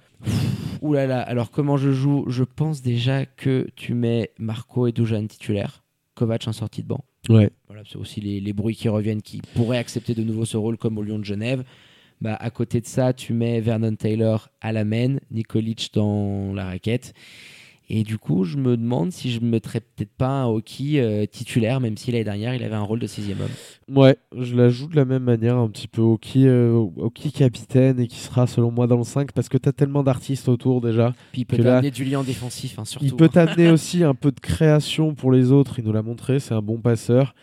Ouh 0.81 0.93
là 0.93 1.07
là, 1.07 1.21
alors 1.21 1.51
comment 1.51 1.77
je 1.77 1.91
joue? 1.91 2.25
Je 2.27 2.43
pense 2.43 2.81
déjà 2.81 3.25
que 3.25 3.67
tu 3.75 3.93
mets 3.93 4.31
Marco 4.37 4.87
et 4.87 4.91
Dujan 4.91 5.25
titulaires. 5.27 5.83
Kovac 6.13 6.47
en 6.47 6.53
sortie 6.53 6.83
de 6.83 6.87
banc. 6.87 7.03
Ouais. 7.27 7.49
Voilà, 7.67 7.81
c'est 7.89 7.97
aussi 7.97 8.21
les, 8.21 8.39
les 8.39 8.53
bruits 8.53 8.75
qui 8.75 8.87
reviennent 8.87 9.21
qui 9.21 9.41
pourraient 9.55 9.77
accepter 9.79 10.13
de 10.13 10.23
nouveau 10.23 10.45
ce 10.45 10.57
rôle 10.57 10.77
comme 10.77 10.97
au 10.97 11.03
Lyon 11.03 11.19
de 11.19 11.23
Genève. 11.25 11.63
Bah, 12.21 12.35
à 12.39 12.49
côté 12.49 12.79
de 12.79 12.85
ça, 12.85 13.11
tu 13.13 13.33
mets 13.33 13.59
Vernon 13.59 13.95
Taylor 13.95 14.47
à 14.61 14.71
la 14.71 14.85
main, 14.85 15.17
Nikolic 15.31 15.89
dans 15.93 16.53
la 16.53 16.65
raquette. 16.65 17.13
Et 17.87 18.03
du 18.03 18.17
coup, 18.17 18.45
je 18.45 18.57
me 18.57 18.77
demande 18.77 19.11
si 19.11 19.31
je 19.31 19.39
me 19.39 19.45
mettrais 19.47 19.79
peut-être 19.79 20.11
pas 20.17 20.27
un 20.43 20.45
hockey 20.47 20.99
euh, 20.99 21.25
titulaire, 21.27 21.79
même 21.79 21.97
si 21.97 22.11
l'année 22.11 22.23
dernière, 22.23 22.55
il 22.55 22.63
avait 22.63 22.73
un 22.75 22.81
rôle 22.81 22.97
de 22.99 23.05
sixième 23.05 23.37
homme. 23.41 23.95
Ouais, 23.95 24.17
je 24.35 24.55
la 24.55 24.69
joue 24.69 24.87
de 24.87 24.95
la 24.95 25.05
même 25.05 25.23
manière, 25.23 25.57
un 25.57 25.69
petit 25.69 25.87
peu 25.87 26.17
qui, 26.19 26.47
euh, 26.47 26.83
capitaine 27.33 27.99
et 27.99 28.07
qui 28.07 28.17
sera 28.17 28.47
selon 28.47 28.71
moi 28.71 28.87
dans 28.87 28.97
le 28.97 29.03
5 29.03 29.31
parce 29.33 29.49
que 29.49 29.57
t'as 29.57 29.71
tellement 29.71 30.01
d'artistes 30.03 30.47
autour 30.49 30.81
déjà. 30.81 31.13
Puis 31.31 31.41
il 31.41 31.45
peut 31.45 31.57
Que 31.57 31.61
là- 31.61 31.77
amener 31.77 31.91
du 31.91 32.05
lien 32.05 32.23
défensif, 32.23 32.79
hein, 32.79 32.85
surtout. 32.85 33.05
Il 33.05 33.15
peut 33.15 33.29
t'amener 33.29 33.69
aussi 33.69 34.03
un 34.03 34.15
peu 34.15 34.31
de 34.31 34.39
création 34.39 35.13
pour 35.13 35.31
les 35.31 35.51
autres, 35.51 35.77
il 35.79 35.85
nous 35.85 35.93
l'a 35.93 36.01
montré, 36.01 36.39
c'est 36.39 36.53
un 36.55 36.61
bon 36.61 36.79
passeur. 36.79 37.35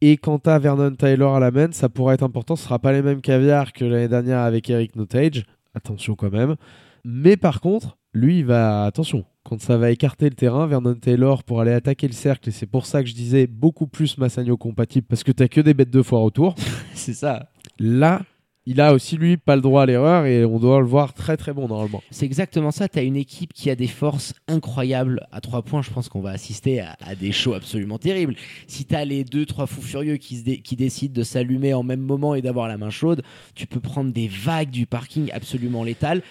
Et 0.00 0.16
quant 0.16 0.40
à 0.46 0.58
Vernon 0.58 0.94
Taylor 0.94 1.34
à 1.36 1.40
la 1.40 1.50
main, 1.50 1.68
ça 1.72 1.90
pourrait 1.90 2.14
être 2.14 2.22
important. 2.22 2.56
Ce 2.56 2.64
sera 2.64 2.78
pas 2.78 2.92
les 2.92 3.02
mêmes 3.02 3.20
caviars 3.20 3.74
que 3.74 3.84
l'année 3.84 4.08
dernière 4.08 4.38
avec 4.38 4.70
Eric 4.70 4.96
Notage. 4.96 5.44
Attention 5.74 6.14
quand 6.14 6.32
même. 6.32 6.56
Mais 7.04 7.36
par 7.36 7.60
contre, 7.60 7.98
lui, 8.14 8.38
il 8.38 8.44
va. 8.46 8.84
Attention, 8.86 9.24
quand 9.42 9.60
ça 9.60 9.76
va 9.78 9.90
écarter 9.90 10.28
le 10.28 10.34
terrain, 10.34 10.66
Vernon 10.66 10.94
Taylor 10.94 11.42
pour 11.44 11.60
aller 11.60 11.72
attaquer 11.72 12.06
le 12.06 12.12
cercle, 12.12 12.48
et 12.48 12.52
c'est 12.52 12.66
pour 12.66 12.86
ça 12.86 13.02
que 13.02 13.08
je 13.08 13.14
disais 13.14 13.46
beaucoup 13.46 13.86
plus 13.86 14.18
Massagno 14.18 14.56
compatible, 14.56 15.06
parce 15.08 15.24
que 15.24 15.32
t'as 15.32 15.48
que 15.48 15.60
des 15.60 15.74
bêtes 15.74 15.90
de 15.90 16.02
foire 16.02 16.22
autour. 16.22 16.54
C'est 16.94 17.14
ça. 17.14 17.50
Là, 17.78 18.22
il 18.66 18.80
a 18.82 18.92
aussi, 18.92 19.16
lui, 19.16 19.38
pas 19.38 19.56
le 19.56 19.62
droit 19.62 19.82
à 19.84 19.86
l'erreur, 19.86 20.26
et 20.26 20.44
on 20.44 20.58
doit 20.58 20.78
le 20.80 20.86
voir 20.86 21.14
très 21.14 21.38
très 21.38 21.54
bon 21.54 21.66
normalement. 21.66 22.02
C'est 22.10 22.26
exactement 22.26 22.70
ça. 22.70 22.86
Tu 22.88 22.98
as 22.98 23.02
une 23.02 23.16
équipe 23.16 23.54
qui 23.54 23.70
a 23.70 23.74
des 23.74 23.86
forces 23.86 24.34
incroyables. 24.46 25.26
À 25.32 25.40
trois 25.40 25.62
points, 25.62 25.80
je 25.80 25.90
pense 25.90 26.10
qu'on 26.10 26.20
va 26.20 26.30
assister 26.30 26.80
à, 26.80 26.94
à 27.00 27.14
des 27.14 27.32
shows 27.32 27.54
absolument 27.54 27.98
terribles. 27.98 28.36
Si 28.66 28.84
tu 28.84 28.94
as 28.94 29.06
les 29.06 29.24
deux, 29.24 29.46
trois 29.46 29.66
fous 29.66 29.80
furieux 29.80 30.18
qui, 30.18 30.36
se 30.36 30.44
dé- 30.44 30.58
qui 30.60 30.76
décident 30.76 31.14
de 31.14 31.22
s'allumer 31.24 31.72
en 31.72 31.82
même 31.82 32.02
moment 32.02 32.34
et 32.34 32.42
d'avoir 32.42 32.68
la 32.68 32.76
main 32.76 32.90
chaude, 32.90 33.22
tu 33.54 33.66
peux 33.66 33.80
prendre 33.80 34.12
des 34.12 34.28
vagues 34.28 34.70
du 34.70 34.84
parking 34.86 35.30
absolument 35.32 35.82
létales. 35.82 36.22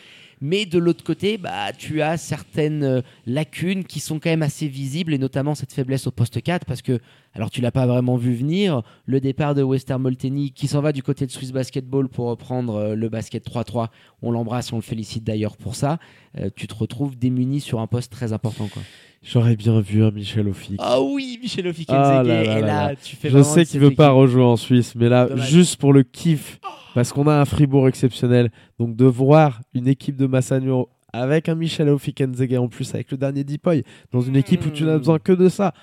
Mais 0.41 0.65
de 0.65 0.79
l'autre 0.79 1.03
côté, 1.03 1.37
bah, 1.37 1.73
tu 1.77 2.01
as 2.01 2.17
certaines 2.17 2.83
euh, 2.83 3.01
lacunes 3.25 3.83
qui 3.83 3.99
sont 3.99 4.19
quand 4.19 4.29
même 4.29 4.41
assez 4.41 4.67
visibles, 4.67 5.13
et 5.13 5.17
notamment 5.17 5.55
cette 5.55 5.73
faiblesse 5.73 6.07
au 6.07 6.11
poste 6.11 6.41
4, 6.41 6.65
parce 6.65 6.81
que, 6.81 6.99
alors 7.33 7.49
tu 7.49 7.61
l'as 7.61 7.71
pas 7.71 7.85
vraiment 7.85 8.15
vu 8.15 8.33
venir, 8.33 8.81
le 9.05 9.19
départ 9.19 9.55
de 9.55 9.63
Wester 9.63 9.97
Molteni, 9.97 10.51
qui 10.51 10.67
s'en 10.67 10.81
va 10.81 10.91
du 10.91 11.03
côté 11.03 11.25
de 11.25 11.31
Swiss 11.31 11.51
Basketball 11.51 12.07
pour 12.07 12.27
reprendre 12.27 12.75
euh, 12.75 12.95
le 12.95 13.09
basket 13.09 13.45
3-3, 13.45 13.87
on 14.21 14.31
l'embrasse, 14.31 14.71
on 14.71 14.77
le 14.77 14.81
félicite 14.81 15.23
d'ailleurs 15.23 15.57
pour 15.57 15.75
ça, 15.75 15.99
euh, 16.37 16.49
tu 16.55 16.67
te 16.67 16.73
retrouves 16.73 17.17
démuni 17.17 17.59
sur 17.59 17.79
un 17.79 17.87
poste 17.87 18.11
très 18.11 18.33
important. 18.33 18.67
Quoi. 18.67 18.83
J'aurais 19.21 19.55
bien 19.57 19.81
vu 19.81 20.03
un 20.03 20.11
Michel 20.11 20.47
Offic. 20.47 20.75
Ah 20.79 21.01
oui, 21.01 21.37
Michel 21.41 21.67
Ofikenzege, 21.67 21.99
Ah 22.01 22.23
là 22.23 22.43
là 22.43 22.57
et 22.57 22.61
là 22.61 22.95
tu 22.95 23.15
fais 23.17 23.29
Je 23.29 23.41
sais 23.41 23.65
qu'il 23.65 23.79
veut 23.81 23.91
pas 23.91 24.09
rejouer 24.11 24.43
en 24.43 24.55
Suisse, 24.55 24.93
mais 24.95 25.09
là, 25.09 25.27
Dommage. 25.27 25.49
juste 25.49 25.75
pour 25.79 25.91
le 25.91 26.03
kiff, 26.03 26.59
parce 26.95 27.11
qu'on 27.11 27.27
a 27.27 27.33
un 27.35 27.45
Fribourg 27.45 27.87
exceptionnel. 27.89 28.49
Donc 28.79 28.95
de 28.95 29.05
voir 29.05 29.59
une 29.73 29.87
équipe 29.89 30.15
de 30.15 30.25
Massagno 30.25 30.89
avec 31.11 31.49
un 31.49 31.55
Michel 31.55 31.89
Ofikenzege 31.89 32.53
en 32.57 32.67
plus, 32.69 32.93
avec 32.95 33.11
le 33.11 33.17
dernier 33.17 33.43
Dipoy, 33.43 33.83
dans 34.11 34.21
une 34.21 34.37
équipe 34.37 34.65
où 34.65 34.69
tu 34.69 34.83
n'as 34.83 34.95
Mm. 34.95 34.99
besoin 34.99 35.19
que 35.19 35.33
de 35.33 35.49
ça. 35.49 35.73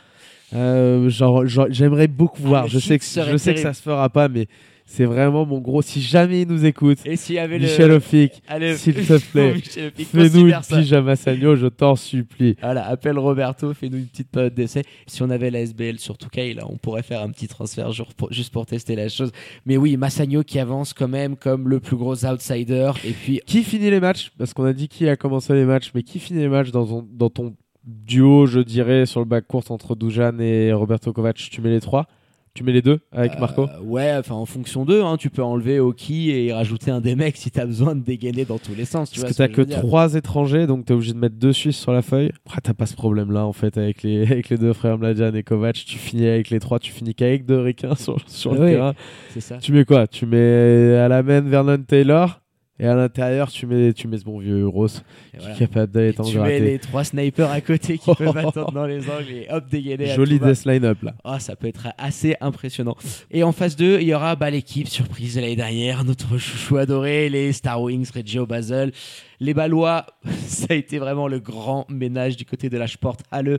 Euh, 0.55 1.09
genre, 1.11 1.45
j'aimerais 1.69 2.07
beaucoup 2.09 2.41
Ah, 2.45 2.49
voir. 2.49 2.69
Je 2.69 2.79
sais 2.79 2.99
que 2.99 3.05
je 3.05 3.09
sais 3.11 3.21
que 3.21 3.41
terrible. 3.43 3.59
ça 3.61 3.75
se 3.75 3.83
fera 3.83 4.09
pas, 4.09 4.29
mais 4.29 4.47
c'est 4.89 5.05
vraiment 5.05 5.45
mon 5.45 5.59
gros. 5.59 5.83
Si 5.83 6.01
jamais 6.01 6.43
il 6.43 6.49
nous 6.49 6.65
écoute, 6.65 6.99
Et 7.05 7.17
s'il 7.17 7.35
y 7.35 7.39
avait 7.41 7.59
Michel 7.59 7.91
le... 7.91 8.01
Allez, 8.47 8.77
s'il 8.77 8.95
te 8.95 9.19
plaît, 9.33 9.55
fais-nous 9.59 10.47
une 10.47 10.95
à 10.95 11.03
Massagno, 11.03 11.57
je 11.57 11.67
t'en 11.67 11.97
supplie. 11.97 12.57
Voilà, 12.63 12.87
appelle 12.87 13.19
Roberto, 13.19 13.75
fais-nous 13.75 13.99
une 13.99 14.07
petite 14.07 14.31
période 14.31 14.55
d'essai. 14.55 14.85
Si 15.09 15.23
on 15.25 15.31
avait 15.31 15.51
la 15.51 15.61
SBL 15.61 15.99
sur 15.99 16.17
Touquet, 16.17 16.55
là, 16.55 16.63
on 16.69 16.77
pourrait 16.77 17.03
faire 17.03 17.21
un 17.21 17.31
petit 17.31 17.49
transfert 17.49 17.91
juste 18.31 18.53
pour 18.53 18.65
tester 18.65 18.95
la 18.95 19.09
chose. 19.09 19.33
Mais 19.67 19.77
oui, 19.77 19.97
Massagno 19.97 20.45
qui 20.45 20.61
avance 20.61 20.95
quand 20.95 21.09
même 21.09 21.37
comme 21.37 21.69
le 21.69 21.81
plus 21.81 21.97
gros 21.97 22.25
outsider. 22.25 22.93
Et 23.05 23.11
puis, 23.11 23.41
Qui 23.45 23.65
finit 23.65 23.91
les 23.91 24.01
matchs? 24.01 24.31
Parce 24.39 24.55
qu'on 24.55 24.65
a 24.65 24.73
dit 24.73 24.87
qui 24.87 25.09
a 25.09 25.17
commencé 25.17 25.53
les 25.53 25.65
matchs, 25.65 25.91
mais 25.97 26.05
qui 26.05 26.21
finit 26.21 26.41
les 26.41 26.49
matchs 26.49 26.71
dans 26.71 26.87
ton, 26.87 27.07
dans 27.13 27.29
ton 27.29 27.55
duo, 27.85 28.47
je 28.47 28.61
dirais, 28.61 29.05
sur 29.05 29.21
le 29.21 29.27
bac 29.27 29.47
court 29.49 29.65
entre 29.71 29.97
Dujan 29.97 30.39
et 30.39 30.73
Roberto 30.73 31.13
Kovac? 31.13 31.37
Tu 31.37 31.61
mets 31.61 31.71
les 31.71 31.81
trois? 31.81 32.07
Tu 32.57 32.65
mets 32.65 32.73
les 32.73 32.81
deux 32.81 33.01
avec 33.13 33.39
Marco 33.39 33.65
euh, 33.69 33.81
ouais, 33.83 34.15
enfin 34.19 34.35
en 34.35 34.47
fonction 34.47 34.87
d'eux, 34.87 35.03
hein, 35.03 35.19
tu 35.19 35.29
peux 35.29 35.43
enlever 35.43 35.79
Oki 35.79 36.31
et 36.31 36.55
rajouter 36.55 36.91
un 36.91 37.03
des 37.03 37.15
mecs 37.15 37.37
si 37.37 37.51
t'as 37.51 37.67
besoin 37.67 37.95
de 37.95 38.01
dégainer 38.01 38.47
dans 38.47 38.57
tous 38.57 38.75
les 38.75 38.87
sens. 38.87 39.11
Tu 39.11 39.21
Parce 39.21 39.37
vois 39.37 39.47
que 39.49 39.53
t'as 39.53 39.65
que 39.65 39.81
trois 39.81 40.15
étrangers, 40.15 40.67
donc 40.67 40.87
t'es 40.87 40.95
obligé 40.95 41.13
de 41.13 41.19
mettre 41.19 41.37
deux 41.37 41.53
Suisses 41.53 41.77
sur 41.77 41.93
la 41.93 42.01
feuille. 42.01 42.33
Après, 42.47 42.63
t'as 42.63 42.73
pas 42.73 42.87
ce 42.87 42.95
problème-là, 42.95 43.45
en 43.45 43.53
fait, 43.53 43.77
avec 43.77 44.03
les, 44.03 44.23
avec 44.31 44.49
les 44.49 44.57
deux 44.57 44.73
frères 44.73 44.97
Mladjan 44.97 45.35
et 45.35 45.43
Kovac. 45.43 45.75
Tu 45.75 45.99
finis 45.99 46.27
avec 46.27 46.49
les 46.49 46.59
trois, 46.59 46.79
tu 46.79 46.93
finis 46.93 47.15
qu'avec 47.15 47.45
deux 47.45 47.61
Ricains 47.61 47.95
sur, 47.99 48.17
sur 48.27 48.55
le 48.55 48.61
terrain. 48.61 48.95
C'est 49.35 49.41
ça. 49.41 49.59
Tu 49.59 49.73
mets 49.73 49.85
quoi? 49.85 50.07
Tu 50.07 50.25
mets 50.25 50.97
à 50.97 51.09
la 51.09 51.23
main 51.23 51.43
Vernon 51.43 51.83
Taylor, 51.87 52.41
et 52.79 52.87
à 52.87 52.95
l'intérieur, 52.95 53.51
tu 53.51 53.67
mets, 53.67 53.95
tu 53.95 54.07
mets 54.07 54.19
ce 54.19 54.25
bon 54.25 54.39
vieux 54.39 54.61
Euros, 54.61 54.87
qui 54.87 55.03
voilà. 55.39 55.55
est 55.55 55.59
capable 55.59 55.93
d'aller 55.93 56.13
t'en 56.13 56.25
tu 56.25 56.39
mets 56.39 56.61
les 56.61 56.79
trois 56.79 57.05
snipers 57.05 57.51
à 57.51 57.63
côté 57.63 57.97
qui 57.97 58.15
peuvent 58.19 58.37
attendre 58.37 58.73
dans 58.73 58.85
les 58.85 59.09
angles 59.09 59.31
et 59.31 59.47
hop, 59.51 59.65
dégainer. 59.71 60.15
Joli 60.15 60.39
death 60.39 60.67
line-up, 60.67 61.03
là. 61.03 61.15
Ah, 61.25 61.41
ça 61.41 61.57
peut 61.57 61.69
être 61.69 61.89
assez 61.97 62.37
impressionnant. 62.41 62.95
Et 63.31 63.43
en 63.43 63.53
phase 63.53 63.77
2, 63.77 64.01
il 64.01 64.09
y 64.09 64.15
aura 64.15 64.37
bah, 64.37 64.51
l'équipe 64.51 64.89
surprise 64.89 65.37
de 65.37 65.41
l'année 65.41 65.57
dernière, 65.57 66.05
notre 66.05 66.37
chouchou 66.37 66.77
adoré, 66.77 67.31
les 67.31 67.53
Star 67.53 67.81
Wings, 67.81 68.11
Reggio 68.15 68.45
Basel. 68.47 68.93
Les 69.41 69.55
Balois, 69.55 70.05
ça 70.47 70.67
a 70.71 70.75
été 70.75 70.99
vraiment 70.99 71.29
le 71.29 71.39
grand 71.39 71.87
ménage 71.89 72.37
du 72.37 72.45
côté 72.45 72.69
de 72.69 72.77
la 72.77 72.87
Sport 72.87 73.17
Halle. 73.31 73.59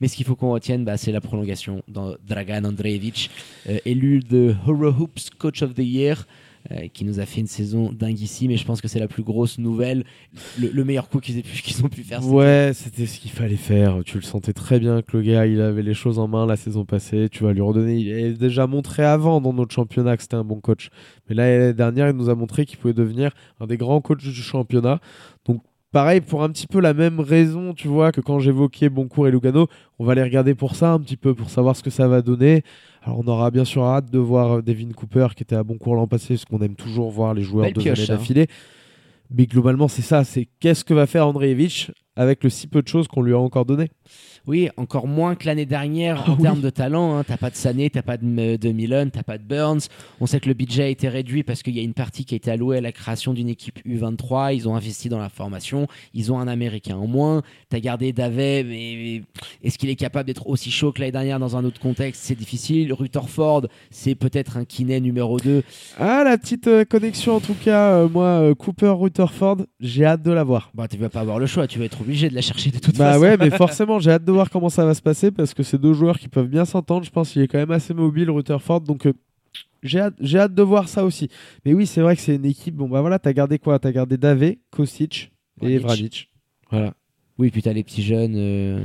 Mais 0.00 0.08
ce 0.08 0.16
qu'il 0.16 0.26
faut 0.26 0.36
qu'on 0.36 0.52
retienne, 0.52 0.84
bah, 0.84 0.96
c'est 0.96 1.12
la 1.12 1.20
prolongation 1.20 1.82
dans 1.88 2.14
Dragan 2.26 2.64
Andreevich, 2.64 3.30
euh, 3.68 3.78
élu 3.84 4.20
de 4.20 4.54
Horo 4.66 4.88
Hoops 4.88 5.30
Coach 5.30 5.62
of 5.62 5.74
the 5.74 5.78
Year. 5.80 6.26
Euh, 6.72 6.88
qui 6.88 7.04
nous 7.04 7.20
a 7.20 7.26
fait 7.26 7.40
une 7.40 7.46
saison 7.46 7.92
dinguissime 7.92 8.50
et 8.50 8.56
je 8.56 8.64
pense 8.64 8.80
que 8.80 8.88
c'est 8.88 8.98
la 8.98 9.08
plus 9.08 9.22
grosse 9.22 9.58
nouvelle 9.58 10.04
le, 10.58 10.68
le 10.68 10.84
meilleur 10.84 11.08
coup 11.08 11.20
qu'ils 11.20 11.38
ont 11.84 11.88
pu 11.88 12.02
faire 12.02 12.26
Ouais, 12.26 12.72
c'était 12.74 13.06
ce 13.06 13.18
qu'il 13.18 13.30
fallait 13.30 13.56
faire. 13.56 14.00
Tu 14.04 14.16
le 14.16 14.22
sentais 14.22 14.52
très 14.52 14.80
bien 14.80 15.02
que 15.02 15.16
le 15.16 15.22
gars, 15.22 15.46
il 15.46 15.60
avait 15.60 15.82
les 15.82 15.94
choses 15.94 16.18
en 16.18 16.28
main 16.28 16.46
la 16.46 16.56
saison 16.56 16.84
passée. 16.84 17.28
Tu 17.30 17.44
vas 17.44 17.52
lui 17.52 17.60
redonner. 17.60 17.96
Il 17.96 18.12
avait 18.12 18.32
déjà 18.32 18.66
montré 18.66 19.04
avant 19.04 19.40
dans 19.40 19.52
notre 19.52 19.74
championnat 19.74 20.16
que 20.16 20.22
c'était 20.22 20.36
un 20.36 20.44
bon 20.44 20.60
coach. 20.60 20.90
Mais 21.28 21.34
l'année 21.34 21.74
dernière, 21.74 22.08
il 22.08 22.16
nous 22.16 22.28
a 22.28 22.34
montré 22.34 22.64
qu'il 22.64 22.78
pouvait 22.78 22.94
devenir 22.94 23.32
un 23.60 23.66
des 23.66 23.76
grands 23.76 24.00
coachs 24.00 24.22
du 24.22 24.32
championnat. 24.32 25.00
Donc, 25.44 25.62
pareil, 25.92 26.20
pour 26.20 26.42
un 26.42 26.48
petit 26.48 26.66
peu 26.66 26.80
la 26.80 26.94
même 26.94 27.20
raison, 27.20 27.74
tu 27.74 27.86
vois, 27.86 28.10
que 28.10 28.20
quand 28.20 28.40
j'évoquais 28.40 28.88
Boncourt 28.88 29.28
et 29.28 29.30
Lugano, 29.30 29.68
on 29.98 30.04
va 30.04 30.14
les 30.14 30.22
regarder 30.22 30.54
pour 30.54 30.74
ça 30.74 30.92
un 30.92 30.98
petit 30.98 31.16
peu, 31.16 31.34
pour 31.34 31.50
savoir 31.50 31.76
ce 31.76 31.82
que 31.82 31.90
ça 31.90 32.08
va 32.08 32.22
donner. 32.22 32.64
Alors, 33.02 33.20
on 33.20 33.28
aura 33.28 33.50
bien 33.50 33.64
sûr 33.64 33.84
hâte 33.84 34.10
de 34.10 34.18
voir 34.18 34.58
euh, 34.58 34.62
Devin 34.62 34.90
Cooper 34.92 35.28
qui 35.36 35.42
était 35.42 35.54
à 35.54 35.62
Boncourt 35.62 35.94
l'an 35.94 36.06
passé, 36.06 36.34
parce 36.34 36.44
qu'on 36.46 36.60
aime 36.60 36.74
toujours 36.74 37.10
voir 37.10 37.34
les 37.34 37.42
joueurs 37.42 37.66
Belle 37.66 37.74
deux 37.74 37.82
pioche, 37.82 37.98
années 38.00 38.10
hein. 38.10 38.14
d'affilée. 38.16 38.46
Mais 39.34 39.46
globalement, 39.46 39.88
c'est 39.88 40.02
ça. 40.02 40.24
C'est 40.24 40.48
qu'est-ce 40.60 40.84
que 40.84 40.94
va 40.94 41.06
faire 41.06 41.26
Andreevich? 41.26 41.90
Avec 42.16 42.44
le 42.44 42.50
si 42.50 42.66
peu 42.66 42.82
de 42.82 42.88
choses 42.88 43.08
qu'on 43.08 43.22
lui 43.22 43.32
a 43.32 43.38
encore 43.38 43.64
donné. 43.64 43.90
Oui, 44.46 44.68
encore 44.76 45.06
moins 45.06 45.36
que 45.36 45.46
l'année 45.46 45.66
dernière 45.66 46.24
Ah 46.26 46.32
en 46.32 46.36
termes 46.36 46.60
de 46.60 46.68
talent. 46.70 47.16
Hein. 47.16 47.24
T'as 47.24 47.36
pas 47.36 47.48
de 47.48 47.54
Sané, 47.54 47.90
t'as 47.90 48.02
pas 48.02 48.16
de, 48.16 48.56
de 48.56 48.72
Milan, 48.72 49.08
t'as 49.12 49.22
pas 49.22 49.38
de 49.38 49.44
Burns. 49.44 49.82
On 50.20 50.26
sait 50.26 50.40
que 50.40 50.48
le 50.48 50.54
budget 50.54 50.82
a 50.82 50.88
été 50.88 51.08
réduit 51.08 51.44
parce 51.44 51.62
qu'il 51.62 51.76
y 51.76 51.78
a 51.78 51.82
une 51.82 51.94
partie 51.94 52.24
qui 52.24 52.34
a 52.34 52.36
été 52.36 52.50
allouée 52.50 52.78
à 52.78 52.80
la 52.80 52.90
création 52.90 53.32
d'une 53.34 53.48
équipe 53.48 53.78
U23. 53.86 54.54
Ils 54.54 54.68
ont 54.68 54.74
investi 54.74 55.08
dans 55.08 55.20
la 55.20 55.28
formation. 55.28 55.86
Ils 56.12 56.32
ont 56.32 56.40
un 56.40 56.48
Américain 56.48 56.96
en 56.96 57.06
moins. 57.06 57.42
T'as 57.68 57.78
gardé 57.78 58.12
Davet, 58.12 58.64
mais 58.64 59.22
est-ce 59.62 59.78
qu'il 59.78 59.88
est 59.88 59.96
capable 59.96 60.26
d'être 60.26 60.48
aussi 60.48 60.70
chaud 60.72 60.90
que 60.92 60.98
l'année 61.00 61.12
dernière 61.12 61.38
dans 61.38 61.56
un 61.56 61.64
autre 61.64 61.80
contexte? 61.80 62.22
C'est 62.24 62.34
difficile. 62.34 62.92
Rutherford, 62.92 63.68
c'est 63.90 64.16
peut-être 64.16 64.56
un 64.56 64.64
kiné 64.64 65.00
numéro 65.00 65.38
2. 65.38 65.62
Ah, 66.00 66.24
la 66.24 66.36
petite 66.36 66.66
euh, 66.66 66.84
connexion 66.84 67.36
en 67.36 67.40
tout 67.40 67.54
cas. 67.54 67.92
euh, 67.92 68.08
moi, 68.08 68.24
euh, 68.24 68.54
Cooper 68.56 68.92
Rutherford, 68.98 69.58
j'ai 69.78 70.04
hâte 70.04 70.22
de 70.22 70.32
la 70.32 70.42
voir. 70.42 70.70
Bah, 70.74 70.88
tu 70.88 70.96
vas 70.96 71.08
pas 71.08 71.20
avoir 71.20 71.38
le 71.38 71.46
choix. 71.46 71.68
Tu 71.68 71.78
vas 71.78 71.84
être 71.84 72.01
obligé 72.02 72.28
de 72.28 72.34
la 72.34 72.40
chercher 72.42 72.70
de 72.70 72.78
toute 72.78 72.96
Bah 72.98 73.12
façon. 73.12 73.22
ouais, 73.22 73.36
mais 73.38 73.50
forcément, 73.56 73.98
j'ai 73.98 74.10
hâte 74.12 74.24
de 74.24 74.32
voir 74.32 74.50
comment 74.50 74.68
ça 74.68 74.84
va 74.84 74.94
se 74.94 75.02
passer 75.02 75.30
parce 75.30 75.54
que 75.54 75.62
c'est 75.62 75.78
deux 75.78 75.94
joueurs 75.94 76.18
qui 76.18 76.28
peuvent 76.28 76.48
bien 76.48 76.64
s'entendre. 76.64 77.04
Je 77.04 77.10
pense 77.10 77.30
qu'il 77.30 77.42
est 77.42 77.48
quand 77.48 77.58
même 77.58 77.70
assez 77.70 77.94
mobile, 77.94 78.30
Rutherford. 78.30 78.82
Donc, 78.82 79.06
euh, 79.06 79.12
j'ai 79.82 80.00
hâte, 80.00 80.14
j'ai 80.20 80.38
hâte 80.38 80.54
de 80.54 80.62
voir 80.62 80.88
ça 80.88 81.04
aussi. 81.04 81.28
Mais 81.64 81.72
oui, 81.74 81.86
c'est 81.86 82.00
vrai 82.02 82.14
que 82.14 82.22
c'est 82.22 82.36
une 82.36 82.44
équipe. 82.44 82.74
Bon, 82.74 82.88
bah 82.88 83.00
voilà, 83.00 83.18
t'as 83.18 83.32
gardé 83.32 83.58
quoi? 83.58 83.78
T'as 83.78 83.92
gardé 83.92 84.16
Davé, 84.16 84.58
Kostic 84.70 85.32
et 85.62 85.78
Vranic. 85.78 85.82
Vranic. 85.82 86.28
Voilà. 86.70 86.94
Oui, 87.38 87.50
puis 87.50 87.62
t'as 87.62 87.72
les 87.72 87.82
petits 87.82 88.02
jeunes, 88.02 88.34
euh, 88.36 88.78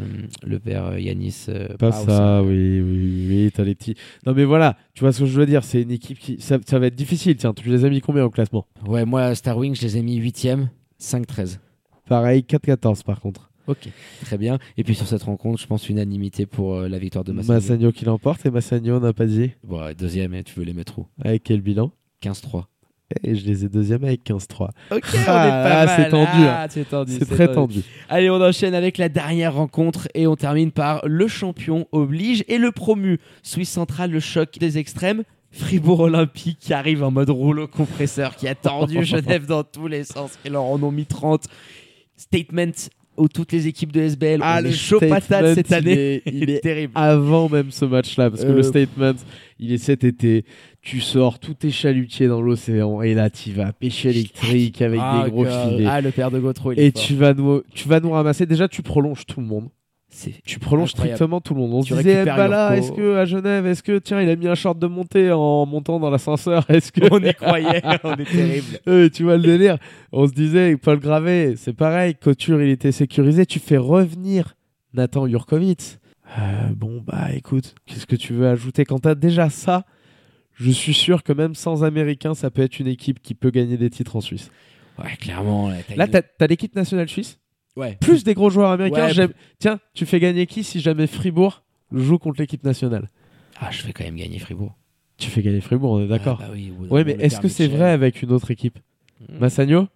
le 0.43 0.57
père 0.59 0.85
euh, 0.85 0.99
Yanis. 0.99 1.45
euh, 1.49 1.67
Pas 1.77 1.91
Paus, 1.91 2.05
ça, 2.05 2.37
hein. 2.37 2.41
oui, 2.43 2.79
oui, 2.79 3.25
oui, 3.29 3.51
t'as 3.53 3.63
les 3.65 3.75
petits. 3.75 3.95
Non, 4.25 4.33
mais 4.33 4.45
voilà, 4.45 4.77
tu 4.93 5.01
vois 5.01 5.11
ce 5.11 5.19
que 5.19 5.25
je 5.25 5.37
veux 5.39 5.45
dire. 5.45 5.63
C'est 5.65 5.81
une 5.81 5.91
équipe 5.91 6.17
qui. 6.17 6.37
Ça, 6.39 6.57
ça 6.65 6.79
va 6.79 6.87
être 6.87 6.95
difficile. 6.95 7.35
Tiens, 7.35 7.53
tu 7.53 7.67
les 7.69 7.83
as 7.85 7.89
mis 7.89 7.99
combien 8.01 8.23
au 8.23 8.29
classement? 8.29 8.65
Ouais, 8.87 9.05
moi, 9.05 9.35
Star 9.35 9.57
Wing, 9.57 9.75
je 9.75 9.81
les 9.81 9.97
ai 9.97 10.01
mis 10.01 10.19
8ème, 10.19 10.67
5-13. 10.99 11.59
Pareil, 12.07 12.45
4-14 12.47 13.03
par 13.03 13.19
contre. 13.21 13.49
Ok, 13.67 13.89
très 14.21 14.37
bien. 14.37 14.59
Et 14.77 14.83
puis 14.85 14.95
sur 14.95 15.07
cette 15.07 15.23
rencontre, 15.23 15.61
je 15.61 15.67
pense 15.67 15.89
unanimité 15.89 16.45
pour 16.45 16.75
euh, 16.75 16.87
la 16.87 16.97
victoire 16.99 17.25
de 17.25 17.33
Massagno. 17.33 17.59
Massagno 17.59 17.91
qui 17.91 18.05
l'emporte 18.05 18.45
et 18.45 18.49
Massagno, 18.49 18.95
on 18.95 18.99
n'a 19.01 19.11
pas 19.11 19.25
dit. 19.25 19.51
Bon, 19.63 19.83
ouais, 19.83 19.93
deuxième, 19.93 20.33
et 20.33 20.43
tu 20.43 20.57
veux 20.57 20.65
les 20.65 20.73
mettre 20.73 20.99
où? 20.99 21.07
Avec 21.21 21.43
quel 21.43 21.59
bilan? 21.61 21.91
15-3. 22.23 22.63
Et 23.23 23.35
je 23.35 23.45
les 23.45 23.65
ai 23.65 23.69
deuxième 23.69 24.03
avec 24.03 24.23
15-3. 24.25 24.69
Ok, 24.91 25.03
Ah, 25.27 25.85
là, 25.85 25.95
c'est 25.97 26.09
tendu, 26.09 26.25
hein. 26.43 26.55
Ah, 26.57 26.67
c'est 26.69 26.89
tendu. 26.89 27.13
C'est 27.17 27.25
très 27.25 27.51
tendu. 27.51 27.81
Allez, 28.09 28.29
on 28.29 28.41
enchaîne 28.41 28.73
avec 28.73 28.97
la 28.97 29.07
dernière 29.09 29.53
rencontre 29.53 30.07
et 30.13 30.27
on 30.27 30.35
termine 30.35 30.71
par 30.71 31.05
le 31.05 31.27
champion 31.27 31.87
oblige 31.91 32.43
et 32.47 32.57
le 32.57 32.71
promu. 32.71 33.19
Suisse 33.43 33.69
centrale, 33.69 34.11
le 34.11 34.19
choc 34.19 34.57
des 34.59 34.77
extrêmes. 34.77 35.23
Fribourg 35.51 36.01
Olympique 36.01 36.59
qui 36.59 36.73
arrive 36.73 37.03
en 37.03 37.11
mode 37.11 37.29
rouleau 37.29 37.67
compresseur, 37.67 38.35
qui 38.35 38.47
a 38.49 38.55
tordu 38.55 39.03
Genève 39.05 39.45
dans 39.45 39.63
tous 39.63 39.87
les 39.87 40.03
sens, 40.03 40.37
et 40.43 40.49
leur 40.49 40.63
en 40.63 40.81
ont 40.83 40.91
mis 40.91 41.05
30. 41.05 41.45
Statement 42.17 42.71
où 43.15 43.27
toutes 43.27 43.51
les 43.51 43.65
équipes 43.67 43.91
de 43.91 44.01
SBL 44.01 44.41
Ah, 44.43 44.61
le 44.61 44.71
cette 44.71 45.69
il 45.69 45.73
année. 45.73 45.91
est- 46.15 46.21
il 46.31 46.49
est 46.51 46.59
terrible. 46.61 46.91
Avant 46.95 47.49
même 47.49 47.71
ce 47.71 47.85
match-là, 47.85 48.29
parce 48.29 48.43
que 48.43 48.49
Euh, 48.49 48.55
le 48.57 48.61
statement, 48.63 49.13
il 49.59 49.71
est 49.71 49.77
cet 49.79 50.03
été. 50.03 50.45
Tu 50.81 50.99
sors 51.01 51.39
tous 51.39 51.55
tes 51.55 51.71
chalutiers 51.71 52.27
dans 52.27 52.41
l'océan 52.41 53.01
et 53.01 53.15
là, 53.15 53.29
tu 53.31 53.51
vas 53.53 53.73
pêcher 53.73 54.09
électrique 54.11 54.81
avec 54.83 54.99
ah, 55.01 55.23
des 55.25 55.31
gros 55.31 55.45
God. 55.45 55.69
filets. 55.71 55.85
Ah, 55.87 55.99
le 56.01 56.11
père 56.11 56.29
de 56.29 56.39
Gautreau, 56.39 56.73
il 56.73 56.79
est 56.79 56.85
et 56.87 56.91
tu 56.91 57.15
vas, 57.15 57.33
nous, 57.33 57.63
tu 57.73 57.87
vas 57.87 57.99
nous 57.99 58.11
ramasser. 58.11 58.45
Déjà, 58.45 58.67
tu 58.67 58.83
prolonges 58.83 59.25
tout 59.25 59.39
le 59.41 59.47
monde. 59.47 59.69
Tu 60.45 60.59
prolonges 60.59 60.89
Incroyable. 60.91 61.15
strictement 61.15 61.41
tout 61.41 61.53
le 61.53 61.59
monde. 61.61 61.73
On 61.73 61.81
Tu 61.83 61.93
se 61.93 61.97
disait, 61.99 62.23
Mbala, 62.23 62.75
est-ce 62.77 62.91
que 62.91 63.15
à 63.17 63.25
Genève, 63.25 63.65
est-ce 63.67 63.83
que 63.83 63.99
tiens, 63.99 64.21
il 64.21 64.29
a 64.29 64.35
mis 64.35 64.47
un 64.47 64.55
short 64.55 64.79
de 64.79 64.87
montée 64.87 65.31
en 65.31 65.65
montant 65.65 65.99
dans 65.99 66.09
l'ascenseur 66.09 66.65
Est-ce 66.69 66.91
que 66.91 67.01
on 67.11 67.19
y 67.23 67.33
croyait, 67.33 67.81
on 68.03 68.15
est 68.15 68.25
terrible. 68.25 68.65
Euh, 68.87 69.09
tu 69.09 69.23
vois 69.23 69.37
le 69.37 69.43
délire 69.43 69.77
On 70.11 70.27
se 70.27 70.33
disait, 70.33 70.75
Paul 70.77 70.99
Gravé, 70.99 71.55
c'est 71.55 71.73
pareil, 71.73 72.15
Couture, 72.15 72.61
il 72.61 72.69
était 72.69 72.91
sécurisé. 72.91 73.45
Tu 73.45 73.59
fais 73.59 73.77
revenir 73.77 74.55
Nathan 74.93 75.27
Jurkovic. 75.27 75.99
Euh, 76.39 76.41
bon, 76.75 77.03
bah 77.05 77.27
écoute, 77.33 77.75
qu'est-ce 77.85 78.05
que 78.05 78.15
tu 78.15 78.33
veux 78.33 78.47
ajouter 78.47 78.83
Quand 78.85 78.99
t'as 78.99 79.15
déjà 79.15 79.49
ça, 79.49 79.85
je 80.53 80.71
suis 80.71 80.93
sûr 80.93 81.23
que 81.23 81.31
même 81.33 81.53
sans 81.55 81.83
Américains, 81.83 82.33
ça 82.33 82.49
peut 82.49 82.63
être 82.63 82.79
une 82.79 82.87
équipe 82.87 83.21
qui 83.21 83.33
peut 83.35 83.51
gagner 83.51 83.77
des 83.77 83.89
titres 83.89 84.15
en 84.15 84.21
Suisse. 84.21 84.49
Ouais, 84.97 85.15
clairement. 85.19 85.69
Là, 85.95 86.07
t'as 86.07 86.21
une- 86.41 86.47
l'équipe 86.47 86.75
nationale 86.75 87.07
suisse, 87.07 87.39
ouais. 87.77 87.97
plus 88.01 88.23
des 88.23 88.33
gros 88.33 88.49
joueurs 88.49 88.71
américains. 88.71 89.05
Ouais, 89.07 89.13
j'aime- 89.13 89.33
Tiens, 89.59 89.79
tu 89.93 90.05
fais 90.05 90.19
gagner 90.19 90.45
qui 90.47 90.63
si 90.63 90.79
jamais 90.81 91.07
Fribourg 91.07 91.63
joue 91.93 92.17
contre 92.17 92.41
l'équipe 92.41 92.63
nationale? 92.63 93.07
Ah, 93.59 93.71
je 93.71 93.81
fais 93.81 93.93
quand 93.93 94.03
même 94.03 94.17
gagner 94.17 94.39
Fribourg. 94.39 94.75
Tu 95.17 95.29
fais 95.29 95.41
gagner 95.41 95.61
Fribourg, 95.61 95.91
on 95.93 96.03
est 96.03 96.07
d'accord. 96.07 96.39
Ah, 96.43 96.47
bah 96.47 96.53
oui, 96.53 96.71
ouais, 96.89 97.03
mais 97.03 97.13
est-ce 97.19 97.39
que 97.39 97.47
c'est 97.47 97.67
vrai 97.67 97.89
avec 97.89 98.21
une 98.21 98.31
autre 98.31 98.51
équipe? 98.51 98.77
Hmm, 99.29 99.39
Massagno 99.39 99.87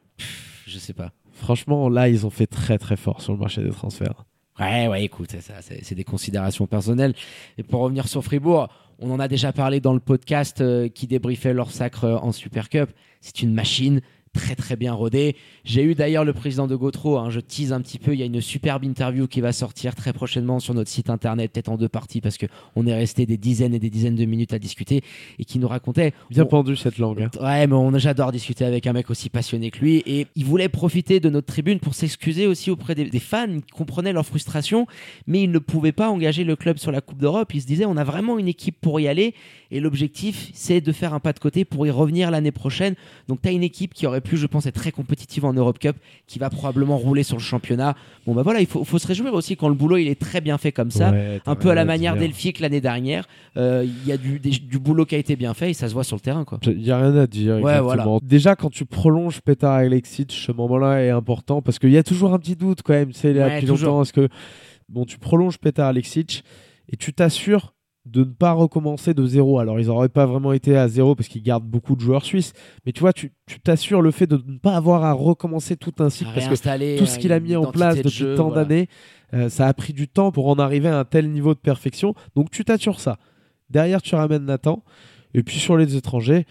Je 0.65 0.79
sais 0.79 0.93
pas. 0.93 1.11
Franchement, 1.33 1.89
là, 1.89 2.07
ils 2.09 2.25
ont 2.25 2.29
fait 2.29 2.47
très 2.47 2.77
très 2.77 2.95
fort 2.95 3.21
sur 3.21 3.33
le 3.33 3.39
marché 3.39 3.61
des 3.63 3.69
transferts. 3.71 4.25
Ouais, 4.59 4.87
ouais, 4.87 5.03
écoute, 5.03 5.29
c'est 5.31 5.41
ça, 5.41 5.55
c'est 5.61 5.83
c'est 5.83 5.95
des 5.95 6.03
considérations 6.03 6.67
personnelles. 6.67 7.13
Et 7.57 7.63
pour 7.63 7.81
revenir 7.81 8.07
sur 8.07 8.23
Fribourg, 8.23 8.67
on 8.99 9.09
en 9.11 9.19
a 9.19 9.27
déjà 9.27 9.51
parlé 9.51 9.79
dans 9.79 9.93
le 9.93 9.99
podcast 9.99 10.61
euh, 10.61 10.87
qui 10.87 11.07
débriefait 11.07 11.53
leur 11.53 11.71
sacre 11.71 12.03
euh, 12.05 12.17
en 12.17 12.31
Super 12.31 12.69
Cup. 12.69 12.89
C'est 13.21 13.41
une 13.41 13.53
machine 13.53 14.01
très 14.33 14.55
très 14.55 14.75
bien 14.75 14.93
rodée. 14.93 15.35
J'ai 15.63 15.83
eu 15.83 15.95
d'ailleurs 15.95 16.23
le 16.25 16.33
président 16.33 16.67
de 16.67 16.75
Gotro, 16.75 17.17
hein, 17.17 17.29
je 17.29 17.39
tease 17.39 17.73
un 17.73 17.81
petit 17.81 17.99
peu, 17.99 18.13
il 18.13 18.19
y 18.19 18.23
a 18.23 18.25
une 18.25 18.41
superbe 18.41 18.83
interview 18.83 19.27
qui 19.27 19.41
va 19.41 19.51
sortir 19.51 19.93
très 19.95 20.13
prochainement 20.13 20.59
sur 20.59 20.73
notre 20.73 20.89
site 20.89 21.09
internet, 21.09 21.51
peut-être 21.51 21.69
en 21.69 21.77
deux 21.77 21.89
parties 21.89 22.21
parce 22.21 22.37
que 22.37 22.45
on 22.75 22.87
est 22.87 22.93
resté 22.93 23.25
des 23.25 23.37
dizaines 23.37 23.73
et 23.73 23.79
des 23.79 23.89
dizaines 23.89 24.15
de 24.15 24.25
minutes 24.25 24.53
à 24.53 24.59
discuter 24.59 25.01
et 25.39 25.45
qui 25.45 25.59
nous 25.59 25.67
racontait 25.67 26.13
Bien 26.29 26.43
on- 26.43 26.47
pendu 26.47 26.75
cette 26.75 26.97
langue. 26.97 27.21
hein. 27.23 27.29
Ouais, 27.41 27.67
mais 27.67 27.73
on 27.73 27.97
j'adore 27.97 28.31
discuter 28.31 28.63
avec 28.65 28.87
un 28.87 28.93
mec 28.93 29.09
aussi 29.09 29.29
passionné 29.29 29.69
que 29.69 29.79
lui. 29.79 30.01
Et 30.05 30.27
il 30.35 30.45
voulait 30.45 30.69
profiter 30.69 31.19
de 31.19 31.29
notre 31.29 31.47
tribune 31.47 31.79
pour 31.79 31.93
s'excuser 31.93 32.47
aussi 32.47 32.71
auprès 32.71 32.95
des, 32.95 33.05
des 33.09 33.19
fans 33.19 33.47
qui 33.59 33.71
comprenaient 33.73 34.13
leur 34.13 34.25
frustration, 34.25 34.87
mais 35.27 35.43
il 35.43 35.51
ne 35.51 35.59
pouvait 35.59 35.91
pas 35.91 36.09
engager 36.09 36.43
le 36.43 36.55
club 36.55 36.77
sur 36.77 36.91
la 36.91 37.01
Coupe 37.01 37.17
d'Europe. 37.19 37.53
Il 37.53 37.61
se 37.61 37.67
disait, 37.67 37.85
on 37.85 37.97
a 37.97 38.03
vraiment 38.03 38.39
une 38.39 38.47
équipe 38.47 38.77
pour 38.79 38.99
y 38.99 39.07
aller. 39.07 39.35
Et 39.71 39.79
l'objectif, 39.79 40.49
c'est 40.53 40.81
de 40.81 40.91
faire 40.91 41.13
un 41.13 41.19
pas 41.19 41.33
de 41.33 41.39
côté 41.39 41.63
pour 41.65 41.85
y 41.85 41.89
revenir 41.91 42.31
l'année 42.31 42.51
prochaine. 42.51 42.95
Donc, 43.27 43.41
tu 43.41 43.49
as 43.49 43.51
une 43.51 43.63
équipe 43.63 43.93
qui 43.93 44.07
aurait 44.07 44.20
pu, 44.21 44.37
je 44.37 44.47
pense, 44.47 44.65
être 44.65 44.75
très 44.75 44.91
compétitive 44.91 45.43
en 45.45 45.53
Europe 45.53 45.79
Cup, 45.79 45.97
qui 46.27 46.39
va 46.39 46.49
probablement 46.49 46.97
rouler 46.97 47.23
sur 47.23 47.35
le 47.37 47.41
championnat. 47.41 47.95
Bon, 48.25 48.33
bah 48.33 48.43
voilà, 48.43 48.59
il 48.61 48.67
faut, 48.67 48.83
faut 48.83 48.99
se 48.99 49.07
réjouir 49.07 49.33
aussi 49.33 49.57
quand 49.57 49.67
le 49.67 49.75
boulot, 49.75 49.97
il 49.97 50.07
est 50.07 50.19
très 50.19 50.39
bien 50.41 50.57
fait 50.57 50.71
comme 50.71 50.91
ça. 50.91 51.11
Ouais, 51.11 51.41
un 51.45 51.55
peu 51.55 51.69
à 51.69 51.75
la 51.75 51.83
manière 51.85 52.15
d'Elfiek 52.15 52.59
l'année 52.59 52.81
dernière. 52.81 53.27
Euh, 53.57 53.85
Il 53.85 54.07
y 54.07 54.11
a 54.13 54.17
du, 54.17 54.39
des- 54.39 54.49
du 54.51 54.79
boulot 54.79 55.05
qui 55.05 55.15
a 55.15 55.17
été 55.17 55.35
bien 55.35 55.53
fait 55.53 55.71
et 55.71 55.73
ça 55.73 55.87
se 55.89 55.93
voit 55.93 56.03
sur 56.03 56.15
le 56.15 56.21
terrain, 56.21 56.45
quoi. 56.45 56.59
Il 56.65 56.77
n'y 56.77 56.91
a 56.91 56.97
rien 56.97 57.15
à 57.15 57.27
dire. 57.27 57.59
Ouais. 57.61 57.79
Déjà, 58.21 58.55
quand 58.55 58.69
tu 58.69 58.85
prolonges 58.85 59.41
Petar 59.41 59.73
Alexic, 59.73 60.31
ce 60.31 60.51
moment-là 60.51 61.03
est 61.03 61.09
important 61.09 61.61
parce 61.61 61.79
qu'il 61.79 61.91
y 61.91 61.97
a 61.97 62.03
toujours 62.03 62.33
un 62.33 62.39
petit 62.39 62.55
doute 62.55 62.81
quand 62.83 62.93
même. 62.93 63.11
Tu 63.11 63.19
sais, 63.19 63.31
il 63.31 63.37
y 63.37 63.41
a 63.41 63.45
Ouais, 63.47 63.55
depuis 63.55 63.67
toujours. 63.67 63.89
longtemps. 63.89 64.01
Est-ce 64.03 64.13
que 64.13 64.29
bon, 64.89 65.05
tu 65.05 65.17
prolonges 65.17 65.57
Petar 65.57 65.87
Alexic 65.87 66.43
et 66.91 66.97
tu 66.97 67.13
t'assures 67.13 67.73
de 68.11 68.19
ne 68.21 68.31
pas 68.33 68.51
recommencer 68.51 69.13
de 69.13 69.25
zéro. 69.25 69.59
Alors, 69.59 69.79
ils 69.79 69.87
n'auraient 69.87 70.09
pas 70.09 70.25
vraiment 70.25 70.51
été 70.51 70.75
à 70.75 70.87
zéro 70.87 71.15
parce 71.15 71.29
qu'ils 71.29 71.43
gardent 71.43 71.63
beaucoup 71.65 71.95
de 71.95 72.01
joueurs 72.01 72.25
suisses. 72.25 72.53
Mais 72.85 72.91
tu 72.91 72.99
vois, 72.99 73.13
tu 73.13 73.31
t'assures 73.63 74.01
le 74.01 74.11
fait 74.11 74.27
de 74.27 74.35
ne 74.45 74.57
pas 74.57 74.75
avoir 74.75 75.03
à 75.05 75.13
recommencer 75.13 75.77
tout 75.77 75.93
un 75.99 76.09
cycle 76.09 76.31
parce 76.33 76.47
que 76.47 76.97
tout 76.99 77.05
ce 77.05 77.17
qu'il 77.17 77.31
a 77.31 77.39
mis 77.39 77.55
en 77.55 77.71
place 77.71 77.95
de 77.97 78.01
depuis 78.03 78.15
jeu, 78.17 78.35
tant 78.35 78.49
voilà. 78.49 78.65
d'années, 78.65 78.87
euh, 79.33 79.47
ça 79.49 79.67
a 79.67 79.73
pris 79.73 79.93
du 79.93 80.07
temps 80.09 80.31
pour 80.31 80.47
en 80.49 80.55
arriver 80.59 80.89
à 80.89 80.99
un 80.99 81.05
tel 81.05 81.29
niveau 81.31 81.53
de 81.53 81.59
perfection. 81.59 82.13
Donc 82.35 82.51
tu 82.51 82.65
t'assures 82.65 82.99
ça. 82.99 83.17
Derrière, 83.69 84.01
tu 84.01 84.13
ramènes 84.15 84.43
Nathan. 84.45 84.83
Et 85.33 85.43
puis 85.43 85.57
sur 85.59 85.77
les 85.77 85.95
étrangers, 85.95 86.45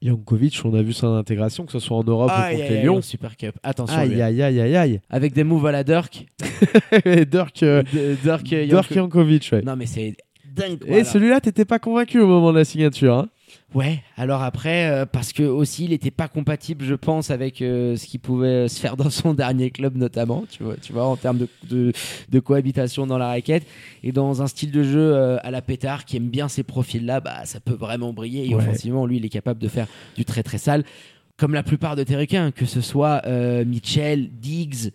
Jankovic, 0.00 0.60
on 0.64 0.72
a 0.74 0.82
vu 0.82 0.94
son 0.94 1.14
intégration, 1.14 1.66
que 1.66 1.72
ce 1.72 1.78
soit 1.78 1.96
en 1.96 2.02
Europe 2.04 2.30
ou 2.30 2.34
contre 2.34 2.44
aïe, 2.46 2.56
les 2.56 2.76
aïe, 2.78 2.88
en 2.88 3.02
Super 3.02 3.36
Cup. 3.36 3.54
Attention, 3.62 3.98
Aïe, 3.98 4.20
aïe, 4.22 4.42
aïe, 4.42 4.60
aïe, 4.60 4.76
aïe. 4.76 5.00
avec 5.10 5.32
des 5.34 5.44
moves 5.44 5.66
à 5.66 5.72
la 5.72 5.84
Dirk. 5.84 6.26
Dirk, 7.30 7.62
euh, 7.62 7.82
Dirk, 8.22 8.44
Dirk 8.44 8.70
Janko- 8.70 8.94
Jankovic, 8.94 9.50
ouais. 9.52 9.62
Non, 9.62 9.76
mais 9.76 9.86
c'est 9.86 10.16
dingue. 10.54 10.78
Et 10.86 11.04
celui-là, 11.04 11.40
t'étais 11.40 11.64
pas 11.64 11.78
convaincu 11.78 12.20
au 12.20 12.26
moment 12.26 12.52
de 12.52 12.58
la 12.58 12.64
signature. 12.64 13.14
Hein 13.16 13.28
Ouais, 13.74 14.02
alors 14.16 14.42
après, 14.42 14.86
euh, 14.90 15.04
parce 15.06 15.32
que 15.32 15.42
aussi, 15.42 15.84
il 15.84 15.90
n'était 15.90 16.10
pas 16.10 16.28
compatible, 16.28 16.84
je 16.84 16.94
pense, 16.94 17.30
avec 17.30 17.60
euh, 17.60 17.96
ce 17.96 18.06
qu'il 18.06 18.20
pouvait 18.20 18.66
se 18.68 18.78
faire 18.80 18.96
dans 18.96 19.10
son 19.10 19.34
dernier 19.42 19.70
club, 19.70 19.96
notamment, 19.96 20.44
tu 20.50 20.62
vois, 20.62 20.76
tu 20.76 20.92
vois 20.92 21.04
en 21.06 21.16
termes 21.16 21.38
de, 21.38 21.48
de, 21.68 21.92
de 22.30 22.40
cohabitation 22.40 23.06
dans 23.06 23.18
la 23.18 23.28
raquette. 23.28 23.66
Et 24.02 24.12
dans 24.12 24.40
un 24.42 24.46
style 24.46 24.70
de 24.72 24.82
jeu 24.82 25.14
euh, 25.14 25.36
à 25.42 25.50
la 25.50 25.60
pétard 25.62 26.04
qui 26.06 26.16
aime 26.16 26.28
bien 26.28 26.48
ces 26.48 26.62
profils-là, 26.62 27.20
bah, 27.20 27.44
ça 27.44 27.60
peut 27.60 27.74
vraiment 27.74 28.12
briller. 28.12 28.46
Et 28.48 28.54
Ouais. 28.54 28.62
offensivement, 28.62 29.06
lui, 29.06 29.16
il 29.18 29.24
est 29.26 29.30
capable 29.30 29.60
de 29.60 29.68
faire 29.68 29.86
du 30.16 30.24
très 30.24 30.42
très 30.42 30.58
sale. 30.58 30.84
Comme 31.38 31.52
la 31.54 31.62
plupart 31.62 31.96
de 31.96 32.04
tes 32.04 32.16
requins, 32.16 32.50
que 32.52 32.66
ce 32.66 32.80
soit 32.80 33.22
Mitchell, 33.66 34.28
Diggs, 34.38 34.90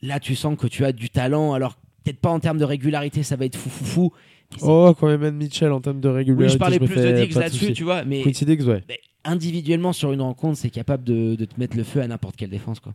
là, 0.00 0.20
tu 0.20 0.34
sens 0.36 0.56
que 0.56 0.66
tu 0.66 0.84
as 0.84 0.92
du 0.92 1.10
talent. 1.10 1.52
Alors, 1.54 1.76
peut-être 2.04 2.18
pas 2.20 2.30
en 2.30 2.40
termes 2.40 2.58
de 2.58 2.64
régularité, 2.64 3.22
ça 3.22 3.36
va 3.36 3.44
être 3.44 3.56
fou 3.56 3.68
fou 3.68 3.84
fou. 3.84 4.12
Oh, 4.60 4.94
quand 4.98 5.06
même, 5.06 5.34
Mitchell 5.36 5.72
en 5.72 5.80
termes 5.80 6.00
de 6.00 6.08
régularité. 6.08 6.44
oui, 6.46 6.52
je 6.52 6.58
parlais 6.58 6.78
plus 6.78 6.94
de 6.94 7.12
Diggs 7.12 7.34
pas 7.34 7.40
là-dessus, 7.40 7.72
tu 7.72 7.84
vois, 7.84 8.04
mais 8.04 8.22
Quincy 8.22 8.44
Diggs, 8.44 8.62
ouais. 8.66 8.82
mais 8.88 8.98
individuellement 9.24 9.92
sur 9.92 10.12
une 10.12 10.20
rencontre, 10.20 10.58
c'est 10.58 10.70
capable 10.70 11.04
de, 11.04 11.34
de 11.36 11.44
te 11.44 11.58
mettre 11.58 11.76
le 11.76 11.84
feu 11.84 12.00
à 12.00 12.06
n'importe 12.06 12.36
quelle 12.36 12.50
défense. 12.50 12.80
Quoi. 12.80 12.92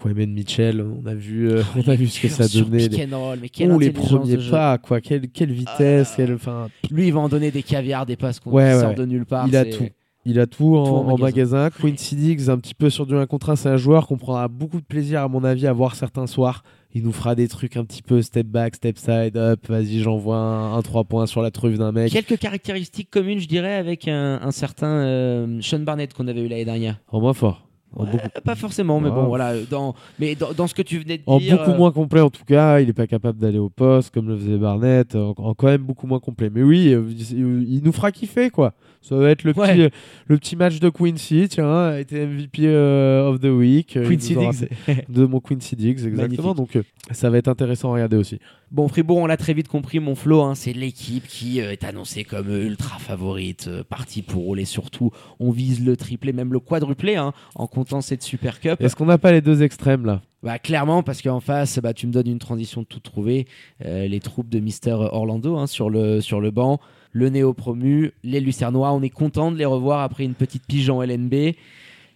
Quayman 0.00 0.30
Mitchell, 0.30 0.82
on 0.82 1.06
a 1.06 1.14
vu, 1.14 1.50
euh, 1.50 1.62
on 1.74 1.88
a 1.90 1.94
vu 1.94 2.06
ce 2.08 2.20
que 2.20 2.28
ça 2.28 2.46
donnait. 2.46 2.88
Les... 2.88 3.06
roll, 3.14 3.38
mais 3.40 3.48
quelle 3.48 3.72
Oh, 3.72 3.78
les 3.78 3.90
premiers 3.90 4.36
pas, 4.50 4.76
quoi. 4.78 5.00
Quelle, 5.00 5.28
quelle 5.28 5.52
vitesse. 5.52 6.10
Ah. 6.12 6.16
quelle- 6.16 6.34
enfin, 6.34 6.68
Lui, 6.90 7.06
il 7.06 7.14
va 7.14 7.20
en 7.20 7.28
donner 7.30 7.50
des 7.50 7.62
caviars, 7.62 8.04
des 8.04 8.16
passes 8.16 8.38
qu'on 8.38 8.50
Ouais, 8.50 8.74
ouais, 8.74 8.84
ouais. 8.84 8.94
de 8.94 9.04
nulle 9.06 9.24
part. 9.24 9.48
Il 9.48 9.56
a 9.56 9.64
tout. 9.64 9.88
Il 10.28 10.40
a 10.40 10.46
tout 10.46 10.76
en, 10.76 10.84
Tout 10.84 10.90
en 11.08 11.12
en 11.12 11.18
magasin. 11.18 11.70
Quincy 11.70 12.16
Diggs, 12.16 12.50
un 12.50 12.58
petit 12.58 12.74
peu 12.74 12.90
sur 12.90 13.06
du 13.06 13.14
1 13.14 13.26
contre 13.26 13.50
1, 13.50 13.56
c'est 13.56 13.68
un 13.68 13.76
joueur 13.76 14.08
qu'on 14.08 14.16
prendra 14.18 14.48
beaucoup 14.48 14.80
de 14.80 14.84
plaisir, 14.84 15.22
à 15.22 15.28
mon 15.28 15.44
avis, 15.44 15.68
à 15.68 15.72
voir 15.72 15.94
certains 15.94 16.26
soirs. 16.26 16.64
Il 16.96 17.02
nous 17.02 17.12
fera 17.12 17.34
des 17.34 17.46
trucs 17.46 17.76
un 17.76 17.84
petit 17.84 18.00
peu 18.00 18.22
step 18.22 18.46
back, 18.46 18.76
step 18.76 18.96
side, 18.96 19.36
up. 19.36 19.68
Vas-y, 19.68 19.98
j'envoie 19.98 20.38
un, 20.38 20.80
3 20.80 21.04
points 21.04 21.26
sur 21.26 21.42
la 21.42 21.50
truffe 21.50 21.76
d'un 21.76 21.92
mec. 21.92 22.10
Quelques 22.10 22.38
caractéristiques 22.38 23.10
communes, 23.10 23.38
je 23.38 23.46
dirais, 23.46 23.74
avec 23.74 24.08
un, 24.08 24.40
un 24.40 24.50
certain 24.50 24.86
euh, 24.86 25.60
Sean 25.60 25.80
Barnett 25.80 26.14
qu'on 26.14 26.26
avait 26.26 26.40
eu 26.40 26.48
l'année 26.48 26.64
dernière. 26.64 26.98
En 27.08 27.20
moins 27.20 27.34
fort. 27.34 27.65
En, 27.96 28.04
Ouais, 28.04 28.12
Pas 28.44 28.54
forcément, 28.54 29.00
mais 29.00 29.08
Ouais. 29.08 29.14
bon, 29.14 29.24
voilà. 29.26 29.54
Dans, 29.70 29.94
mais 30.18 30.34
dans, 30.34 30.52
dans 30.52 30.66
ce 30.66 30.74
que 30.74 30.82
tu 30.82 30.98
venais 30.98 31.18
de 31.18 31.22
en 31.26 31.38
dire. 31.38 31.56
beaucoup 31.58 31.70
euh, 31.72 31.76
moins 31.76 31.90
complet, 31.92 32.20
en 32.20 32.30
tout 32.30 32.44
cas. 32.44 32.78
Il 32.80 32.86
n'est 32.86 32.92
pas 32.92 33.06
capable 33.06 33.38
d'aller 33.38 33.58
au 33.58 33.68
poste 33.70 34.12
comme 34.12 34.28
le 34.28 34.36
faisait 34.36 34.58
Barnett. 34.58 35.14
En, 35.16 35.34
en 35.36 35.54
quand 35.54 35.66
même 35.66 35.82
beaucoup 35.82 36.06
moins 36.06 36.20
complet. 36.20 36.50
Mais 36.54 36.62
oui, 36.62 36.92
euh, 36.92 37.02
il, 37.30 37.80
nous 37.82 37.92
fera 37.92 38.12
kiffer, 38.12 38.50
quoi. 38.50 38.74
Ça 39.02 39.16
va 39.16 39.30
être 39.30 39.44
le, 39.44 39.52
Ouais. 39.56 39.88
petit, 39.88 39.96
le 40.26 40.36
petit 40.38 40.56
match 40.56 40.78
de 40.80 40.88
Quincy, 40.88 41.46
tiens, 41.48 41.72
a 41.90 42.00
été 42.00 42.26
MVP 42.26 42.62
euh, 42.66 43.28
of 43.28 43.40
the 43.40 43.44
week. 43.46 43.96
Euh, 43.96 44.08
Quincy 44.08 44.34
Diggs. 44.36 44.68
De 45.08 45.24
mon 45.26 45.40
Quincy 45.40 45.76
Diggs, 45.76 46.04
exactement. 46.06 46.22
Magnifique. 46.54 46.56
Donc, 46.56 46.76
euh, 46.76 46.82
ça 47.12 47.30
va 47.30 47.38
être 47.38 47.48
intéressant 47.48 47.90
à 47.90 47.94
regarder 47.94 48.16
aussi. 48.16 48.38
Bon, 48.72 48.88
Fribourg, 48.88 49.18
on 49.18 49.26
l'a 49.26 49.36
très 49.36 49.54
vite 49.54 49.68
compris, 49.68 50.00
mon 50.00 50.16
Flo, 50.16 50.42
hein, 50.42 50.56
c'est 50.56 50.72
l'équipe 50.72 51.28
qui 51.28 51.60
euh, 51.60 51.70
est 51.70 51.84
annoncée 51.84 52.24
comme 52.24 52.50
ultra 52.50 52.98
favorite, 52.98 53.68
euh, 53.68 53.84
partie 53.84 54.22
pour 54.22 54.42
rouler 54.42 54.64
surtout. 54.64 55.12
On 55.38 55.52
vise 55.52 55.84
le 55.84 55.96
triplé, 55.96 56.32
même 56.32 56.52
le 56.52 56.58
quadruplé, 56.58 57.14
hein, 57.14 57.32
en 57.54 57.68
comptant 57.68 58.00
cette 58.00 58.24
Super 58.24 58.58
Cup. 58.58 58.80
Est-ce 58.80 58.96
qu'on 58.96 59.06
n'a 59.06 59.18
pas 59.18 59.30
les 59.30 59.40
deux 59.40 59.62
extrêmes, 59.62 60.04
là? 60.04 60.20
Bah, 60.42 60.58
clairement, 60.58 61.04
parce 61.04 61.22
qu'en 61.22 61.38
face, 61.38 61.78
bah, 61.78 61.94
tu 61.94 62.08
me 62.08 62.12
donnes 62.12 62.26
une 62.26 62.40
transition 62.40 62.82
tout 62.82 62.98
trouvé. 62.98 63.46
Euh, 63.84 64.08
les 64.08 64.18
troupes 64.18 64.48
de 64.48 64.58
Mister 64.58 64.94
Orlando 64.94 65.56
hein, 65.56 65.68
sur, 65.68 65.88
le, 65.88 66.20
sur 66.20 66.40
le 66.40 66.50
banc, 66.50 66.80
le 67.12 67.28
néo-promu, 67.28 68.14
les 68.24 68.40
Lucernois. 68.40 68.90
On 68.92 69.02
est 69.02 69.10
content 69.10 69.52
de 69.52 69.58
les 69.58 69.64
revoir 69.64 70.00
après 70.00 70.24
une 70.24 70.34
petite 70.34 70.66
pige 70.66 70.90
en 70.90 71.02
LNB. 71.02 71.54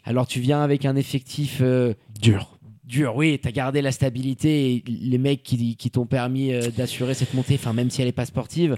Alors, 0.05 0.27
tu 0.27 0.41
viens 0.41 0.63
avec 0.63 0.85
un 0.85 0.97
effectif 0.97 1.63
Dur. 2.21 2.50
Dur, 2.91 3.15
oui, 3.17 3.39
tu 3.41 3.49
as 3.49 3.53
gardé 3.53 3.81
la 3.81 3.93
stabilité 3.93 4.75
et 4.75 4.85
les 4.87 5.19
mecs 5.19 5.43
qui, 5.43 5.77
qui 5.77 5.91
t'ont 5.91 6.07
permis 6.07 6.53
euh, 6.53 6.71
d'assurer 6.77 7.15
cette 7.15 7.33
montée, 7.35 7.55
enfin, 7.55 7.73
même 7.73 7.89
si 7.89 8.03
elle 8.03 8.09
n'est 8.09 8.13
pas 8.13 8.27
sportive. 8.27 8.77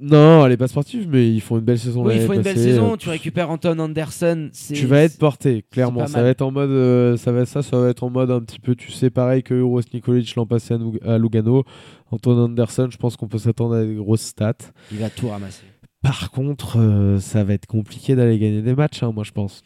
Non, 0.00 0.46
elle 0.46 0.52
est 0.52 0.56
pas 0.56 0.68
sportive, 0.68 1.06
mais 1.10 1.28
ils 1.28 1.42
font 1.42 1.58
une 1.58 1.64
belle 1.64 1.78
saison. 1.78 2.02
Oui, 2.02 2.14
il 2.14 2.16
l'année 2.16 2.26
faut 2.26 2.32
une 2.32 2.42
belle 2.42 2.58
saison. 2.58 2.96
Tu 2.96 3.10
récupères 3.10 3.50
Anton 3.50 3.78
Anderson. 3.78 4.50
Tu 4.72 4.86
vas 4.86 5.02
être 5.02 5.18
porté, 5.18 5.62
clairement. 5.70 6.06
Ça 6.06 6.22
va 6.22 6.28
être 6.28 6.42
en 6.42 6.50
mode, 6.50 6.70
euh, 6.70 7.16
ça 7.18 7.32
va 7.32 7.44
ça, 7.44 7.62
ça 7.62 7.78
va 7.78 7.90
être 7.90 8.02
en 8.02 8.10
mode 8.10 8.30
un 8.30 8.40
petit 8.40 8.60
peu, 8.60 8.74
tu 8.74 8.90
sais, 8.90 9.10
pareil 9.10 9.42
que 9.42 9.54
Euros 9.54 9.82
Nikolic 9.92 10.34
l'an 10.34 10.46
passé 10.46 10.76
à, 11.04 11.18
Lugano. 11.18 11.64
Anton 12.10 12.44
Anderson, 12.44 12.88
je 12.90 12.96
pense 12.96 13.16
qu'on 13.16 13.28
peut 13.28 13.38
s'attendre 13.38 13.74
à 13.74 13.84
des 13.84 13.94
grosses 13.94 14.22
stats. 14.22 14.54
Il 14.90 14.98
va 14.98 15.10
tout 15.10 15.28
ramasser. 15.28 15.64
Par 16.02 16.30
contre, 16.30 16.78
euh, 16.78 17.18
ça 17.18 17.44
va 17.44 17.52
être 17.52 17.66
compliqué 17.66 18.14
d'aller 18.14 18.38
gagner 18.38 18.62
des 18.62 18.74
matchs, 18.74 19.02
hein, 19.02 19.12
moi 19.14 19.24
je 19.24 19.32
pense. 19.32 19.62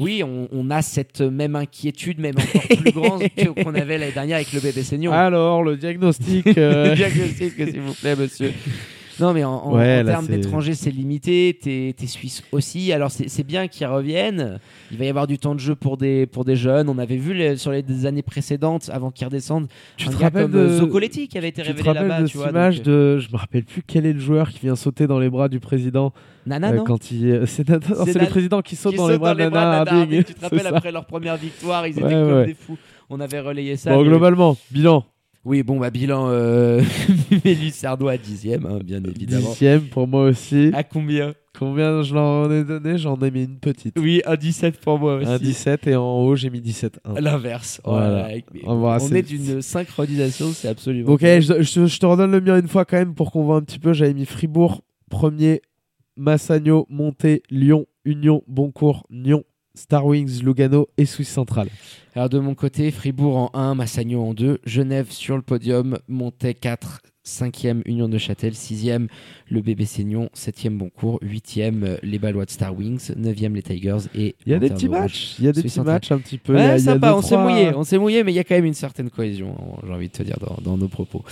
Oui, 0.00 0.22
on, 0.24 0.48
on 0.50 0.70
a 0.70 0.82
cette 0.82 1.20
même 1.20 1.54
inquiétude, 1.56 2.18
même 2.18 2.34
encore 2.38 2.62
plus 2.78 2.90
grande 2.92 3.22
qu'on 3.62 3.74
avait 3.74 3.98
l'année 3.98 4.12
dernière 4.12 4.36
avec 4.36 4.52
le 4.52 4.60
bébé 4.60 4.82
Seignon. 4.82 5.12
Alors, 5.12 5.62
le 5.62 5.76
diagnostic. 5.76 6.46
euh, 6.58 6.94
Diagnostic, 6.96 7.52
s'il 7.54 7.80
vous 7.80 7.94
plaît, 7.94 8.16
monsieur. 8.16 8.52
Non, 9.20 9.32
mais 9.32 9.44
en, 9.44 9.52
en- 9.52 9.72
Ouais, 9.76 10.00
en 10.00 10.04
là, 10.04 10.12
termes 10.12 10.26
d'étrangers, 10.26 10.74
c'est 10.74 10.90
limité. 10.90 11.58
T'es 11.60 11.94
t'es 11.96 12.06
suisse 12.06 12.42
aussi. 12.52 12.92
Alors, 12.92 13.10
c'est 13.10 13.44
bien 13.46 13.68
qu'ils 13.68 13.86
reviennent. 13.86 14.58
Il 14.90 14.98
va 14.98 15.04
y 15.04 15.08
avoir 15.08 15.26
du 15.26 15.38
temps 15.38 15.54
de 15.54 15.60
jeu 15.60 15.74
pour 15.74 15.96
des, 15.96 16.26
pour 16.26 16.44
des 16.44 16.56
jeunes. 16.56 16.88
On 16.88 16.98
avait 16.98 17.16
vu 17.16 17.34
les- 17.34 17.56
sur 17.56 17.70
les 17.72 17.82
des 17.82 18.06
années 18.06 18.22
précédentes, 18.22 18.90
avant 18.92 19.10
qu'ils 19.10 19.26
redescendent, 19.26 19.68
Tu 19.96 20.08
un 20.08 20.12
te 20.12 20.16
gars 20.16 20.24
rappelles 20.26 20.42
comme 20.44 20.52
de 20.52 20.58
euh, 20.58 20.78
Zoccoletti 20.78 21.28
qui 21.28 21.38
avait 21.38 21.48
été 21.48 21.62
Tu 21.62 21.68
te 21.68 21.72
révélé 21.76 21.88
rappelles 21.90 22.08
là-bas. 22.08 22.22
de 22.22 22.26
tu 22.28 22.36
vois, 22.38 22.48
image 22.50 22.78
donc, 22.78 22.88
euh, 22.88 23.14
de 23.16 23.18
je 23.20 23.28
me 23.32 23.36
rappelle 23.36 23.64
plus 23.64 23.82
quel 23.86 24.06
est 24.06 24.12
le 24.12 24.20
joueur 24.20 24.50
qui 24.50 24.60
vient 24.60 24.76
sauter 24.76 25.06
dans 25.06 25.18
les 25.18 25.30
bras 25.30 25.48
du 25.48 25.60
président 25.60 26.12
Nana, 26.46 26.70
euh, 26.70 26.76
non 26.76 26.84
quand 26.84 27.10
il 27.10 27.26
euh, 27.30 27.46
c'est 27.46 27.68
Nana- 27.68 27.80
le 28.24 28.26
président 28.28 28.62
qui 28.62 28.74
saute 28.76 28.92
Qui 28.92 28.96
dans 28.98 29.04
saute 29.04 29.12
les 29.12 29.18
bras 29.18 29.34
de 29.34 29.40
Nana 29.40 29.50
Nana 29.50 29.76
Harding. 29.78 29.98
Harding. 29.98 30.24
Tu 30.24 30.34
te 30.34 30.40
rappelles 30.40 30.66
après 30.74 30.90
leur 30.92 31.04
première 31.04 31.36
victoire, 31.36 31.86
ils 31.86 31.90
étaient 31.98 32.02
comme 32.02 32.44
des 32.46 32.54
fous. 32.54 32.78
On 33.10 33.18
avait 33.20 33.40
relayé 33.40 33.76
ça. 33.76 33.92
Bon, 33.94 34.02
globalement, 34.04 34.56
bilan 34.70 35.04
Oui, 35.44 35.62
bon, 35.62 35.78
bah, 35.78 35.90
bilan 35.90 36.26
euh... 36.28 36.82
Mélis 37.44 37.70
Sardois 37.70 38.12
à 38.12 38.18
dixième, 38.18 38.66
hein, 38.66 38.78
bien 38.84 39.02
évidemment. 39.02 39.48
dixième 39.48 39.82
pour 39.88 40.06
moi 40.06 40.24
aussi. 40.24 40.70
À 40.74 40.82
combien? 40.84 41.32
Combien 41.58 42.02
je 42.02 42.14
leur 42.14 42.52
ai 42.52 42.62
donné? 42.62 42.98
J'en 42.98 43.16
ai 43.20 43.30
mis 43.30 43.44
une 43.44 43.56
petite. 43.58 43.98
Oui, 43.98 44.20
un 44.26 44.36
17 44.36 44.78
pour 44.80 44.98
moi 44.98 45.16
aussi. 45.16 45.26
Un 45.30 45.38
17 45.38 45.86
et 45.88 45.96
en 45.96 46.20
haut 46.20 46.36
j'ai 46.36 46.50
mis 46.50 46.60
17. 46.60 47.00
Un. 47.04 47.20
L'inverse. 47.20 47.80
Voilà. 47.84 48.26
Ouais, 48.28 48.44
mais 48.52 48.60
On 48.66 48.98
est 49.14 49.22
d'une 49.22 49.62
synchronisation, 49.62 50.50
c'est 50.52 50.68
absolument. 50.68 51.10
Ok, 51.10 51.22
je, 51.22 51.62
je- 51.62 51.86
je 51.86 51.98
te 51.98 52.06
redonne 52.06 52.30
le 52.32 52.40
mien 52.40 52.58
une 52.58 52.68
fois 52.68 52.84
quand 52.84 52.98
même 52.98 53.14
pour 53.14 53.32
qu'on 53.32 53.42
voit 53.44 53.56
un 53.56 53.62
petit 53.62 53.78
peu. 53.78 53.92
J'avais 53.94 54.14
mis 54.14 54.26
Fribourg 54.26 54.82
premier, 55.08 55.62
Massagno, 56.16 56.86
Monté, 56.90 57.42
Lyon, 57.50 57.86
Union, 58.04 58.42
Boncourt, 58.46 59.06
Nyon, 59.10 59.42
Star 59.80 60.04
Wings, 60.04 60.42
Lugano 60.42 60.88
et 60.98 61.06
Suisse 61.06 61.30
Centrale. 61.30 61.68
Alors 62.14 62.28
de 62.28 62.38
mon 62.38 62.54
côté, 62.54 62.90
Fribourg 62.90 63.36
en 63.36 63.50
1, 63.58 63.74
Massagno 63.74 64.22
en 64.22 64.34
2, 64.34 64.58
Genève 64.66 65.10
sur 65.10 65.36
le 65.36 65.42
podium, 65.42 65.98
Montais 66.06 66.52
4, 66.54 67.00
5e 67.26 67.80
Union 67.86 68.08
de 68.08 68.18
Châtel, 68.18 68.52
6e 68.52 69.06
le 69.48 69.60
BBC 69.62 70.04
Nyon, 70.04 70.28
7e 70.36 70.76
Boncourt, 70.76 71.18
8e 71.22 71.84
euh, 71.84 71.96
les 72.02 72.18
Ballois 72.18 72.44
de 72.44 72.50
Star 72.50 72.76
Wings, 72.76 73.12
9e 73.12 73.54
les 73.54 73.62
Tigers 73.62 73.98
et 74.14 74.34
Il 74.46 74.52
y 74.52 74.54
a 74.54 74.58
des 74.58 74.68
petits 74.70 74.86
Rouge. 74.86 74.98
matchs, 74.98 75.36
il 75.38 75.44
y 75.44 75.48
a 75.48 75.52
des 75.52 75.60
Suisse 75.60 75.74
petits 75.74 75.86
matchs 75.86 76.12
un 76.12 76.18
petit 76.18 76.38
peu. 76.38 76.54
Ouais, 76.54 76.60
a, 76.62 76.66
y 76.68 76.70
a 76.72 76.78
sympa, 76.78 77.08
deux, 77.08 77.14
on 77.14 77.22
s'est 77.22 77.28
trois- 77.36 77.42
mouillé, 77.50 77.74
on 77.74 77.84
s'est 77.84 77.98
mouillé, 77.98 78.22
mais 78.24 78.32
il 78.32 78.36
y 78.36 78.38
a 78.40 78.44
quand 78.44 78.54
même 78.56 78.64
une 78.66 78.74
certaine 78.74 79.08
cohésion, 79.10 79.54
hein, 79.58 79.80
j'ai 79.86 79.92
envie 79.92 80.08
de 80.08 80.12
te 80.12 80.22
dire, 80.22 80.36
dans, 80.40 80.56
dans 80.62 80.76
nos 80.76 80.88
propos. 80.88 81.24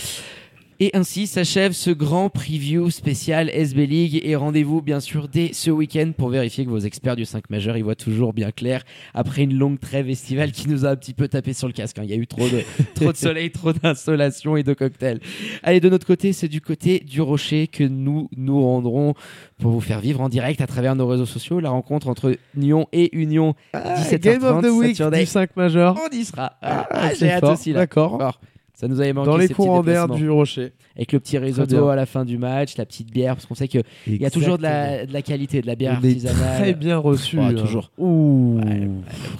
Et 0.81 0.91
ainsi 0.95 1.27
s'achève 1.27 1.73
ce 1.73 1.91
grand 1.91 2.31
preview 2.31 2.89
spécial 2.91 3.51
SB 3.53 3.85
League 3.87 4.21
et 4.23 4.37
rendez-vous 4.37 4.81
bien 4.81 5.01
sûr 5.01 5.27
dès 5.27 5.53
ce 5.53 5.73
week-end 5.73 6.13
pour 6.17 6.29
vérifier 6.29 6.65
que 6.65 6.71
vos 6.71 6.79
experts 6.79 7.17
du 7.17 7.25
5 7.25 7.51
majeur 7.51 7.77
y 7.77 7.83
voient 7.83 7.97
toujours 7.97 8.33
bien 8.33 8.53
clair 8.53 8.85
après 9.13 9.43
une 9.43 9.59
longue 9.59 9.81
trêve 9.81 10.09
estivale 10.09 10.53
qui 10.53 10.69
nous 10.69 10.87
a 10.87 10.91
un 10.91 10.97
petit 10.97 11.15
peu 11.15 11.27
tapé 11.27 11.53
sur 11.53 11.67
le 11.67 11.73
casque. 11.73 11.99
hein. 11.99 12.03
Il 12.05 12.11
y 12.11 12.13
a 12.13 12.17
eu 12.17 12.29
trop 12.29 12.49
de, 12.49 12.63
trop 12.95 13.11
de 13.11 13.17
soleil, 13.17 13.51
trop 13.51 13.73
d'insolation 13.73 14.57
et 14.57 14.63
de 14.63 14.73
cocktails. 14.73 15.19
Allez, 15.65 15.81
de 15.81 15.89
notre 15.89 16.07
côté, 16.07 16.33
c'est 16.33 16.47
du 16.47 16.61
côté 16.61 17.01
du 17.01 17.21
Rocher 17.21 17.67
que 17.67 17.83
nous 17.83 18.29
nous 18.37 18.63
rendrons 18.63 19.15
pour 19.59 19.73
vous 19.73 19.81
faire 19.81 19.99
vivre 19.99 20.21
en 20.21 20.29
direct 20.29 20.61
à 20.61 20.69
travers 20.69 20.95
nos 20.95 21.09
réseaux 21.09 21.27
sociaux 21.27 21.59
la 21.59 21.71
rencontre 21.71 22.07
entre 22.07 22.37
Nyon 22.55 22.87
et 22.93 23.17
Union 23.19 23.57
Ah, 23.73 23.97
17h30, 23.97 24.19
Game 24.21 24.45
of 24.45 24.63
the 24.65 24.71
Week 24.71 24.97
Saturday. 24.97 25.21
du 25.21 25.27
5 25.27 25.57
majeur. 25.57 25.97
on 26.01 26.17
y 26.17 26.25
sera. 26.25 26.53
Ah, 26.63 26.87
Ah, 26.93 27.15
j'ai 27.19 27.33
hâte 27.33 27.43
aussi 27.43 27.73
là. 27.73 27.81
D'accord. 27.81 28.39
Ça 28.81 28.87
nous 28.87 29.01
avait 29.01 29.13
manqué 29.13 29.29
Dans 29.29 29.37
les 29.37 29.49
courants 29.49 29.83
d'air 29.83 30.07
du 30.09 30.31
Rocher. 30.31 30.71
Avec 30.95 31.11
le 31.11 31.19
petit 31.19 31.37
risotto 31.37 31.89
à 31.89 31.97
la 31.97 32.07
fin 32.07 32.25
du 32.25 32.39
match, 32.39 32.77
la 32.77 32.87
petite 32.87 33.11
bière, 33.13 33.35
parce 33.35 33.45
qu'on 33.45 33.57
sait 33.57 33.67
qu'il 33.67 33.83
y 34.07 34.25
a 34.25 34.31
toujours 34.31 34.57
de 34.57 34.63
la, 34.63 35.05
de 35.05 35.13
la 35.13 35.21
qualité, 35.21 35.61
de 35.61 35.67
la 35.67 35.75
bière 35.75 35.95
est 35.95 35.97
artisanale. 35.97 36.61
très 36.63 36.75
bien 36.75 36.97
reçu. 36.97 37.41
Hein. 37.41 37.55
toujours. 37.55 37.91
Ouh, 37.99 38.61
Ouais, 38.65 38.89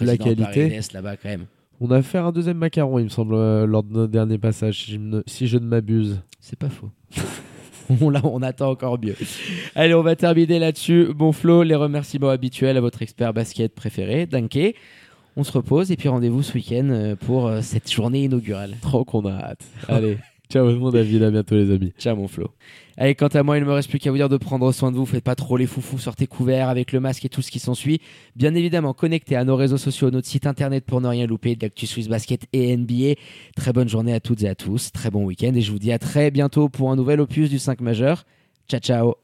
le 0.01 0.07
la 0.07 0.17
qualité. 0.17 0.43
Paris-Nest, 0.43 0.93
là-bas 0.93 1.17
quand 1.19 1.29
même. 1.29 1.45
On 1.81 1.89
a 1.93 2.03
fait 2.03 2.19
un 2.19 2.33
deuxième 2.33 2.57
macaron, 2.57 2.99
il 2.99 3.05
me 3.05 3.09
semble, 3.11 3.35
euh, 3.35 3.65
lors 3.65 3.85
de 3.85 3.93
notre 3.93 4.11
dernier 4.11 4.39
passage, 4.39 4.85
si 4.87 4.93
je, 4.95 4.99
ne- 4.99 5.23
si 5.27 5.47
je 5.47 5.57
ne 5.59 5.67
m'abuse. 5.67 6.21
C'est 6.41 6.59
pas 6.59 6.69
faux. 6.69 6.91
on, 8.01 8.11
là, 8.11 8.21
on 8.25 8.43
attend 8.43 8.71
encore 8.71 8.99
mieux. 9.01 9.15
Allez, 9.77 9.95
on 9.95 10.03
va 10.03 10.17
terminer 10.17 10.59
là-dessus. 10.59 11.11
Bon 11.15 11.31
Flo, 11.31 11.63
les 11.63 11.77
remerciements 11.77 12.31
habituels 12.31 12.77
à 12.77 12.81
votre 12.81 13.03
expert 13.03 13.33
basket 13.33 13.73
préféré, 13.73 14.27
Danke. 14.27 14.75
On 15.41 15.45
se 15.45 15.53
repose 15.53 15.93
et 15.93 15.97
puis 15.97 16.09
rendez-vous 16.09 16.43
ce 16.43 16.55
week-end 16.55 16.89
euh, 16.91 17.15
pour 17.15 17.47
euh, 17.47 17.61
cette 17.63 17.89
journée 17.89 18.25
inaugurale. 18.25 18.75
Trop 18.83 19.05
qu'on 19.05 19.25
a 19.25 19.35
hâte. 19.35 19.65
Allez, 19.89 20.19
ciao 20.51 20.69
mon 20.77 20.91
David, 20.91 21.23
à 21.23 21.31
bientôt 21.31 21.55
les 21.55 21.71
amis. 21.73 21.93
Ciao 21.97 22.17
mon 22.17 22.27
Flo. 22.27 22.51
Allez, 22.97 23.15
quant 23.15 23.29
à 23.29 23.45
moi, 23.45 23.57
il 23.57 23.61
ne 23.61 23.67
me 23.67 23.73
reste 23.73 23.89
plus 23.89 24.01
qu'à 24.01 24.11
vous 24.11 24.17
dire 24.17 24.29
de 24.29 24.37
prendre 24.37 24.73
soin 24.73 24.91
de 24.91 24.97
vous. 24.97 25.07
Faites 25.07 25.23
pas 25.23 25.37
trop 25.37 25.57
les 25.57 25.69
foufous, 25.69 25.99
sortez 25.99 26.27
couverts 26.27 26.69
avec 26.69 26.91
le 26.91 26.99
masque 26.99 27.25
et 27.25 27.29
tout 27.29 27.41
ce 27.41 27.53
qui 27.53 27.61
s'ensuit. 27.61 28.01
Bien 28.35 28.53
évidemment, 28.57 28.95
connectez 28.95 29.37
à 29.37 29.45
nos 29.45 29.55
réseaux 29.55 29.79
sociaux, 29.79 30.11
notre 30.11 30.27
site 30.27 30.45
internet 30.45 30.85
pour 30.85 31.01
ne 31.01 31.07
rien 31.07 31.29
louper 31.29 31.55
de 31.55 31.63
l'actu 31.63 31.87
Swiss 31.87 32.09
Basket 32.09 32.47
et 32.53 32.77
NBA. 32.77 33.15
Très 33.55 33.73
bonne 33.73 33.89
journée 33.89 34.15
à 34.15 34.19
toutes 34.19 34.43
et 34.43 34.49
à 34.49 34.57
tous, 34.57 34.91
très 34.91 35.13
bon 35.13 35.25
week-end 35.25 35.53
et 35.55 35.61
je 35.61 35.71
vous 35.71 35.79
dis 35.79 35.93
à 35.93 36.01
très 36.01 36.33
bientôt 36.33 36.69
pour 36.69 36.91
un 36.91 36.97
nouvel 36.97 37.21
opus 37.21 37.49
du 37.49 37.61
5 37.61 37.81
majeur. 37.81 38.25
Ciao 38.69 38.81
ciao 38.81 39.15